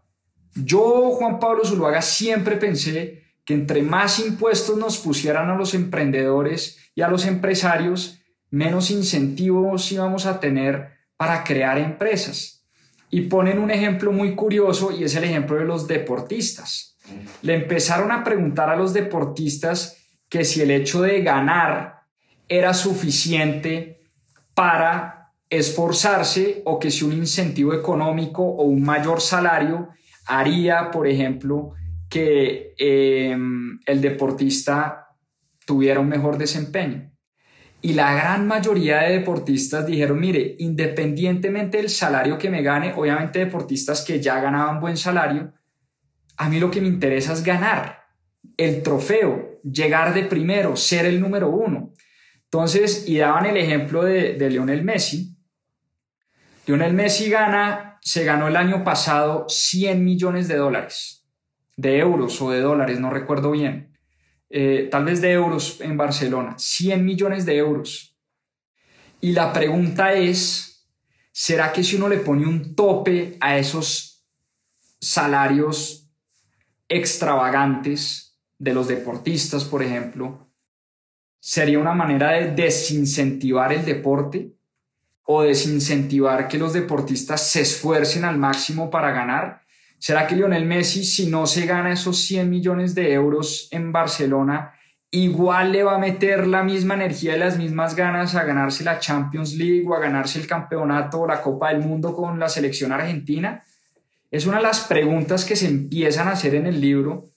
Yo, 0.53 1.11
Juan 1.11 1.39
Pablo 1.39 1.63
Zuluaga, 1.63 2.01
siempre 2.01 2.57
pensé 2.57 3.24
que 3.45 3.53
entre 3.53 3.84
más 3.84 4.19
impuestos 4.19 4.78
nos 4.78 4.97
pusieran 4.97 5.49
a 5.49 5.55
los 5.55 5.74
emprendedores 5.74 6.78
y 6.93 7.03
a 7.03 7.07
los 7.07 7.26
empresarios, 7.26 8.19
menos 8.49 8.91
incentivos 8.91 9.89
íbamos 9.93 10.26
a 10.26 10.41
tener 10.41 10.89
para 11.15 11.45
crear 11.45 11.78
empresas. 11.78 12.65
Y 13.09 13.21
ponen 13.21 13.59
un 13.59 13.71
ejemplo 13.71 14.11
muy 14.11 14.36
curioso 14.36 14.91
y 14.91 15.05
es 15.05 15.15
el 15.15 15.24
ejemplo 15.24 15.55
de 15.55 15.63
los 15.63 15.88
deportistas. 15.88 16.97
Le 17.41 17.55
empezaron 17.55 18.11
a 18.11 18.26
preguntar 18.26 18.69
a 18.69 18.76
los 18.76 18.91
deportistas 18.91 20.03
que 20.34 20.46
si 20.46 20.62
el 20.62 20.72
hecho 20.72 21.04
de 21.04 21.22
ganar 21.22 22.08
era 22.50 22.74
suficiente 22.74 24.02
para 24.56 25.32
esforzarse 25.48 26.64
o 26.66 26.80
que 26.80 26.90
si 26.90 27.06
un 27.06 27.14
incentivo 27.14 27.72
económico 27.72 28.42
o 28.42 28.64
un 28.64 28.82
mayor 28.82 29.22
salario 29.22 29.90
haría, 30.26 30.90
por 30.90 31.08
ejemplo, 31.08 31.74
que 32.10 32.74
em, 32.80 33.80
el 33.86 34.02
deportista 34.02 35.10
tuviera 35.68 36.00
un 36.00 36.10
mejor 36.10 36.40
desempeño. 36.40 37.12
Y 37.84 37.94
la 37.94 38.16
gran 38.16 38.48
mayoría 38.48 39.02
de 39.02 39.20
deportistas 39.20 39.86
dijeron, 39.86 40.20
mire, 40.20 40.56
independientemente 40.58 41.78
del 41.78 41.90
salario 41.90 42.40
que 42.40 42.50
me 42.50 42.64
gane, 42.64 42.92
obviamente 42.96 43.38
deportistas 43.38 44.04
que 44.04 44.20
ya 44.20 44.40
ganaban 44.40 44.80
buen 44.80 44.98
salario, 44.98 45.54
a 46.38 46.50
mí 46.50 46.60
lo 46.60 46.72
que 46.72 46.82
me 46.82 46.88
interesa 46.88 47.34
es 47.34 47.44
ganar 47.44 48.08
el 48.58 48.82
trofeo, 48.82 49.53
llegar 49.64 50.14
de 50.14 50.24
primero, 50.24 50.76
ser 50.76 51.05
el 51.05 51.20
número 51.20 51.49
uno. 51.49 51.93
Entonces, 52.45 53.07
y 53.07 53.18
daban 53.18 53.45
el 53.45 53.57
ejemplo 53.57 54.03
de, 54.03 54.34
de 54.34 54.49
Lionel 54.49 54.84
Messi. 54.84 55.36
Lionel 56.66 56.93
Messi 56.93 57.30
gana, 57.30 57.99
se 58.01 58.24
ganó 58.24 58.47
el 58.47 58.55
año 58.55 58.84
pasado 58.84 59.45
100 59.49 60.03
millones 60.03 60.47
de 60.47 60.57
dólares, 60.57 61.28
de 61.76 61.97
euros 61.97 62.41
o 62.41 62.51
de 62.51 62.61
dólares, 62.61 62.99
no 62.99 63.09
recuerdo 63.09 63.51
bien. 63.51 63.97
Eh, 64.55 64.88
tal 64.91 65.05
vez 65.05 65.20
de 65.20 65.32
euros 65.32 65.82
en 65.82 65.97
Barcelona, 65.97 66.53
100 66.59 67.03
millones 67.03 67.45
de 67.45 67.57
euros. 67.57 68.16
Y 69.20 69.32
la 69.32 69.51
pregunta 69.51 70.14
es, 70.14 70.88
¿será 71.32 71.74
que 71.74 71.84
si 71.84 71.95
uno 71.95 72.07
le 72.07 72.18
pone 72.18 72.45
un 72.45 72.76
tope 72.76 73.36
a 73.39 73.57
esos 73.57 74.24
salarios 74.99 76.07
extravagantes, 76.88 78.33
de 78.64 78.74
los 78.74 78.88
deportistas, 78.88 79.66
por 79.66 79.84
ejemplo, 79.84 80.47
sería 81.38 81.80
una 81.80 81.93
manera 81.93 82.32
de 82.32 82.51
desincentivar 82.51 83.74
el 83.74 83.84
deporte 83.84 84.53
o 85.26 85.43
desincentivar 85.43 86.47
que 86.47 86.57
los 86.57 86.72
deportistas 86.72 87.49
se 87.49 87.61
esfuercen 87.61 88.24
al 88.24 88.38
máximo 88.38 88.89
para 88.89 89.11
ganar? 89.11 89.64
¿Será 89.99 90.28
que 90.28 90.36
Lionel 90.36 90.66
Messi, 90.66 91.03
si 91.03 91.28
no 91.28 91.45
se 91.45 91.66
gana 91.66 91.91
esos 91.91 92.20
100 92.20 92.49
millones 92.49 92.95
de 92.95 93.11
euros 93.11 93.68
en 93.72 93.91
Barcelona, 93.91 94.74
igual 95.11 95.74
le 95.74 95.84
va 95.84 95.95
a 95.95 95.99
meter 95.99 96.47
la 96.47 96.64
misma 96.64 96.93
energía 96.93 97.36
y 97.36 97.39
las 97.39 97.57
mismas 97.57 97.95
ganas 97.95 98.34
a 98.36 98.45
ganarse 98.45 98.86
la 98.86 98.99
Champions 98.99 99.55
League 99.55 99.86
o 99.86 99.93
a 99.93 99.99
ganarse 99.99 100.39
el 100.39 100.47
campeonato 100.47 101.20
o 101.20 101.28
la 101.28 101.41
Copa 101.41 101.70
del 101.70 101.82
Mundo 101.82 102.16
con 102.16 102.39
la 102.39 102.47
selección 102.47 102.93
argentina? 102.93 103.61
Es 104.32 104.45
una 104.45 104.57
de 104.57 104.64
las 104.64 104.82
preguntas 104.82 105.43
que 105.43 105.57
se 105.57 105.68
empiezan 105.68 106.30
a 106.30 106.32
hacer 106.32 106.55
en 106.55 106.68
el 106.68 106.80
libro 106.80 107.33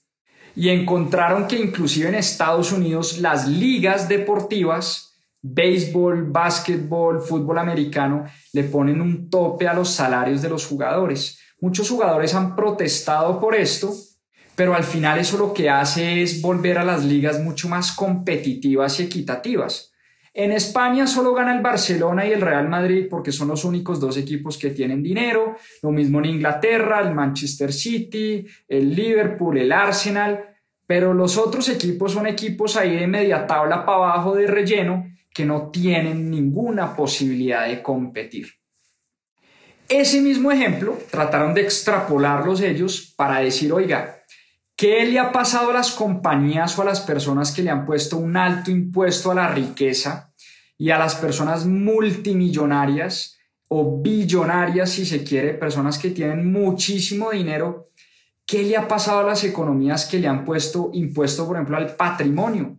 y 0.57 0.69
encontraron 0.69 1.47
que 1.47 1.59
inclusive 1.59 2.09
en 2.09 2.15
Estados 2.15 2.71
Unidos 2.71 3.19
las 3.19 3.47
ligas 3.47 4.09
deportivas, 4.09 5.15
béisbol, 5.39 6.31
básquetbol, 6.31 7.21
fútbol 7.21 7.59
americano, 7.59 8.25
le 8.53 8.63
ponen 8.63 8.99
un 8.99 9.29
tope 9.29 9.67
a 9.67 9.75
los 9.75 9.91
salarios 9.91 10.41
de 10.41 10.49
los 10.49 10.65
jugadores. 10.65 11.39
Muchos 11.61 11.87
jugadores 11.87 12.33
han 12.33 12.55
protestado 12.55 13.39
por 13.39 13.53
esto, 13.53 13.93
pero 14.55 14.73
al 14.73 14.83
final 14.83 15.19
eso 15.19 15.37
lo 15.37 15.53
que 15.53 15.69
hace 15.69 16.23
es 16.23 16.41
volver 16.41 16.79
a 16.79 16.83
las 16.83 17.05
ligas 17.05 17.39
mucho 17.39 17.69
más 17.69 17.91
competitivas 17.91 18.99
y 18.99 19.03
equitativas. 19.03 19.93
En 20.39 20.51
España 20.51 21.07
solo 21.07 21.33
gana 21.33 21.55
el 21.55 21.63
Barcelona 21.63 22.27
y 22.27 22.31
el 22.31 22.41
Real 22.41 22.69
Madrid 22.69 23.07
porque 23.09 23.31
son 23.31 23.47
los 23.47 23.63
únicos 23.63 23.99
dos 23.99 24.17
equipos 24.17 24.55
que 24.55 24.69
tienen 24.69 25.01
dinero. 25.01 25.55
Lo 25.81 25.89
mismo 25.89 26.19
en 26.19 26.25
Inglaterra, 26.25 27.01
el 27.01 27.15
Manchester 27.15 27.73
City, 27.73 28.45
el 28.67 28.93
Liverpool, 28.93 29.57
el 29.57 29.71
Arsenal. 29.71 30.46
Pero 30.87 31.13
los 31.13 31.37
otros 31.37 31.69
equipos 31.69 32.13
son 32.13 32.25
equipos 32.25 32.77
ahí 32.77 32.95
de 32.95 33.07
media 33.07 33.45
tabla 33.45 33.85
para 33.85 33.97
abajo 33.97 34.35
de 34.35 34.47
relleno 34.47 35.05
que 35.33 35.45
no 35.45 35.69
tienen 35.69 36.31
ninguna 36.31 36.95
posibilidad 36.95 37.67
de 37.67 37.83
competir. 37.83 38.47
Ese 39.89 40.21
mismo 40.21 40.51
ejemplo 40.51 40.97
trataron 41.11 41.53
de 41.53 41.61
extrapolarlos 41.61 42.61
ellos 42.61 43.13
para 43.15 43.39
decir, 43.39 43.71
oiga, 43.71 44.23
¿qué 44.75 45.05
le 45.05 45.19
ha 45.19 45.31
pasado 45.31 45.69
a 45.69 45.73
las 45.73 45.91
compañías 45.91 46.77
o 46.77 46.81
a 46.81 46.85
las 46.85 47.01
personas 47.01 47.51
que 47.51 47.61
le 47.61 47.69
han 47.69 47.85
puesto 47.85 48.17
un 48.17 48.35
alto 48.35 48.71
impuesto 48.71 49.31
a 49.31 49.35
la 49.35 49.47
riqueza 49.49 50.33
y 50.77 50.89
a 50.89 50.97
las 50.97 51.15
personas 51.15 51.65
multimillonarias 51.65 53.37
o 53.69 54.01
billonarias, 54.01 54.89
si 54.89 55.05
se 55.05 55.23
quiere, 55.23 55.53
personas 55.53 55.97
que 55.97 56.11
tienen 56.11 56.51
muchísimo 56.51 57.31
dinero, 57.31 57.91
¿qué 58.47 58.63
le 58.63 58.77
ha 58.77 58.87
pasado 58.87 59.19
a 59.19 59.23
las 59.23 59.43
economías 59.43 60.05
que 60.05 60.17
le 60.17 60.27
han 60.27 60.45
puesto 60.45 60.89
impuesto, 60.93 61.45
por 61.45 61.57
ejemplo, 61.57 61.77
al 61.77 61.95
patrimonio? 61.95 62.77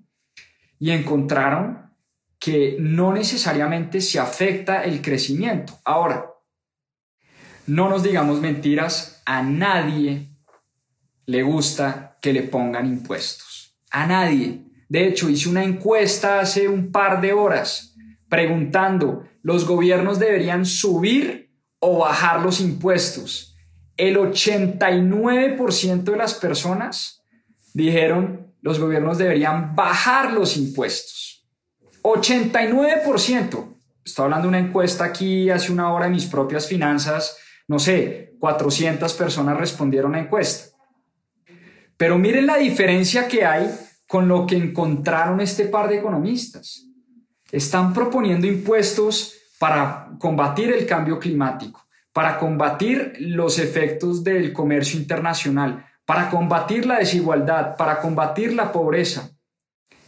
Y 0.80 0.90
encontraron 0.90 1.92
que 2.40 2.76
no 2.80 3.12
necesariamente 3.12 4.00
se 4.00 4.18
afecta 4.18 4.82
el 4.82 5.02
crecimiento. 5.02 5.78
Ahora, 5.84 6.32
no 7.66 7.88
nos 7.88 8.02
digamos 8.02 8.40
mentiras, 8.40 9.22
a 9.26 9.42
nadie 9.42 10.30
le 11.26 11.42
gusta 11.42 12.18
que 12.22 12.32
le 12.32 12.42
pongan 12.42 12.86
impuestos. 12.86 13.76
A 13.90 14.06
nadie. 14.06 14.64
De 14.88 15.06
hecho, 15.06 15.28
hice 15.28 15.50
una 15.50 15.64
encuesta 15.64 16.40
hace 16.40 16.68
un 16.68 16.90
par 16.90 17.20
de 17.20 17.34
horas 17.34 17.94
preguntando, 18.30 19.24
¿los 19.42 19.66
gobiernos 19.66 20.18
deberían 20.18 20.64
subir 20.64 21.52
o 21.78 21.98
bajar 21.98 22.40
los 22.40 22.60
impuestos? 22.60 23.57
El 23.98 24.16
89% 24.16 26.04
de 26.04 26.16
las 26.16 26.32
personas 26.34 27.22
dijeron, 27.74 28.54
los 28.62 28.78
gobiernos 28.78 29.18
deberían 29.18 29.74
bajar 29.74 30.32
los 30.32 30.56
impuestos. 30.56 31.46
89%. 32.02 33.74
Estoy 34.04 34.24
hablando 34.24 34.44
de 34.44 34.48
una 34.48 34.58
encuesta 34.58 35.04
aquí 35.04 35.50
hace 35.50 35.70
una 35.70 35.92
hora 35.92 36.06
de 36.06 36.12
mis 36.12 36.26
propias 36.26 36.66
finanzas. 36.66 37.36
No 37.66 37.78
sé, 37.78 38.34
400 38.38 39.12
personas 39.14 39.58
respondieron 39.58 40.14
a 40.14 40.20
encuesta. 40.20 40.74
Pero 41.96 42.16
miren 42.16 42.46
la 42.46 42.56
diferencia 42.56 43.26
que 43.26 43.44
hay 43.44 43.68
con 44.06 44.28
lo 44.28 44.46
que 44.46 44.56
encontraron 44.56 45.40
este 45.40 45.66
par 45.66 45.88
de 45.88 45.98
economistas. 45.98 46.86
Están 47.50 47.92
proponiendo 47.92 48.46
impuestos 48.46 49.34
para 49.58 50.10
combatir 50.18 50.72
el 50.72 50.86
cambio 50.86 51.18
climático, 51.18 51.84
para 52.18 52.36
combatir 52.36 53.12
los 53.20 53.60
efectos 53.60 54.24
del 54.24 54.52
comercio 54.52 54.98
internacional, 54.98 55.86
para 56.04 56.28
combatir 56.28 56.84
la 56.84 56.98
desigualdad, 56.98 57.76
para 57.76 58.00
combatir 58.00 58.54
la 58.54 58.72
pobreza. 58.72 59.30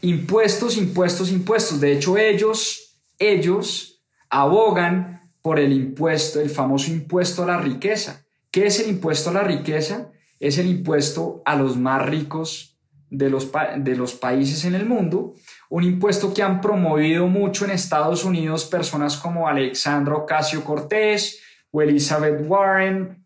Impuestos, 0.00 0.76
impuestos, 0.76 1.30
impuestos. 1.30 1.80
De 1.80 1.92
hecho, 1.92 2.18
ellos, 2.18 3.00
ellos 3.16 4.02
abogan 4.28 5.30
por 5.40 5.60
el 5.60 5.72
impuesto, 5.72 6.40
el 6.40 6.50
famoso 6.50 6.90
impuesto 6.90 7.44
a 7.44 7.46
la 7.46 7.58
riqueza. 7.58 8.26
¿Qué 8.50 8.66
es 8.66 8.80
el 8.80 8.90
impuesto 8.90 9.30
a 9.30 9.34
la 9.34 9.44
riqueza? 9.44 10.10
Es 10.40 10.58
el 10.58 10.66
impuesto 10.66 11.42
a 11.44 11.54
los 11.54 11.76
más 11.76 12.04
ricos 12.04 12.76
de 13.08 13.30
los, 13.30 13.52
de 13.76 13.94
los 13.94 14.14
países 14.14 14.64
en 14.64 14.74
el 14.74 14.84
mundo, 14.84 15.34
un 15.68 15.84
impuesto 15.84 16.34
que 16.34 16.42
han 16.42 16.60
promovido 16.60 17.28
mucho 17.28 17.66
en 17.66 17.70
Estados 17.70 18.24
Unidos 18.24 18.64
personas 18.64 19.16
como 19.16 19.46
Alexandra 19.46 20.16
Ocasio 20.16 20.64
Cortés 20.64 21.40
o 21.70 21.82
Elizabeth 21.82 22.40
Warren 22.46 23.24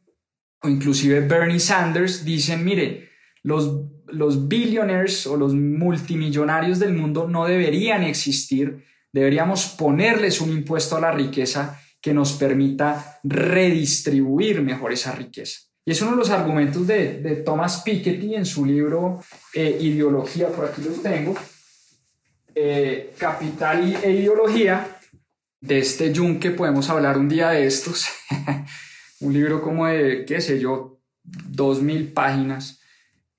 o 0.62 0.68
inclusive 0.68 1.20
Bernie 1.20 1.60
Sanders, 1.60 2.24
dicen, 2.24 2.64
mire, 2.64 3.10
los, 3.42 3.82
los 4.06 4.48
billionaires 4.48 5.26
o 5.26 5.36
los 5.36 5.54
multimillonarios 5.54 6.78
del 6.78 6.94
mundo 6.94 7.28
no 7.28 7.44
deberían 7.44 8.02
existir, 8.02 8.82
deberíamos 9.12 9.66
ponerles 9.66 10.40
un 10.40 10.50
impuesto 10.50 10.96
a 10.96 11.00
la 11.00 11.12
riqueza 11.12 11.78
que 12.00 12.14
nos 12.14 12.32
permita 12.32 13.20
redistribuir 13.22 14.62
mejor 14.62 14.92
esa 14.92 15.12
riqueza. 15.12 15.60
Y 15.86 15.92
es 15.92 16.00
uno 16.00 16.12
de 16.12 16.16
los 16.16 16.30
argumentos 16.30 16.86
de, 16.86 17.20
de 17.20 17.36
Thomas 17.36 17.82
Piketty 17.82 18.34
en 18.34 18.46
su 18.46 18.64
libro 18.64 19.20
eh, 19.52 19.76
Ideología, 19.80 20.48
por 20.48 20.64
aquí 20.64 20.80
lo 20.82 20.92
tengo, 20.92 21.34
eh, 22.54 23.12
Capital 23.18 23.96
e 24.02 24.10
Ideología, 24.10 24.98
de 25.64 25.78
este 25.78 26.14
Jung 26.14 26.38
que 26.38 26.50
podemos 26.50 26.90
hablar 26.90 27.16
un 27.16 27.28
día 27.28 27.48
de 27.50 27.66
estos, 27.66 28.06
un 29.20 29.32
libro 29.32 29.62
como 29.62 29.86
de, 29.86 30.26
qué 30.26 30.42
sé 30.42 30.60
yo, 30.60 31.00
dos 31.22 31.80
mil 31.80 32.12
páginas. 32.12 32.80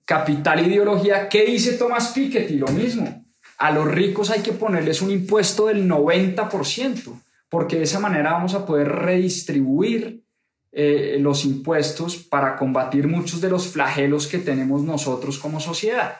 Capital 0.05 0.65
Ideología, 0.65 1.29
¿qué 1.29 1.45
dice 1.45 1.73
Thomas 1.73 2.13
Piketty? 2.13 2.57
Lo 2.57 2.67
mismo, 2.67 3.25
a 3.59 3.71
los 3.71 3.87
ricos 3.87 4.31
hay 4.31 4.41
que 4.41 4.53
ponerles 4.53 5.03
un 5.03 5.11
impuesto 5.11 5.67
del 5.67 5.87
90%, 5.87 7.21
porque 7.47 7.77
de 7.77 7.83
esa 7.83 7.99
manera 7.99 8.31
vamos 8.31 8.55
a 8.55 8.65
poder 8.65 8.87
redistribuir 8.87 10.23
eh, 10.71 11.17
los 11.19 11.45
impuestos 11.45 12.17
para 12.17 12.55
combatir 12.55 13.07
muchos 13.07 13.39
de 13.39 13.49
los 13.49 13.67
flagelos 13.67 14.25
que 14.25 14.39
tenemos 14.39 14.81
nosotros 14.81 15.37
como 15.37 15.59
sociedad. 15.59 16.17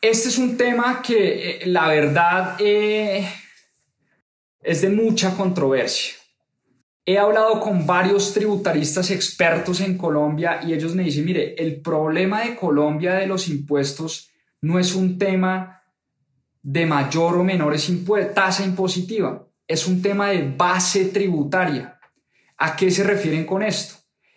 Este 0.00 0.28
es 0.28 0.38
un 0.38 0.56
tema 0.56 1.02
que 1.02 1.50
eh, 1.50 1.66
la 1.66 1.88
verdad 1.88 2.56
eh, 2.58 3.28
es 4.62 4.80
de 4.80 4.88
mucha 4.88 5.36
controversia. 5.36 6.14
He 7.04 7.18
hablado 7.18 7.60
con 7.60 7.84
varios 7.84 8.32
tributaristas 8.32 9.10
expertos 9.10 9.80
en 9.80 9.98
Colombia 9.98 10.60
y 10.64 10.72
ellos 10.72 10.94
me 10.94 11.02
dicen, 11.02 11.24
mire, 11.24 11.54
el 11.54 11.80
problema 11.80 12.42
de 12.42 12.54
Colombia 12.54 13.14
de 13.14 13.26
los 13.26 13.48
impuestos 13.48 14.30
no 14.60 14.78
es 14.78 14.94
un 14.94 15.18
tema 15.18 15.82
de 16.62 16.86
mayor 16.86 17.38
o 17.38 17.44
menor 17.44 17.74
tasa 18.34 18.64
impositiva, 18.64 19.48
es 19.66 19.88
un 19.88 20.00
tema 20.00 20.28
de 20.28 20.54
base 20.56 21.06
tributaria. 21.06 21.98
¿A 22.56 22.76
qué 22.76 22.88
se 22.92 23.02
refieren 23.02 23.44
con 23.44 23.64
esto? 23.64 23.96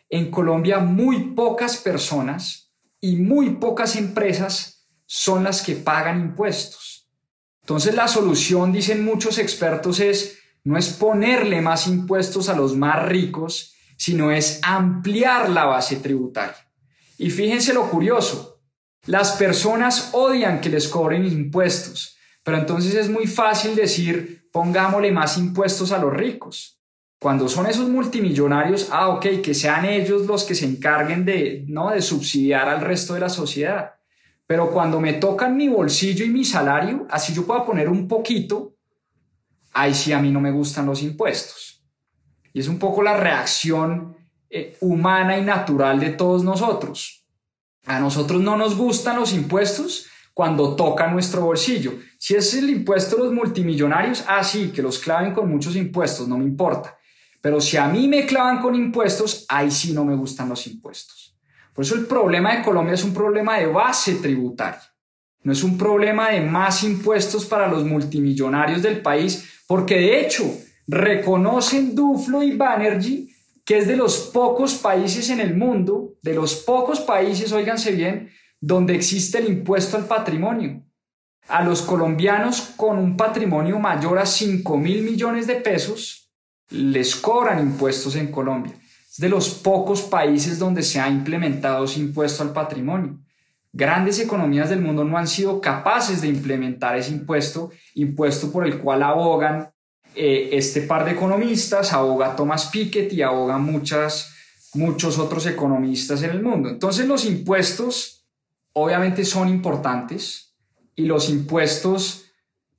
En 0.09 0.31
Colombia 0.31 0.79
muy 0.79 1.33
pocas 1.35 1.77
personas 1.77 2.73
y 2.99 3.17
muy 3.17 3.51
pocas 3.51 3.95
empresas 3.95 4.87
son 5.05 5.43
las 5.43 5.61
que 5.61 5.75
pagan 5.75 6.19
impuestos. 6.19 6.84
Entonces 7.65 7.95
la 7.95 8.07
solución, 8.07 8.71
dicen 8.71 9.03
muchos 9.03 9.39
expertos, 9.39 9.99
es 9.99 10.37
no 10.63 10.77
es 10.77 10.89
ponerle 10.89 11.61
más 11.61 11.87
impuestos 11.87 12.47
a 12.47 12.55
los 12.55 12.75
más 12.75 13.07
ricos, 13.07 13.73
sino 13.97 14.29
es 14.29 14.59
ampliar 14.61 15.49
la 15.49 15.65
base 15.65 15.95
tributaria. 15.95 16.69
Y 17.17 17.31
fíjense 17.31 17.73
lo 17.73 17.89
curioso, 17.89 18.61
las 19.07 19.31
personas 19.31 20.09
odian 20.11 20.61
que 20.61 20.69
les 20.69 20.87
cobren 20.87 21.25
impuestos, 21.25 22.15
pero 22.43 22.59
entonces 22.59 22.93
es 22.93 23.09
muy 23.09 23.25
fácil 23.25 23.75
decir 23.75 24.47
pongámosle 24.51 25.11
más 25.11 25.35
impuestos 25.39 25.91
a 25.91 25.97
los 25.97 26.13
ricos. 26.13 26.79
Cuando 27.19 27.49
son 27.49 27.65
esos 27.65 27.89
multimillonarios, 27.89 28.89
ah, 28.91 29.09
ok, 29.09 29.41
que 29.43 29.55
sean 29.55 29.85
ellos 29.85 30.27
los 30.27 30.43
que 30.43 30.53
se 30.53 30.65
encarguen 30.65 31.25
de, 31.25 31.65
¿no? 31.67 31.89
de 31.89 32.03
subsidiar 32.03 32.69
al 32.69 32.81
resto 32.81 33.15
de 33.15 33.21
la 33.21 33.29
sociedad. 33.29 33.95
Pero 34.47 34.69
cuando 34.71 34.99
me 34.99 35.13
tocan 35.13 35.57
mi 35.57 35.67
bolsillo 35.67 36.23
y 36.25 36.29
mi 36.29 36.45
salario, 36.45 37.07
así 37.09 37.33
yo 37.33 37.45
puedo 37.45 37.65
poner 37.65 37.89
un 37.89 38.07
poquito, 38.07 38.75
ahí 39.73 39.93
sí 39.93 40.13
a 40.13 40.19
mí 40.19 40.31
no 40.31 40.39
me 40.39 40.51
gustan 40.51 40.85
los 40.85 41.01
impuestos. 41.01 41.83
Y 42.53 42.59
es 42.59 42.67
un 42.67 42.79
poco 42.79 43.01
la 43.01 43.17
reacción 43.17 44.15
eh, 44.49 44.77
humana 44.81 45.37
y 45.37 45.41
natural 45.41 45.99
de 45.99 46.11
todos 46.11 46.43
nosotros. 46.43 47.25
A 47.85 47.99
nosotros 47.99 48.41
no 48.41 48.55
nos 48.55 48.77
gustan 48.77 49.17
los 49.17 49.33
impuestos 49.33 50.07
cuando 50.33 50.75
toca 50.75 51.07
nuestro 51.07 51.41
bolsillo. 51.41 51.93
Si 52.19 52.35
es 52.35 52.53
el 52.53 52.69
impuesto 52.69 53.15
de 53.15 53.23
los 53.23 53.33
multimillonarios, 53.33 54.23
ah, 54.27 54.43
sí, 54.43 54.71
que 54.71 54.81
los 54.81 54.99
claven 54.99 55.33
con 55.33 55.49
muchos 55.49 55.75
impuestos, 55.75 56.27
no 56.27 56.37
me 56.37 56.45
importa. 56.45 56.97
Pero 57.41 57.61
si 57.61 57.77
a 57.77 57.87
mí 57.87 58.07
me 58.07 58.25
clavan 58.25 58.59
con 58.59 58.75
impuestos, 58.75 59.45
ahí 59.49 59.71
sí 59.71 59.93
no 59.93 60.03
me 60.03 60.15
gustan 60.15 60.49
los 60.49 60.67
impuestos. 60.67 61.24
Por 61.75 61.85
eso 61.85 61.93
el 61.95 62.07
problema 62.07 62.55
de 62.55 62.63
Colombia 62.63 62.95
es 62.95 63.03
un 63.03 63.13
problema 63.13 63.59
de 63.59 63.67
base 63.67 64.15
tributaria. 64.15 64.81
No 65.43 65.51
es 65.51 65.61
un 65.61 65.77
problema 65.77 66.29
de 66.31 66.41
más 66.41 66.83
impuestos 66.83 67.45
para 67.45 67.67
los 67.67 67.83
multimillonarios 67.83 68.81
del 68.81 69.01
país, 69.01 69.61
porque 69.67 69.95
de 69.95 70.21
hecho 70.21 70.43
reconocen 70.87 71.93
Duflo 71.93 72.41
y 72.41 72.55
Banerjee 72.55 73.35
que 73.65 73.79
es 73.79 73.87
de 73.87 73.97
los 73.97 74.29
pocos 74.31 74.75
países 74.75 75.29
en 75.31 75.39
el 75.39 75.57
mundo, 75.57 76.13
de 76.21 76.35
los 76.35 76.55
pocos 76.55 76.99
países, 76.99 77.51
óiganse 77.51 77.91
bien, 77.91 78.31
donde 78.61 78.95
existe 78.95 79.39
el 79.39 79.47
impuesto 79.47 79.97
al 79.97 80.05
patrimonio. 80.05 80.83
A 81.47 81.63
los 81.63 81.81
colombianos 81.81 82.73
con 82.77 82.99
un 82.99 83.17
patrimonio 83.17 83.79
mayor 83.79 84.19
a 84.19 84.25
5 84.25 84.77
mil 84.77 85.01
millones 85.01 85.47
de 85.47 85.55
pesos, 85.55 86.31
les 86.69 87.15
cobran 87.15 87.59
impuestos 87.59 88.15
en 88.15 88.31
Colombia. 88.31 88.73
De 89.17 89.29
los 89.29 89.49
pocos 89.49 90.01
países 90.01 90.59
donde 90.59 90.83
se 90.83 90.99
ha 90.99 91.09
implementado 91.09 91.85
ese 91.85 91.99
impuesto 91.99 92.43
al 92.43 92.53
patrimonio. 92.53 93.19
Grandes 93.71 94.19
economías 94.19 94.69
del 94.69 94.81
mundo 94.81 95.03
no 95.03 95.17
han 95.17 95.27
sido 95.27 95.59
capaces 95.59 96.21
de 96.21 96.27
implementar 96.27 96.97
ese 96.97 97.11
impuesto, 97.11 97.71
impuesto 97.95 98.51
por 98.51 98.65
el 98.65 98.79
cual 98.79 99.03
abogan 99.03 99.69
eh, 100.15 100.49
este 100.53 100.81
par 100.81 101.03
de 101.03 101.11
economistas, 101.11 101.91
aboga 101.91 102.35
Thomas 102.35 102.67
Piketty 102.67 103.15
y 103.17 103.21
abogan 103.21 103.63
muchas, 103.63 104.33
muchos 104.73 105.19
otros 105.19 105.45
economistas 105.45 106.23
en 106.23 106.31
el 106.31 106.41
mundo. 106.41 106.69
Entonces 106.69 107.05
los 107.05 107.25
impuestos 107.25 108.25
obviamente 108.73 109.25
son 109.25 109.49
importantes 109.49 110.55
y 110.95 111.05
los 111.05 111.29
impuestos, 111.29 112.31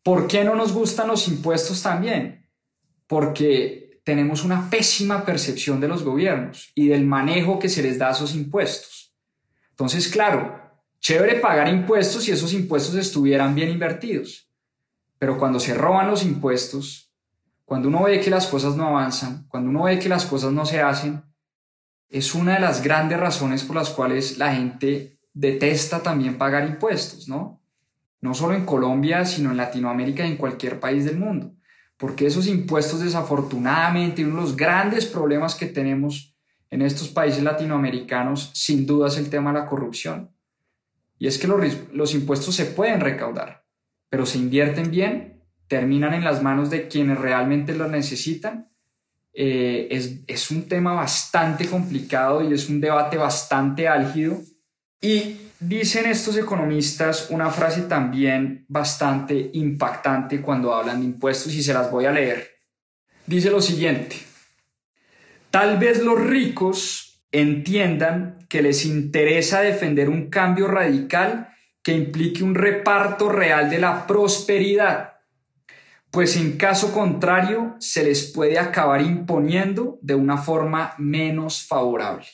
¿por 0.03 0.27
qué 0.27 0.45
no 0.45 0.55
nos 0.55 0.73
gustan 0.73 1.09
los 1.09 1.29
impuestos 1.29 1.83
también? 1.83 2.47
porque 3.07 3.86
tenemos 4.07 4.45
una 4.45 4.71
pésima 4.71 5.25
percepción 5.25 5.81
de 5.81 5.89
los 5.89 6.05
gobiernos 6.05 6.71
y 6.77 6.87
del 6.87 7.05
manejo 7.05 7.59
que 7.59 7.69
se 7.69 7.83
les 7.83 7.99
da 7.99 8.07
a 8.07 8.13
esos 8.13 8.37
impuestos. 8.37 9.13
Entonces, 9.71 10.07
claro, 10.07 10.61
chévere 11.01 11.41
pagar 11.41 11.69
impuestos 11.69 12.23
si 12.23 12.31
esos 12.31 12.53
impuestos 12.53 12.95
estuvieran 12.95 13.57
bien 13.57 13.69
invertidos. 13.69 14.49
Pero 15.19 15.37
cuando 15.37 15.59
se 15.59 15.75
roban 15.75 16.07
los 16.07 16.23
impuestos, 16.23 17.13
cuando 17.65 17.89
uno 17.89 18.05
ve 18.05 18.21
que 18.21 18.31
las 18.31 18.47
cosas 18.47 18.77
no 18.77 18.87
avanzan, 18.87 19.45
cuando 19.49 19.71
uno 19.71 19.83
ve 19.83 19.99
que 19.99 20.09
las 20.09 20.25
cosas 20.25 20.53
no 20.53 20.65
se 20.65 20.81
hacen, 20.81 21.25
es 22.09 22.33
una 22.33 22.55
de 22.55 22.61
las 22.61 22.85
grandes 22.85 23.19
razones 23.19 23.65
por 23.65 23.75
las 23.75 23.91
cuales 23.91 24.39
la 24.39 24.55
gente 24.55 25.19
detesta 25.35 26.05
también 26.05 26.39
pagar 26.39 26.65
impuestos, 26.69 27.27
¿no? 27.27 27.61
No 28.21 28.35
solo 28.35 28.55
en 28.55 28.67
Colombia, 28.67 29.25
sino 29.25 29.51
en 29.51 29.57
Latinoamérica 29.57 30.25
y 30.25 30.31
en 30.31 30.37
cualquier 30.37 30.79
país 30.79 31.05
del 31.05 31.19
mundo. 31.19 31.56
Porque 31.97 32.27
esos 32.27 32.47
impuestos 32.47 33.01
desafortunadamente, 33.01 34.25
uno 34.25 34.37
de 34.37 34.43
los 34.43 34.57
grandes 34.57 35.07
problemas 35.07 35.55
que 35.55 35.67
tenemos 35.67 36.37
en 36.71 36.83
estos 36.83 37.09
países 37.09 37.43
latinoamericanos, 37.43 38.51
sin 38.55 38.87
duda 38.87 39.09
es 39.09 39.17
el 39.17 39.31
tema 39.31 39.53
de 39.53 39.61
la 39.61 39.67
corrupción. 39.67 40.31
Y 41.19 41.27
es 41.27 41.39
que 41.39 41.47
los, 41.47 41.61
los 41.93 42.15
impuestos 42.15 42.55
se 42.55 42.67
pueden 42.67 43.01
recaudar, 43.01 43.65
pero 44.11 44.27
se 44.27 44.39
invierten 44.39 44.91
bien, 44.91 45.43
terminan 45.69 46.15
en 46.15 46.25
las 46.25 46.43
manos 46.43 46.71
de 46.71 46.89
quienes 46.89 47.19
realmente 47.19 47.75
lo 47.75 47.89
necesitan. 47.89 48.71
Eh, 49.33 49.89
es, 49.91 50.21
es 50.27 50.51
un 50.51 50.69
tema 50.69 50.93
bastante 50.93 51.67
complicado 51.67 52.43
y 52.43 52.53
es 52.53 52.69
un 52.69 52.81
debate 52.81 53.17
bastante 53.17 53.89
álgido. 53.89 54.41
Y 55.01 55.37
dicen 55.61 56.07
estos 56.07 56.37
economistas 56.37 57.29
una 57.31 57.51
frase 57.51 57.83
también 57.83 58.65
bastante 58.69 59.51
impactante 59.55 60.41
cuando 60.41 60.75
hablan 60.75 61.01
de 61.01 61.07
impuestos 61.07 61.55
y 61.55 61.63
se 61.63 61.73
las 61.73 61.91
voy 61.91 62.07
a 62.07 62.13
leer. 62.13 62.51
Dice 63.27 63.51
lo 63.51 63.61
siguiente, 63.61 64.17
tal 65.51 65.79
vez 65.79 66.03
los 66.03 66.21
ricos 66.21 67.25
entiendan 67.33 68.47
que 68.49 68.63
les 68.63 68.85
interesa 68.85 69.61
defender 69.61 70.09
un 70.09 70.31
cambio 70.31 70.69
radical 70.69 71.49
que 71.83 71.93
implique 71.93 72.43
un 72.45 72.55
reparto 72.55 73.29
real 73.29 73.71
de 73.71 73.79
la 73.79 74.07
prosperidad, 74.07 75.15
pues 76.11 76.37
en 76.37 76.57
caso 76.57 76.93
contrario 76.93 77.77
se 77.79 78.05
les 78.05 78.33
puede 78.33 78.59
acabar 78.59 79.01
imponiendo 79.03 79.99
de 80.03 80.15
una 80.15 80.39
forma 80.39 80.95
menos 80.99 81.67
favorable. 81.67 82.27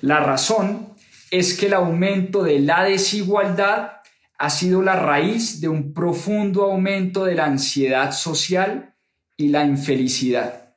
La 0.00 0.20
razón 0.20 0.94
es 1.30 1.56
que 1.56 1.66
el 1.66 1.74
aumento 1.74 2.42
de 2.42 2.60
la 2.60 2.84
desigualdad 2.84 3.92
ha 4.38 4.50
sido 4.50 4.82
la 4.82 4.96
raíz 4.96 5.60
de 5.60 5.68
un 5.68 5.92
profundo 5.92 6.64
aumento 6.64 7.24
de 7.24 7.34
la 7.34 7.46
ansiedad 7.46 8.12
social 8.12 8.94
y 9.36 9.48
la 9.48 9.64
infelicidad. 9.64 10.76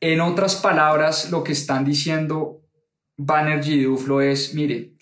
En 0.00 0.20
otras 0.20 0.56
palabras, 0.56 1.30
lo 1.30 1.44
que 1.44 1.52
están 1.52 1.84
diciendo 1.84 2.62
Banerjee 3.16 3.74
y 3.74 3.82
Duflo 3.84 4.20
es, 4.20 4.54
mire, 4.54 4.96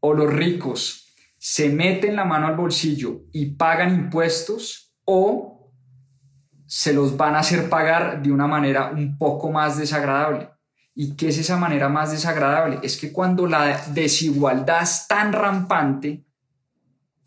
o 0.00 0.14
los 0.14 0.32
ricos 0.32 1.14
se 1.38 1.68
meten 1.68 2.16
la 2.16 2.24
mano 2.24 2.46
al 2.46 2.56
bolsillo 2.56 3.22
y 3.32 3.54
pagan 3.56 3.94
impuestos 3.94 4.94
o 5.04 5.72
se 6.66 6.92
los 6.92 7.16
van 7.16 7.34
a 7.34 7.40
hacer 7.40 7.68
pagar 7.68 8.22
de 8.22 8.32
una 8.32 8.46
manera 8.46 8.90
un 8.90 9.18
poco 9.18 9.50
más 9.50 9.76
desagradable. 9.76 10.53
¿Y 10.94 11.16
qué 11.16 11.28
es 11.28 11.38
esa 11.38 11.56
manera 11.56 11.88
más 11.88 12.12
desagradable? 12.12 12.78
Es 12.82 12.96
que 12.96 13.10
cuando 13.10 13.46
la 13.46 13.84
desigualdad 13.88 14.82
es 14.82 15.06
tan 15.08 15.32
rampante, 15.32 16.24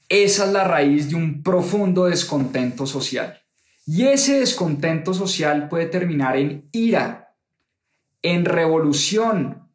esa 0.07 0.45
es 0.45 0.53
la 0.53 0.63
raíz 0.63 1.09
de 1.09 1.15
un 1.15 1.43
profundo 1.43 2.05
descontento 2.05 2.85
social. 2.85 3.41
Y 3.85 4.05
ese 4.07 4.39
descontento 4.39 5.13
social 5.13 5.67
puede 5.67 5.87
terminar 5.87 6.37
en 6.37 6.69
ira, 6.71 7.35
en 8.21 8.45
revolución, 8.45 9.69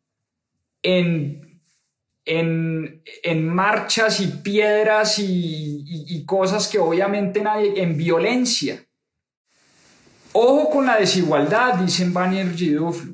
en, 0.82 1.62
en, 2.24 3.02
en 3.22 3.48
marchas 3.48 4.20
y 4.20 4.26
piedras 4.26 5.18
y, 5.18 6.24
cosas 6.26 6.68
que 6.68 6.78
obviamente 6.78 7.42
nadie, 7.42 7.82
en 7.82 7.96
violencia. 7.96 8.82
Ojo 10.32 10.70
con 10.70 10.86
la 10.86 10.96
desigualdad, 10.96 11.74
dicen 11.74 12.12
Banner 12.12 12.54
Giduflu. 12.54 13.11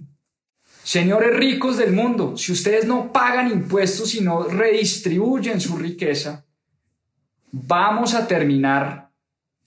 Señores 0.88 1.36
ricos 1.36 1.76
del 1.76 1.92
mundo, 1.92 2.38
si 2.38 2.50
ustedes 2.50 2.86
no 2.86 3.12
pagan 3.12 3.52
impuestos 3.52 4.14
y 4.14 4.22
no 4.22 4.44
redistribuyen 4.44 5.60
su 5.60 5.76
riqueza, 5.76 6.46
vamos 7.52 8.14
a 8.14 8.26
terminar 8.26 9.10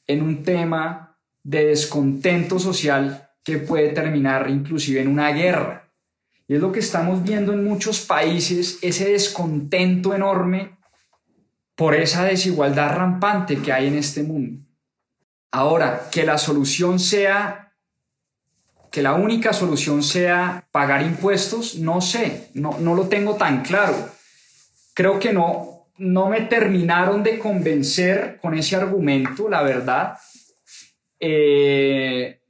en 0.08 0.24
un 0.24 0.42
tema 0.42 1.16
de 1.44 1.66
descontento 1.66 2.58
social 2.58 3.30
que 3.44 3.60
puede 3.60 3.90
terminar 3.90 4.50
inclusive 4.50 5.00
en 5.00 5.10
una 5.10 5.30
guerra. 5.30 5.94
Y 6.48 6.56
es 6.56 6.60
lo 6.60 6.72
que 6.72 6.80
estamos 6.80 7.22
viendo 7.22 7.54
en 7.54 7.64
muchos 7.66 8.00
países, 8.00 8.80
ese 8.82 9.12
descontento 9.12 10.16
enorme 10.16 10.80
por 11.76 11.94
esa 11.94 12.24
desigualdad 12.24 12.96
rampante 12.96 13.58
que 13.58 13.72
hay 13.72 13.90
en 13.90 13.96
este 14.00 14.24
mundo. 14.24 14.66
Ahora, 15.52 16.10
que 16.12 16.26
la 16.26 16.40
solución 16.40 16.98
sea 16.98 17.71
que 18.92 19.02
la 19.02 19.14
única 19.14 19.54
solución 19.54 20.04
sea 20.04 20.68
pagar 20.72 21.02
impuestos, 21.02 21.76
no 21.76 22.02
sé, 22.02 22.50
no, 22.54 22.78
no 22.80 22.94
lo 22.94 23.08
tengo 23.08 23.36
tan 23.36 23.64
claro. 23.64 23.96
Creo 24.94 25.18
que 25.18 25.32
no, 25.32 25.88
no 25.98 26.30
me 26.30 26.42
terminaron 26.42 27.24
de 27.24 27.40
convencer 27.40 28.38
con 28.42 28.54
ese 28.54 28.76
argumento, 28.76 29.48
la 29.48 29.64
verdad. 29.64 30.18
Eh, 31.22 32.42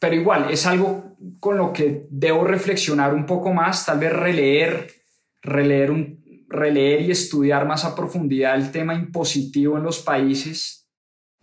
pero 0.00 0.16
igual, 0.16 0.50
es 0.50 0.66
algo 0.66 1.16
con 1.38 1.56
lo 1.56 1.72
que 1.72 2.06
debo 2.10 2.44
reflexionar 2.44 3.14
un 3.14 3.24
poco 3.24 3.52
más, 3.52 3.86
tal 3.86 4.00
vez 4.00 4.12
releer, 4.12 4.88
releer, 5.42 5.92
un, 5.92 6.44
releer 6.48 7.02
y 7.02 7.12
estudiar 7.12 7.66
más 7.66 7.84
a 7.84 7.94
profundidad 7.94 8.56
el 8.56 8.72
tema 8.72 8.94
impositivo 8.94 9.76
en 9.76 9.84
los 9.84 10.00
países 10.00 10.77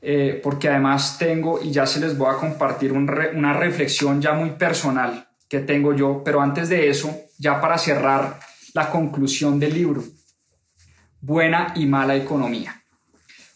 eh, 0.08 0.40
porque 0.44 0.70
además 0.70 1.18
tengo, 1.18 1.60
y 1.64 1.72
ya 1.72 1.88
se 1.88 2.00
les 2.00 2.16
voy 2.16 2.30
a 2.30 2.38
compartir 2.38 2.92
una 2.92 3.54
reflexión 3.54 4.22
ya 4.22 4.34
muy 4.34 4.52
personal 4.52 5.28
que 5.50 5.62
tengo 5.62 5.96
yo, 5.96 6.22
pero 6.24 6.42
antes 6.42 6.70
de 6.70 6.90
eso, 6.90 7.16
ya 7.40 7.60
para 7.60 7.80
cerrar 7.80 8.40
la 8.76 8.92
conclusión 8.92 9.60
del 9.60 9.74
libro, 9.74 10.04
buena 11.22 11.74
y 11.76 11.88
mala 11.88 12.16
economía. 12.16 12.84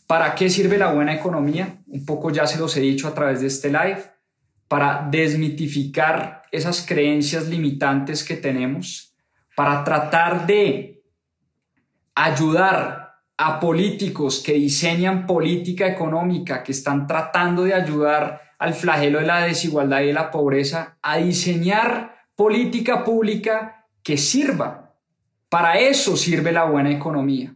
¿Para 0.07 0.33
qué 0.33 0.49
sirve 0.49 0.79
la 0.79 0.91
buena 0.91 1.13
economía? 1.13 1.83
Un 1.85 2.03
poco 2.03 2.31
ya 2.31 2.47
se 2.47 2.57
los 2.57 2.75
he 2.75 2.81
dicho 2.81 3.07
a 3.07 3.13
través 3.13 3.41
de 3.41 3.47
este 3.47 3.67
live, 3.67 4.03
para 4.67 5.07
desmitificar 5.11 6.41
esas 6.51 6.83
creencias 6.83 7.47
limitantes 7.47 8.23
que 8.23 8.35
tenemos, 8.35 9.13
para 9.55 9.83
tratar 9.83 10.47
de 10.47 11.03
ayudar 12.15 12.98
a 13.41 13.57
políticos 13.57 14.43
que 14.45 14.51
diseñan 14.51 15.25
política 15.25 15.87
económica, 15.87 16.61
que 16.61 16.73
están 16.73 17.07
tratando 17.07 17.63
de 17.63 17.73
ayudar 17.73 18.41
al 18.59 18.73
flagelo 18.73 19.19
de 19.19 19.27
la 19.27 19.45
desigualdad 19.45 20.01
y 20.01 20.07
de 20.07 20.13
la 20.13 20.29
pobreza, 20.29 20.97
a 21.01 21.15
diseñar 21.19 22.17
política 22.35 23.05
pública 23.05 23.87
que 24.03 24.17
sirva. 24.17 24.93
Para 25.47 25.79
eso 25.79 26.17
sirve 26.17 26.51
la 26.51 26.65
buena 26.65 26.91
economía. 26.91 27.55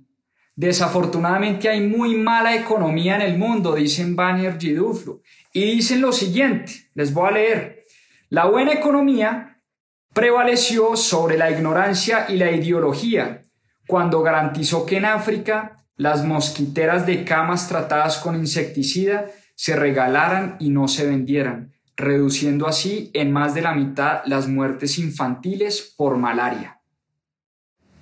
Desafortunadamente 0.55 1.67
hay 1.67 1.81
muy 1.81 2.15
mala 2.15 2.55
economía 2.55 3.17
en 3.17 3.21
el 3.23 3.37
mundo, 3.37 3.75
dicen 3.75 4.15
Banner 4.15 4.57
y 4.61 4.71
Duflo. 4.71 5.21
Y 5.51 5.63
dicen 5.63 5.99
lo 5.99 6.13
siguiente, 6.13 6.71
les 6.93 7.13
voy 7.13 7.27
a 7.27 7.31
leer. 7.31 7.83
La 8.29 8.45
buena 8.45 8.71
economía 8.71 9.59
prevaleció 10.13 10.95
sobre 10.95 11.37
la 11.37 11.51
ignorancia 11.51 12.27
y 12.29 12.37
la 12.37 12.51
ideología 12.51 13.42
cuando 13.87 14.21
garantizó 14.21 14.85
que 14.85 14.97
en 14.97 15.05
África 15.05 15.77
las 15.95 16.25
mosquiteras 16.25 17.05
de 17.05 17.23
camas 17.23 17.67
tratadas 17.67 18.17
con 18.17 18.35
insecticida 18.35 19.27
se 19.55 19.75
regalaran 19.75 20.55
y 20.59 20.69
no 20.69 20.87
se 20.87 21.05
vendieran, 21.05 21.73
reduciendo 21.95 22.67
así 22.67 23.11
en 23.13 23.31
más 23.31 23.53
de 23.53 23.61
la 23.61 23.73
mitad 23.73 24.21
las 24.25 24.47
muertes 24.47 24.97
infantiles 24.97 25.93
por 25.95 26.17
malaria. 26.17 26.81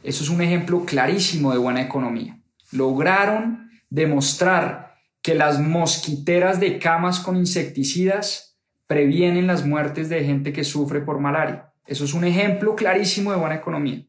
Eso 0.03 0.23
es 0.23 0.29
un 0.29 0.41
ejemplo 0.41 0.85
clarísimo 0.85 1.51
de 1.51 1.59
buena 1.59 1.81
economía. 1.81 2.39
Lograron 2.71 3.69
demostrar 3.89 4.95
que 5.21 5.35
las 5.35 5.59
mosquiteras 5.59 6.59
de 6.59 6.79
camas 6.79 7.19
con 7.19 7.35
insecticidas 7.35 8.57
previenen 8.87 9.47
las 9.47 9.65
muertes 9.65 10.09
de 10.09 10.23
gente 10.23 10.53
que 10.53 10.63
sufre 10.63 11.01
por 11.01 11.19
malaria. 11.19 11.71
Eso 11.85 12.05
es 12.05 12.13
un 12.13 12.23
ejemplo 12.23 12.75
clarísimo 12.75 13.31
de 13.31 13.37
buena 13.37 13.55
economía. 13.55 14.05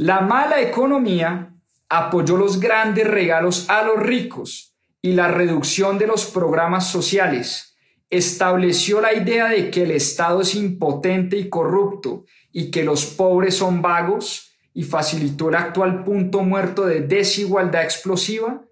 La 0.00 0.22
mala 0.22 0.62
economía 0.62 1.54
apoyó 1.90 2.38
los 2.38 2.58
grandes 2.58 3.06
regalos 3.06 3.68
a 3.68 3.82
los 3.82 3.98
ricos 3.98 4.74
y 5.02 5.12
la 5.12 5.28
reducción 5.28 5.98
de 5.98 6.06
los 6.06 6.24
programas 6.24 6.90
sociales. 6.90 7.76
Estableció 8.08 9.02
la 9.02 9.12
idea 9.12 9.48
de 9.48 9.70
que 9.70 9.82
el 9.82 9.90
Estado 9.90 10.40
es 10.40 10.54
impotente 10.54 11.36
y 11.36 11.50
corrupto 11.50 12.24
y 12.50 12.70
que 12.70 12.82
los 12.82 13.04
pobres 13.04 13.56
son 13.56 13.82
vagos 13.82 14.52
y 14.72 14.84
facilitó 14.84 15.50
el 15.50 15.56
actual 15.56 16.02
punto 16.02 16.40
muerto 16.44 16.86
de 16.86 17.02
desigualdad 17.02 17.82
explosiva 17.82 18.64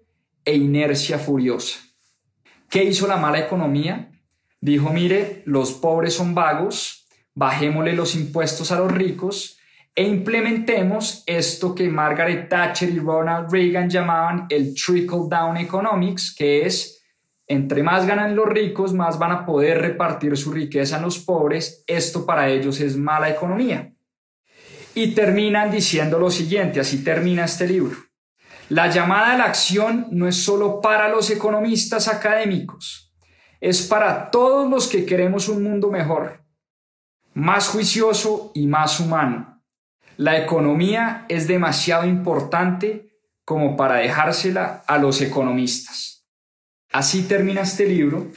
e 0.43 0.55
inercia 0.55 1.19
furiosa. 1.19 1.77
¿Qué 2.71 2.83
hizo 2.85 3.05
la 3.05 3.17
mala 3.17 3.37
economía? 3.37 4.19
Dijo, 4.61 4.89
mire, 4.89 5.43
los 5.45 5.73
pobres 5.73 6.15
son 6.15 6.33
vagos, 6.33 7.07
bajémosle 7.35 7.93
los 7.93 8.15
impuestos 8.15 8.71
a 8.71 8.79
los 8.79 8.91
ricos 8.91 9.57
e 9.99 10.03
implementemos 10.03 11.23
esto 11.25 11.75
que 11.75 11.89
Margaret 11.89 12.47
Thatcher 12.47 12.89
y 12.89 12.99
Ronald 12.99 13.51
Reagan 13.51 13.89
llamaban 13.89 14.45
el 14.47 14.73
trickle 14.73 15.27
down 15.29 15.57
economics, 15.57 16.33
que 16.33 16.65
es 16.65 17.03
entre 17.45 17.83
más 17.83 18.07
ganan 18.07 18.33
los 18.33 18.47
ricos, 18.47 18.93
más 18.93 19.19
van 19.19 19.33
a 19.33 19.45
poder 19.45 19.81
repartir 19.81 20.37
su 20.37 20.53
riqueza 20.53 20.95
en 20.95 21.01
los 21.01 21.19
pobres. 21.19 21.83
Esto 21.85 22.25
para 22.25 22.47
ellos 22.47 22.79
es 22.79 22.95
mala 22.95 23.29
economía. 23.29 23.93
Y 24.95 25.13
terminan 25.13 25.69
diciendo 25.69 26.17
lo 26.17 26.31
siguiente, 26.31 26.79
así 26.79 27.03
termina 27.03 27.43
este 27.43 27.67
libro. 27.67 27.97
La 28.69 28.87
llamada 28.87 29.33
a 29.33 29.37
la 29.37 29.43
acción 29.43 30.07
no 30.11 30.29
es 30.29 30.41
solo 30.41 30.79
para 30.79 31.09
los 31.09 31.29
economistas 31.29 32.07
académicos, 32.07 33.13
es 33.59 33.81
para 33.81 34.31
todos 34.31 34.69
los 34.69 34.87
que 34.87 35.05
queremos 35.05 35.49
un 35.49 35.61
mundo 35.61 35.91
mejor, 35.91 36.41
más 37.33 37.67
juicioso 37.67 38.53
y 38.55 38.65
más 38.65 39.01
humano. 39.01 39.48
La 40.19 40.37
economía 40.37 41.25
es 41.29 41.47
demasiado 41.47 42.05
importante 42.05 43.21
como 43.45 43.77
para 43.77 43.99
dejársela 43.99 44.83
a 44.85 44.97
los 44.97 45.21
economistas. 45.21 46.27
Así 46.91 47.21
termina 47.21 47.61
este 47.61 47.85
libro, 47.85 48.29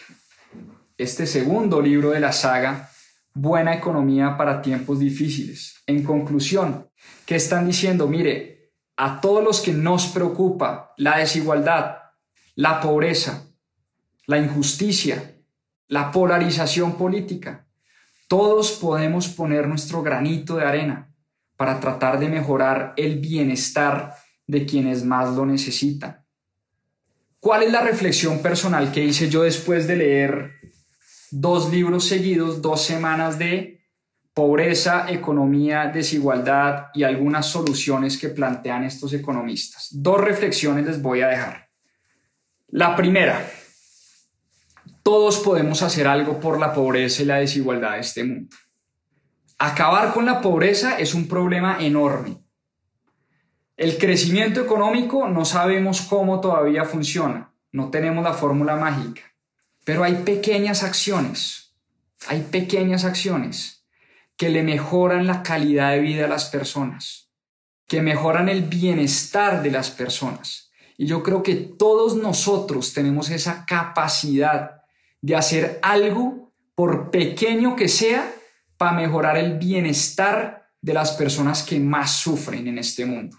este 0.96 1.26
segundo 1.26 1.82
libro 1.82 2.10
de 2.10 2.20
la 2.20 2.30
saga, 2.30 2.88
Buena 3.34 3.74
economía 3.74 4.36
para 4.36 4.62
tiempos 4.62 5.00
difíciles. 5.00 5.82
En 5.88 6.04
conclusión, 6.04 6.88
¿qué 7.26 7.34
están 7.34 7.66
diciendo? 7.66 8.06
Mire, 8.06 8.74
a 8.96 9.20
todos 9.20 9.42
los 9.42 9.60
que 9.60 9.72
nos 9.72 10.06
preocupa 10.06 10.92
la 10.98 11.18
desigualdad, 11.18 11.96
la 12.54 12.80
pobreza, 12.80 13.48
la 14.28 14.38
injusticia, 14.38 15.34
la 15.88 16.12
polarización 16.12 16.96
política, 16.96 17.66
todos 18.28 18.70
podemos 18.70 19.26
poner 19.26 19.66
nuestro 19.66 20.00
granito 20.00 20.54
de 20.54 20.64
arena 20.64 21.11
para 21.62 21.78
tratar 21.78 22.18
de 22.18 22.28
mejorar 22.28 22.92
el 22.96 23.20
bienestar 23.20 24.16
de 24.48 24.66
quienes 24.66 25.04
más 25.04 25.32
lo 25.36 25.46
necesitan. 25.46 26.26
¿Cuál 27.38 27.62
es 27.62 27.70
la 27.70 27.82
reflexión 27.82 28.40
personal 28.42 28.90
que 28.90 29.04
hice 29.04 29.28
yo 29.28 29.44
después 29.44 29.86
de 29.86 29.94
leer 29.94 30.54
dos 31.30 31.70
libros 31.70 32.08
seguidos, 32.08 32.60
dos 32.60 32.82
semanas 32.82 33.38
de 33.38 33.80
pobreza, 34.34 35.06
economía, 35.08 35.86
desigualdad 35.86 36.86
y 36.94 37.04
algunas 37.04 37.46
soluciones 37.46 38.18
que 38.18 38.30
plantean 38.30 38.82
estos 38.82 39.12
economistas? 39.12 39.86
Dos 39.92 40.20
reflexiones 40.20 40.84
les 40.84 41.00
voy 41.00 41.20
a 41.20 41.28
dejar. 41.28 41.68
La 42.70 42.96
primera, 42.96 43.48
todos 45.04 45.38
podemos 45.38 45.80
hacer 45.82 46.08
algo 46.08 46.40
por 46.40 46.58
la 46.58 46.74
pobreza 46.74 47.22
y 47.22 47.26
la 47.26 47.36
desigualdad 47.36 47.92
de 47.92 48.00
este 48.00 48.24
mundo. 48.24 48.56
Acabar 49.64 50.12
con 50.12 50.26
la 50.26 50.40
pobreza 50.40 50.98
es 50.98 51.14
un 51.14 51.28
problema 51.28 51.78
enorme 51.80 52.42
el 53.82 53.98
crecimiento 53.98 54.60
económico 54.60 55.26
no 55.28 55.44
sabemos 55.44 56.02
cómo 56.02 56.40
todavía 56.40 56.84
funciona, 56.84 57.52
no 57.72 57.90
tenemos 57.90 58.22
la 58.22 58.32
fórmula 58.32 58.76
mágica, 58.76 59.22
pero 59.84 60.04
hay 60.04 60.14
pequeñas 60.24 60.84
acciones, 60.84 61.74
hay 62.28 62.42
pequeñas 62.42 63.04
acciones 63.04 63.84
que 64.36 64.50
le 64.50 64.62
mejoran 64.62 65.26
la 65.26 65.42
calidad 65.42 65.90
de 65.90 65.98
vida 65.98 66.26
a 66.26 66.28
las 66.28 66.44
personas, 66.44 67.30
que 67.88 68.02
mejoran 68.02 68.48
el 68.48 68.62
bienestar 68.62 69.62
de 69.64 69.72
las 69.72 69.90
personas. 69.90 70.70
Y 70.96 71.06
yo 71.06 71.24
creo 71.24 71.42
que 71.42 71.56
todos 71.56 72.14
nosotros 72.16 72.92
tenemos 72.92 73.30
esa 73.30 73.64
capacidad 73.66 74.82
de 75.20 75.34
hacer 75.34 75.80
algo, 75.82 76.52
por 76.76 77.10
pequeño 77.10 77.74
que 77.74 77.88
sea, 77.88 78.32
para 78.82 78.96
mejorar 78.96 79.38
el 79.38 79.58
bienestar 79.58 80.68
de 80.80 80.92
las 80.92 81.12
personas 81.12 81.62
que 81.62 81.78
más 81.78 82.16
sufren 82.16 82.66
en 82.66 82.78
este 82.78 83.06
mundo. 83.06 83.38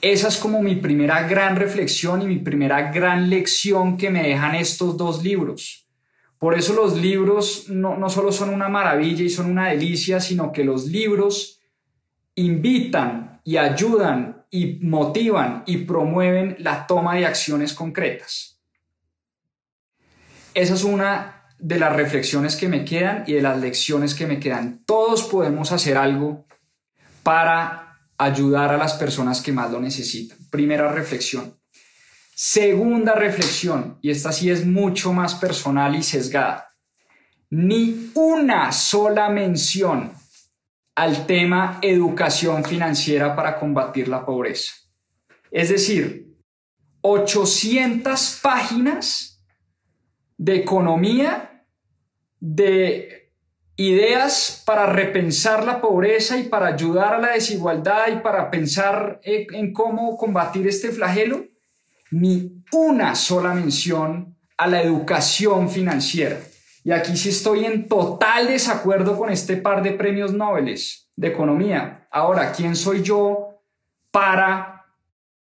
Esa 0.00 0.28
es 0.28 0.38
como 0.38 0.62
mi 0.62 0.76
primera 0.76 1.28
gran 1.28 1.56
reflexión 1.56 2.22
y 2.22 2.24
mi 2.26 2.38
primera 2.38 2.90
gran 2.90 3.28
lección 3.28 3.98
que 3.98 4.08
me 4.08 4.22
dejan 4.22 4.54
estos 4.54 4.96
dos 4.96 5.22
libros. 5.22 5.86
Por 6.38 6.54
eso 6.54 6.72
los 6.72 6.96
libros 6.96 7.68
no, 7.68 7.98
no 7.98 8.08
solo 8.08 8.32
son 8.32 8.48
una 8.48 8.70
maravilla 8.70 9.22
y 9.22 9.28
son 9.28 9.50
una 9.50 9.68
delicia, 9.68 10.20
sino 10.20 10.52
que 10.52 10.64
los 10.64 10.86
libros 10.86 11.60
invitan 12.34 13.42
y 13.44 13.58
ayudan 13.58 14.46
y 14.50 14.78
motivan 14.80 15.64
y 15.66 15.84
promueven 15.84 16.56
la 16.60 16.86
toma 16.86 17.16
de 17.16 17.26
acciones 17.26 17.74
concretas. 17.74 18.58
Esa 20.54 20.72
es 20.72 20.82
una 20.82 21.41
de 21.62 21.78
las 21.78 21.94
reflexiones 21.94 22.56
que 22.56 22.68
me 22.68 22.84
quedan 22.84 23.22
y 23.24 23.34
de 23.34 23.42
las 23.42 23.58
lecciones 23.58 24.16
que 24.16 24.26
me 24.26 24.40
quedan. 24.40 24.82
Todos 24.84 25.22
podemos 25.22 25.70
hacer 25.70 25.96
algo 25.96 26.44
para 27.22 28.00
ayudar 28.18 28.74
a 28.74 28.76
las 28.76 28.94
personas 28.94 29.40
que 29.40 29.52
más 29.52 29.70
lo 29.70 29.80
necesitan. 29.80 30.38
Primera 30.50 30.90
reflexión. 30.90 31.56
Segunda 32.34 33.14
reflexión, 33.14 33.98
y 34.02 34.10
esta 34.10 34.32
sí 34.32 34.50
es 34.50 34.66
mucho 34.66 35.12
más 35.12 35.36
personal 35.36 35.94
y 35.94 36.02
sesgada. 36.02 36.68
Ni 37.50 38.10
una 38.14 38.72
sola 38.72 39.28
mención 39.28 40.12
al 40.96 41.26
tema 41.26 41.78
educación 41.80 42.64
financiera 42.64 43.36
para 43.36 43.56
combatir 43.56 44.08
la 44.08 44.26
pobreza. 44.26 44.72
Es 45.52 45.68
decir, 45.68 46.26
800 47.02 48.40
páginas 48.42 49.44
de 50.36 50.56
economía, 50.56 51.51
de 52.44 53.30
ideas 53.76 54.64
para 54.66 54.86
repensar 54.86 55.64
la 55.64 55.80
pobreza 55.80 56.36
y 56.36 56.42
para 56.42 56.66
ayudar 56.66 57.14
a 57.14 57.18
la 57.18 57.32
desigualdad 57.34 58.08
y 58.12 58.16
para 58.16 58.50
pensar 58.50 59.20
en 59.22 59.72
cómo 59.72 60.16
combatir 60.16 60.66
este 60.66 60.90
flagelo, 60.90 61.44
ni 62.10 62.64
una 62.72 63.14
sola 63.14 63.54
mención 63.54 64.36
a 64.56 64.66
la 64.66 64.82
educación 64.82 65.70
financiera. 65.70 66.40
Y 66.82 66.90
aquí 66.90 67.16
sí 67.16 67.28
estoy 67.28 67.64
en 67.64 67.86
total 67.86 68.48
desacuerdo 68.48 69.16
con 69.16 69.30
este 69.30 69.56
par 69.56 69.80
de 69.80 69.92
premios 69.92 70.34
Nobel 70.34 70.76
de 71.14 71.28
economía. 71.28 72.08
Ahora, 72.10 72.50
¿quién 72.50 72.74
soy 72.74 73.02
yo 73.02 73.60
para 74.10 74.84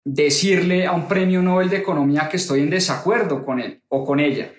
decirle 0.04 0.86
a 0.86 0.92
un 0.92 1.08
premio 1.08 1.40
Nobel 1.40 1.70
de 1.70 1.78
economía 1.78 2.28
que 2.28 2.36
estoy 2.36 2.60
en 2.60 2.68
desacuerdo 2.68 3.42
con 3.42 3.58
él 3.58 3.82
o 3.88 4.04
con 4.04 4.20
ella? 4.20 4.52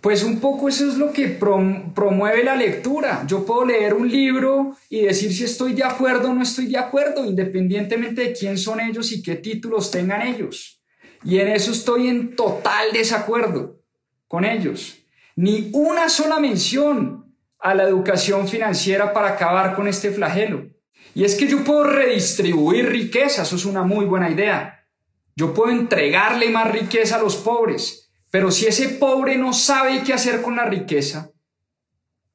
Pues 0.00 0.24
un 0.24 0.40
poco 0.40 0.68
eso 0.68 0.88
es 0.88 0.96
lo 0.96 1.12
que 1.12 1.28
promueve 1.28 2.42
la 2.42 2.56
lectura. 2.56 3.24
Yo 3.26 3.44
puedo 3.44 3.66
leer 3.66 3.92
un 3.92 4.10
libro 4.10 4.74
y 4.88 5.02
decir 5.02 5.32
si 5.32 5.44
estoy 5.44 5.74
de 5.74 5.84
acuerdo 5.84 6.30
o 6.30 6.34
no 6.34 6.42
estoy 6.42 6.68
de 6.68 6.78
acuerdo, 6.78 7.24
independientemente 7.24 8.22
de 8.22 8.32
quién 8.32 8.56
son 8.56 8.80
ellos 8.80 9.12
y 9.12 9.22
qué 9.22 9.36
títulos 9.36 9.90
tengan 9.90 10.22
ellos. 10.22 10.82
Y 11.22 11.38
en 11.38 11.48
eso 11.48 11.72
estoy 11.72 12.08
en 12.08 12.34
total 12.34 12.92
desacuerdo 12.94 13.82
con 14.26 14.46
ellos. 14.46 15.04
Ni 15.36 15.68
una 15.74 16.08
sola 16.08 16.40
mención 16.40 17.36
a 17.58 17.74
la 17.74 17.82
educación 17.82 18.48
financiera 18.48 19.12
para 19.12 19.28
acabar 19.28 19.74
con 19.76 19.86
este 19.86 20.10
flagelo. 20.10 20.66
Y 21.14 21.24
es 21.24 21.34
que 21.34 21.46
yo 21.46 21.62
puedo 21.62 21.84
redistribuir 21.84 22.88
riqueza, 22.88 23.42
eso 23.42 23.56
es 23.56 23.66
una 23.66 23.82
muy 23.82 24.06
buena 24.06 24.30
idea. 24.30 24.86
Yo 25.36 25.52
puedo 25.52 25.70
entregarle 25.70 26.48
más 26.48 26.70
riqueza 26.70 27.16
a 27.16 27.22
los 27.22 27.36
pobres 27.36 28.09
pero 28.30 28.50
si 28.50 28.66
ese 28.66 28.88
pobre 28.90 29.36
no 29.36 29.52
sabe 29.52 30.02
qué 30.02 30.12
hacer 30.12 30.40
con 30.42 30.56
la 30.56 30.64
riqueza, 30.64 31.32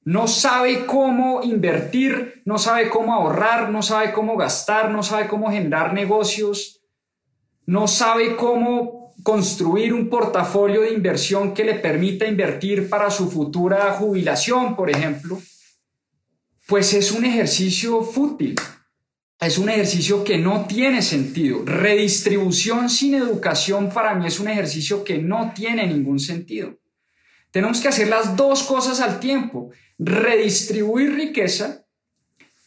no 0.04 0.28
sabe 0.28 0.86
cómo 0.86 1.42
invertir, 1.42 2.44
no 2.46 2.58
sabe 2.58 2.90
cómo 2.90 3.14
ahorrar, 3.14 3.72
no 3.72 3.82
sabe 3.82 4.14
cómo 4.14 4.38
gastar, 4.38 4.92
no 4.92 5.02
sabe 5.02 5.28
cómo 5.28 5.50
generar 5.50 5.94
negocios, 5.94 6.82
no 7.66 7.88
sabe 7.88 8.36
cómo 8.36 9.14
construir 9.24 9.94
un 9.94 10.10
portafolio 10.10 10.82
de 10.82 10.94
inversión 10.94 11.54
que 11.54 11.64
le 11.64 11.76
permita 11.76 12.28
invertir 12.28 12.90
para 12.90 13.10
su 13.10 13.32
futura 13.32 13.94
jubilación, 13.94 14.76
por 14.76 14.92
ejemplo, 14.92 15.40
pues 16.68 16.94
es 16.94 17.12
un 17.12 17.26
ejercicio 17.26 18.04
fútil 18.04 18.56
es 19.40 19.58
un 19.58 19.70
ejercicio 19.70 20.24
que 20.24 20.38
no 20.38 20.66
tiene 20.66 21.02
sentido. 21.02 21.64
Redistribución 21.66 22.90
sin 22.90 23.16
educación 23.16 23.90
para 23.90 24.16
mí 24.16 24.28
es 24.28 24.40
un 24.40 24.48
ejercicio 24.48 25.04
que 25.04 25.18
no 25.18 25.52
tiene 25.54 25.86
ningún 25.88 26.20
sentido. 26.20 26.78
Tenemos 27.52 27.80
que 27.80 27.90
hacer 27.90 28.08
las 28.08 28.36
dos 28.36 28.64
cosas 28.64 29.00
al 29.02 29.20
tiempo, 29.20 29.72
redistribuir 29.98 31.14
riqueza 31.14 31.86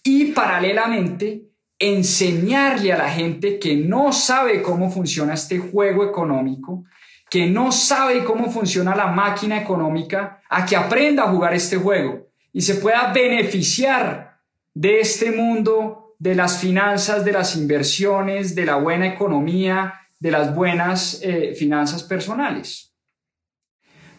y 0.03 0.27
paralelamente 0.27 1.49
enseñarle 1.79 2.93
a 2.93 2.99
la 2.99 3.11
gente 3.11 3.59
que 3.59 3.77
no 3.77 4.13
sabe 4.13 4.63
cómo 4.63 4.91
funciona 4.91 5.35
este 5.35 5.59
juego 5.59 6.05
económico, 6.05 6.85
que 7.31 7.47
no 7.47 7.71
sabe 7.73 8.25
cómo 8.25 8.51
funciona 8.51 8.97
la 8.97 9.09
máquina 9.09 9.61
económica, 9.61 10.43
a 10.49 10.65
que 10.65 10.77
aprenda 10.77 11.25
a 11.25 11.31
jugar 11.31 11.55
este 11.55 11.77
juego 11.77 12.29
y 12.53 12.63
se 12.63 12.77
pueda 12.77 13.13
beneficiar 13.13 14.41
de 14.75 15.01
este 15.01 15.31
mundo 15.31 16.08
de 16.19 16.35
las 16.35 16.59
finanzas, 16.59 17.25
de 17.25 17.33
las 17.33 17.57
inversiones, 17.57 18.55
de 18.55 18.67
la 18.67 18.77
buena 18.77 19.07
economía, 19.07 19.95
de 20.19 20.31
las 20.31 20.55
buenas 20.55 21.21
eh, 21.23 21.55
finanzas 21.57 22.03
personales. 22.03 22.93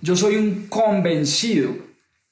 Yo 0.02 0.16
soy 0.16 0.36
un 0.38 0.68
convencido 0.68 1.76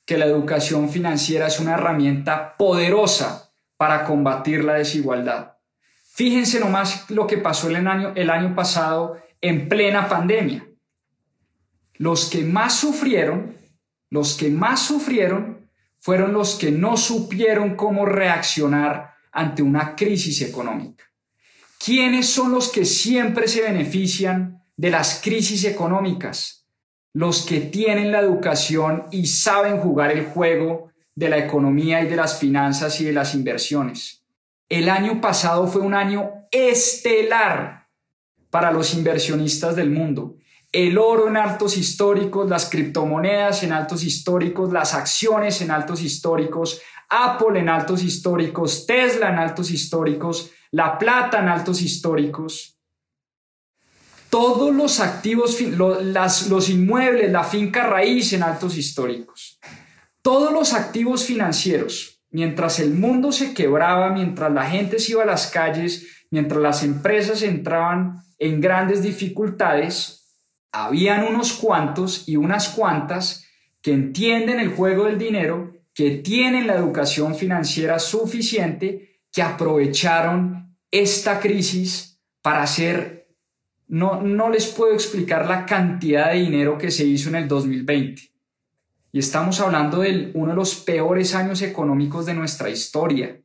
que 0.05 0.17
la 0.17 0.25
educación 0.25 0.89
financiera 0.89 1.47
es 1.47 1.59
una 1.59 1.73
herramienta 1.73 2.55
poderosa 2.55 3.51
para 3.75 4.05
combatir 4.05 4.63
la 4.63 4.75
desigualdad. 4.75 5.57
Fíjense 6.13 6.61
nomás 6.61 7.09
lo 7.11 7.27
que 7.27 7.37
pasó 7.37 7.67
el 7.69 7.75
año, 7.75 8.13
el 8.15 8.29
año 8.29 8.55
pasado 8.55 9.17
en 9.41 9.67
plena 9.67 10.07
pandemia. 10.07 10.65
Los 11.95 12.29
que 12.29 12.43
más 12.43 12.73
sufrieron, 12.73 13.57
los 14.09 14.35
que 14.37 14.49
más 14.49 14.81
sufrieron 14.81 15.69
fueron 15.97 16.31
los 16.31 16.55
que 16.55 16.71
no 16.71 16.95
supieron 16.95 17.75
cómo 17.75 18.05
reaccionar 18.05 19.16
ante 19.31 19.61
una 19.61 19.95
crisis 19.95 20.41
económica. 20.41 21.05
¿Quiénes 21.83 22.27
son 22.27 22.51
los 22.51 22.69
que 22.69 22.85
siempre 22.85 23.47
se 23.47 23.61
benefician 23.61 24.63
de 24.75 24.89
las 24.89 25.21
crisis 25.23 25.63
económicas? 25.63 26.65
Los 27.13 27.45
que 27.45 27.61
tienen 27.61 28.11
la 28.11 28.19
educación 28.19 29.05
y 29.11 29.27
saben 29.27 29.79
jugar 29.79 30.11
el 30.11 30.25
juego 30.25 30.91
de 31.15 31.29
la 31.29 31.37
economía 31.37 32.01
y 32.03 32.07
de 32.07 32.15
las 32.15 32.39
finanzas 32.39 32.99
y 33.01 33.05
de 33.05 33.13
las 33.13 33.33
inversiones. 33.33 34.23
El 34.69 34.89
año 34.89 35.21
pasado 35.21 35.67
fue 35.67 35.81
un 35.81 35.93
año 35.93 36.29
estelar 36.51 37.87
para 38.49 38.71
los 38.71 38.93
inversionistas 38.93 39.75
del 39.75 39.89
mundo. 39.89 40.37
El 40.77 40.99
oro 40.99 41.27
en 41.27 41.37
altos 41.37 41.75
históricos, 41.75 42.47
las 42.47 42.69
criptomonedas 42.69 43.63
en 43.63 43.71
altos 43.71 44.03
históricos, 44.03 44.71
las 44.71 44.93
acciones 44.93 45.59
en 45.61 45.71
altos 45.71 46.03
históricos, 46.03 46.79
Apple 47.09 47.59
en 47.59 47.67
altos 47.67 48.03
históricos, 48.03 48.85
Tesla 48.85 49.31
en 49.31 49.39
altos 49.39 49.71
históricos, 49.71 50.51
la 50.69 50.99
plata 50.99 51.39
en 51.39 51.49
altos 51.49 51.81
históricos. 51.81 52.77
Todos 54.29 54.71
los 54.75 54.99
activos, 54.99 55.59
los 55.61 56.69
inmuebles, 56.69 57.31
la 57.31 57.43
finca 57.43 57.87
raíz 57.87 58.33
en 58.33 58.43
altos 58.43 58.77
históricos. 58.77 59.59
Todos 60.21 60.53
los 60.53 60.73
activos 60.73 61.23
financieros, 61.23 62.21
mientras 62.29 62.79
el 62.79 62.93
mundo 62.93 63.31
se 63.31 63.55
quebraba, 63.55 64.11
mientras 64.11 64.53
la 64.53 64.69
gente 64.69 64.99
se 64.99 65.13
iba 65.13 65.23
a 65.23 65.25
las 65.25 65.47
calles, 65.47 66.27
mientras 66.29 66.61
las 66.61 66.83
empresas 66.83 67.41
entraban 67.41 68.21
en 68.37 68.61
grandes 68.61 69.01
dificultades, 69.01 70.17
habían 70.71 71.25
unos 71.25 71.53
cuantos 71.53 72.27
y 72.27 72.35
unas 72.35 72.69
cuantas 72.69 73.45
que 73.81 73.93
entienden 73.93 74.59
el 74.59 74.69
juego 74.69 75.05
del 75.05 75.17
dinero, 75.17 75.73
que 75.93 76.11
tienen 76.17 76.67
la 76.67 76.75
educación 76.75 77.35
financiera 77.35 77.99
suficiente, 77.99 79.21
que 79.31 79.41
aprovecharon 79.41 80.77
esta 80.91 81.39
crisis 81.39 82.19
para 82.41 82.63
hacer, 82.63 83.29
no, 83.87 84.21
no 84.21 84.49
les 84.49 84.67
puedo 84.67 84.93
explicar 84.93 85.47
la 85.47 85.65
cantidad 85.65 86.31
de 86.31 86.39
dinero 86.39 86.77
que 86.77 86.91
se 86.91 87.05
hizo 87.05 87.29
en 87.29 87.35
el 87.35 87.47
2020 87.47 88.37
y 89.17 89.19
estamos 89.19 89.59
hablando 89.61 90.01
de 90.01 90.31
uno 90.35 90.49
de 90.49 90.55
los 90.55 90.75
peores 90.75 91.33
años 91.33 91.61
económicos 91.61 92.25
de 92.25 92.33
nuestra 92.33 92.69
historia, 92.69 93.41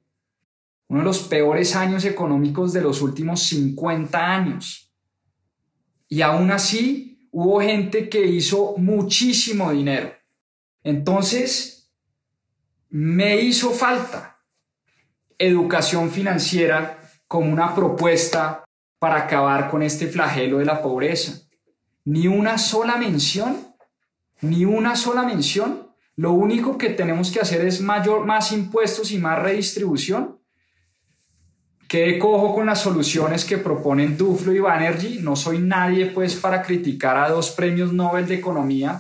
uno 0.88 1.00
de 1.00 1.04
los 1.06 1.20
peores 1.20 1.76
años 1.76 2.04
económicos 2.04 2.72
de 2.72 2.82
los 2.82 3.00
últimos 3.00 3.42
50 3.44 4.18
años. 4.18 4.92
Y 6.08 6.20
aún 6.20 6.50
así 6.50 7.11
hubo 7.33 7.61
gente 7.61 8.09
que 8.09 8.24
hizo 8.24 8.76
muchísimo 8.76 9.72
dinero. 9.72 10.14
Entonces, 10.85 11.93
me 12.89 13.41
hizo 13.41 13.70
falta 13.70 14.39
educación 15.39 16.11
financiera 16.11 17.01
como 17.26 17.53
una 17.53 17.74
propuesta 17.74 18.62
para 19.01 19.24
acabar 19.24 19.68
con 19.68 19.83
este 19.83 20.07
flagelo 20.07 20.59
de 20.59 20.66
la 20.66 20.80
pobreza. 20.80 21.41
Ni 22.05 22.28
una 22.28 22.59
sola 22.59 22.97
mención 22.97 23.72
ni 24.43 24.64
una 24.64 24.97
sola 24.97 25.22
mención. 25.22 25.89
Lo 26.16 26.33
único 26.33 26.76
que 26.76 26.91
tenemos 26.91 27.30
que 27.30 27.41
hacer 27.41 27.64
es 27.64 27.80
mayor, 27.80 28.26
más 28.26 28.53
impuestos 28.53 29.11
y 29.12 29.18
más 29.18 29.41
redistribución. 29.41 30.39
Quede 31.93 32.18
cojo 32.18 32.55
con 32.55 32.64
las 32.64 32.80
soluciones 32.80 33.45
que 33.45 33.59
proponen 33.59 34.16
Duflo 34.16 34.51
y 34.55 34.61
Banerjee. 34.61 35.20
No 35.20 35.36
soy 35.36 35.59
nadie 35.59 36.07
pues 36.07 36.36
para 36.36 36.62
criticar 36.62 37.18
a 37.18 37.28
dos 37.28 37.51
premios 37.51 37.93
Nobel 37.93 38.26
de 38.26 38.36
Economía. 38.36 38.99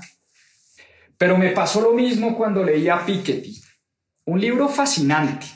Pero 1.16 1.38
me 1.38 1.52
pasó 1.52 1.80
lo 1.80 1.94
mismo 1.94 2.36
cuando 2.36 2.62
leía 2.62 3.02
Piketty. 3.02 3.62
Un 4.26 4.38
libro 4.38 4.68
fascinante. 4.68 5.46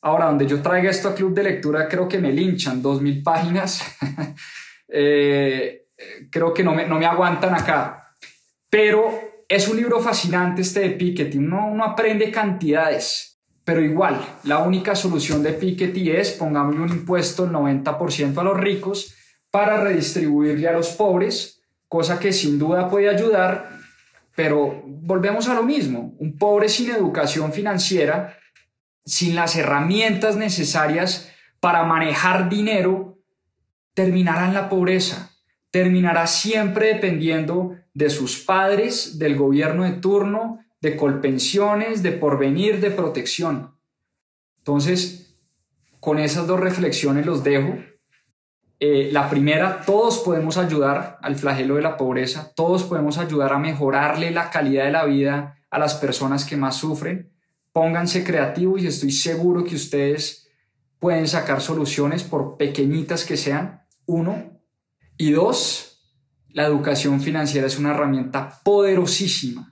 Ahora, 0.00 0.26
donde 0.26 0.46
yo 0.46 0.62
traiga 0.62 0.88
esto 0.90 1.08
a 1.08 1.14
Club 1.16 1.34
de 1.34 1.42
Lectura, 1.42 1.88
creo 1.88 2.06
que 2.06 2.18
me 2.18 2.32
linchan 2.32 2.80
dos 2.80 3.02
mil 3.02 3.20
páginas. 3.20 3.82
Eh, 4.92 5.86
creo 6.32 6.52
que 6.52 6.64
no 6.64 6.74
me, 6.74 6.84
no 6.84 6.98
me 6.98 7.06
aguantan 7.06 7.54
acá. 7.54 8.12
Pero 8.68 9.44
es 9.48 9.68
un 9.68 9.76
libro 9.76 10.00
fascinante 10.00 10.62
este 10.62 10.80
de 10.80 10.90
Piketty. 10.90 11.38
Uno, 11.38 11.84
aprende 11.84 12.28
cantidades, 12.32 13.29
pero 13.64 13.82
igual, 13.82 14.20
la 14.44 14.58
única 14.58 14.94
solución 14.94 15.42
de 15.42 15.52
Piketty 15.52 16.10
es 16.10 16.30
pongámosle 16.32 16.80
un 16.80 16.88
impuesto 16.88 17.44
del 17.44 17.54
90% 17.54 18.38
a 18.38 18.44
los 18.44 18.58
ricos 18.58 19.14
para 19.50 19.82
redistribuirle 19.82 20.68
a 20.68 20.72
los 20.72 20.90
pobres, 20.90 21.62
cosa 21.88 22.18
que 22.18 22.32
sin 22.32 22.58
duda 22.58 22.88
puede 22.88 23.08
ayudar, 23.08 23.68
pero 24.34 24.82
volvemos 24.86 25.48
a 25.48 25.54
lo 25.54 25.62
mismo. 25.62 26.14
Un 26.18 26.38
pobre 26.38 26.68
sin 26.68 26.90
educación 26.90 27.52
financiera, 27.52 28.38
sin 29.04 29.34
las 29.34 29.56
herramientas 29.56 30.36
necesarias 30.36 31.30
para 31.58 31.84
manejar 31.84 32.48
dinero, 32.48 33.18
terminará 33.92 34.46
en 34.46 34.54
la 34.54 34.68
pobreza, 34.68 35.32
terminará 35.70 36.26
siempre 36.26 36.94
dependiendo 36.94 37.76
de 37.92 38.08
sus 38.08 38.38
padres, 38.38 39.18
del 39.18 39.36
gobierno 39.36 39.84
de 39.84 39.92
turno, 39.92 40.60
de 40.80 40.96
colpensiones, 40.96 42.02
de 42.02 42.12
porvenir, 42.12 42.80
de 42.80 42.90
protección. 42.90 43.76
Entonces, 44.58 45.36
con 46.00 46.18
esas 46.18 46.46
dos 46.46 46.58
reflexiones 46.58 47.26
los 47.26 47.44
dejo. 47.44 47.76
Eh, 48.82 49.10
la 49.12 49.28
primera, 49.28 49.82
todos 49.84 50.20
podemos 50.20 50.56
ayudar 50.56 51.18
al 51.20 51.36
flagelo 51.36 51.76
de 51.76 51.82
la 51.82 51.98
pobreza, 51.98 52.52
todos 52.56 52.84
podemos 52.84 53.18
ayudar 53.18 53.52
a 53.52 53.58
mejorarle 53.58 54.30
la 54.30 54.48
calidad 54.50 54.86
de 54.86 54.92
la 54.92 55.04
vida 55.04 55.58
a 55.70 55.78
las 55.78 55.94
personas 55.94 56.46
que 56.46 56.56
más 56.56 56.76
sufren. 56.76 57.30
Pónganse 57.72 58.24
creativos 58.24 58.82
y 58.82 58.86
estoy 58.86 59.12
seguro 59.12 59.64
que 59.64 59.74
ustedes 59.74 60.48
pueden 60.98 61.28
sacar 61.28 61.60
soluciones 61.60 62.22
por 62.22 62.56
pequeñitas 62.56 63.26
que 63.26 63.36
sean. 63.36 63.82
Uno. 64.06 64.58
Y 65.18 65.32
dos, 65.32 66.02
la 66.48 66.64
educación 66.64 67.20
financiera 67.20 67.66
es 67.66 67.78
una 67.78 67.90
herramienta 67.90 68.60
poderosísima 68.64 69.69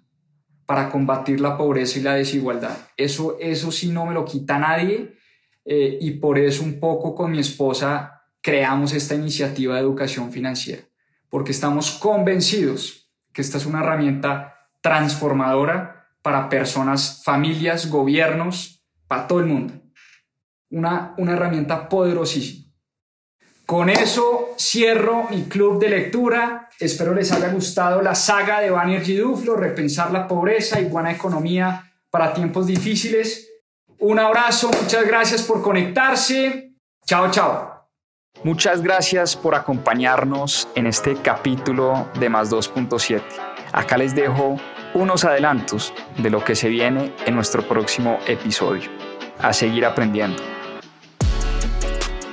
para 0.69 0.91
combatir 0.91 1.41
la 1.41 1.57
pobreza 1.57 1.99
y 1.99 2.03
la 2.03 2.15
desigualdad. 2.15 2.77
Eso, 2.99 3.39
eso 3.41 3.73
sí 3.73 3.89
no 3.89 4.05
me 4.05 4.13
lo 4.13 4.27
quita 4.27 4.59
nadie 4.59 5.17
eh, 5.65 5.97
y 5.99 6.11
por 6.11 6.39
eso 6.39 6.63
un 6.63 6.79
poco 6.79 7.15
con 7.15 7.31
mi 7.31 7.39
esposa 7.39 8.25
creamos 8.43 8.93
esta 8.93 9.15
iniciativa 9.15 9.77
de 9.77 9.81
educación 9.81 10.31
financiera, 10.31 10.83
porque 11.31 11.53
estamos 11.53 11.93
convencidos 11.93 13.11
que 13.33 13.41
esta 13.41 13.57
es 13.57 13.65
una 13.65 13.81
herramienta 13.81 14.69
transformadora 14.83 16.11
para 16.21 16.51
personas, 16.51 17.23
familias, 17.25 17.89
gobiernos, 17.89 18.85
para 19.07 19.27
todo 19.27 19.41
el 19.41 19.47
mundo. 19.47 19.73
Una, 20.69 21.15
una 21.17 21.33
herramienta 21.33 21.89
poderosísima. 21.89 22.68
Con 23.69 23.91
eso 23.91 24.55
cierro 24.59 25.25
mi 25.29 25.43
club 25.43 25.79
de 25.79 25.91
lectura. 25.91 26.71
Espero 26.81 27.13
les 27.13 27.31
haya 27.33 27.51
gustado 27.51 28.01
la 28.01 28.15
saga 28.15 28.61
de 28.61 28.71
Banerjee 28.71 29.19
Duflo, 29.19 29.57
repensar 29.57 30.11
la 30.11 30.27
pobreza 30.27 30.81
y 30.81 30.87
buena 30.87 31.13
economía 31.13 31.93
para 32.09 32.33
tiempos 32.33 32.67
difíciles. 32.67 33.47
Un 33.99 34.21
abrazo, 34.21 34.71
muchas 34.71 35.07
gracias 35.07 35.43
por 35.43 35.61
conectarse. 35.61 36.73
Chao, 37.05 37.31
chao. 37.31 37.87
Muchas 38.43 38.81
gracias 38.81 39.37
por 39.37 39.55
acompañarnos 39.55 40.67
en 40.75 40.87
este 40.87 41.17
capítulo 41.17 42.09
de 42.19 42.31
Más 42.31 42.51
2.7. 42.51 43.21
Acá 43.73 43.99
les 43.99 44.15
dejo 44.15 44.57
unos 44.95 45.27
adelantos 45.27 45.93
de 46.17 46.31
lo 46.31 46.43
que 46.43 46.55
se 46.55 46.71
viene 46.71 47.15
en 47.27 47.35
nuestro 47.35 47.69
próximo 47.69 48.19
episodio. 48.27 48.89
A 49.41 49.53
seguir 49.53 49.85
aprendiendo. 49.85 50.43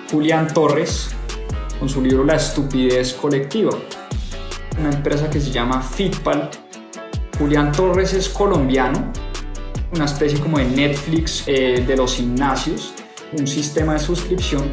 Julián 0.10 0.48
Torres 0.54 1.15
su 1.90 2.02
libro 2.02 2.24
La 2.24 2.36
estupidez 2.36 3.14
colectiva, 3.14 3.72
una 4.80 4.90
empresa 4.90 5.30
que 5.30 5.40
se 5.40 5.52
llama 5.52 5.82
Fitpal. 5.82 6.50
Julián 7.38 7.72
Torres 7.72 8.14
es 8.14 8.30
colombiano, 8.30 9.12
una 9.94 10.06
especie 10.06 10.40
como 10.40 10.58
de 10.58 10.66
Netflix 10.66 11.44
eh, 11.48 11.84
de 11.86 11.98
los 11.98 12.16
gimnasios, 12.16 12.94
un 13.38 13.46
sistema 13.46 13.94
de 13.94 14.00
suscripción 14.00 14.64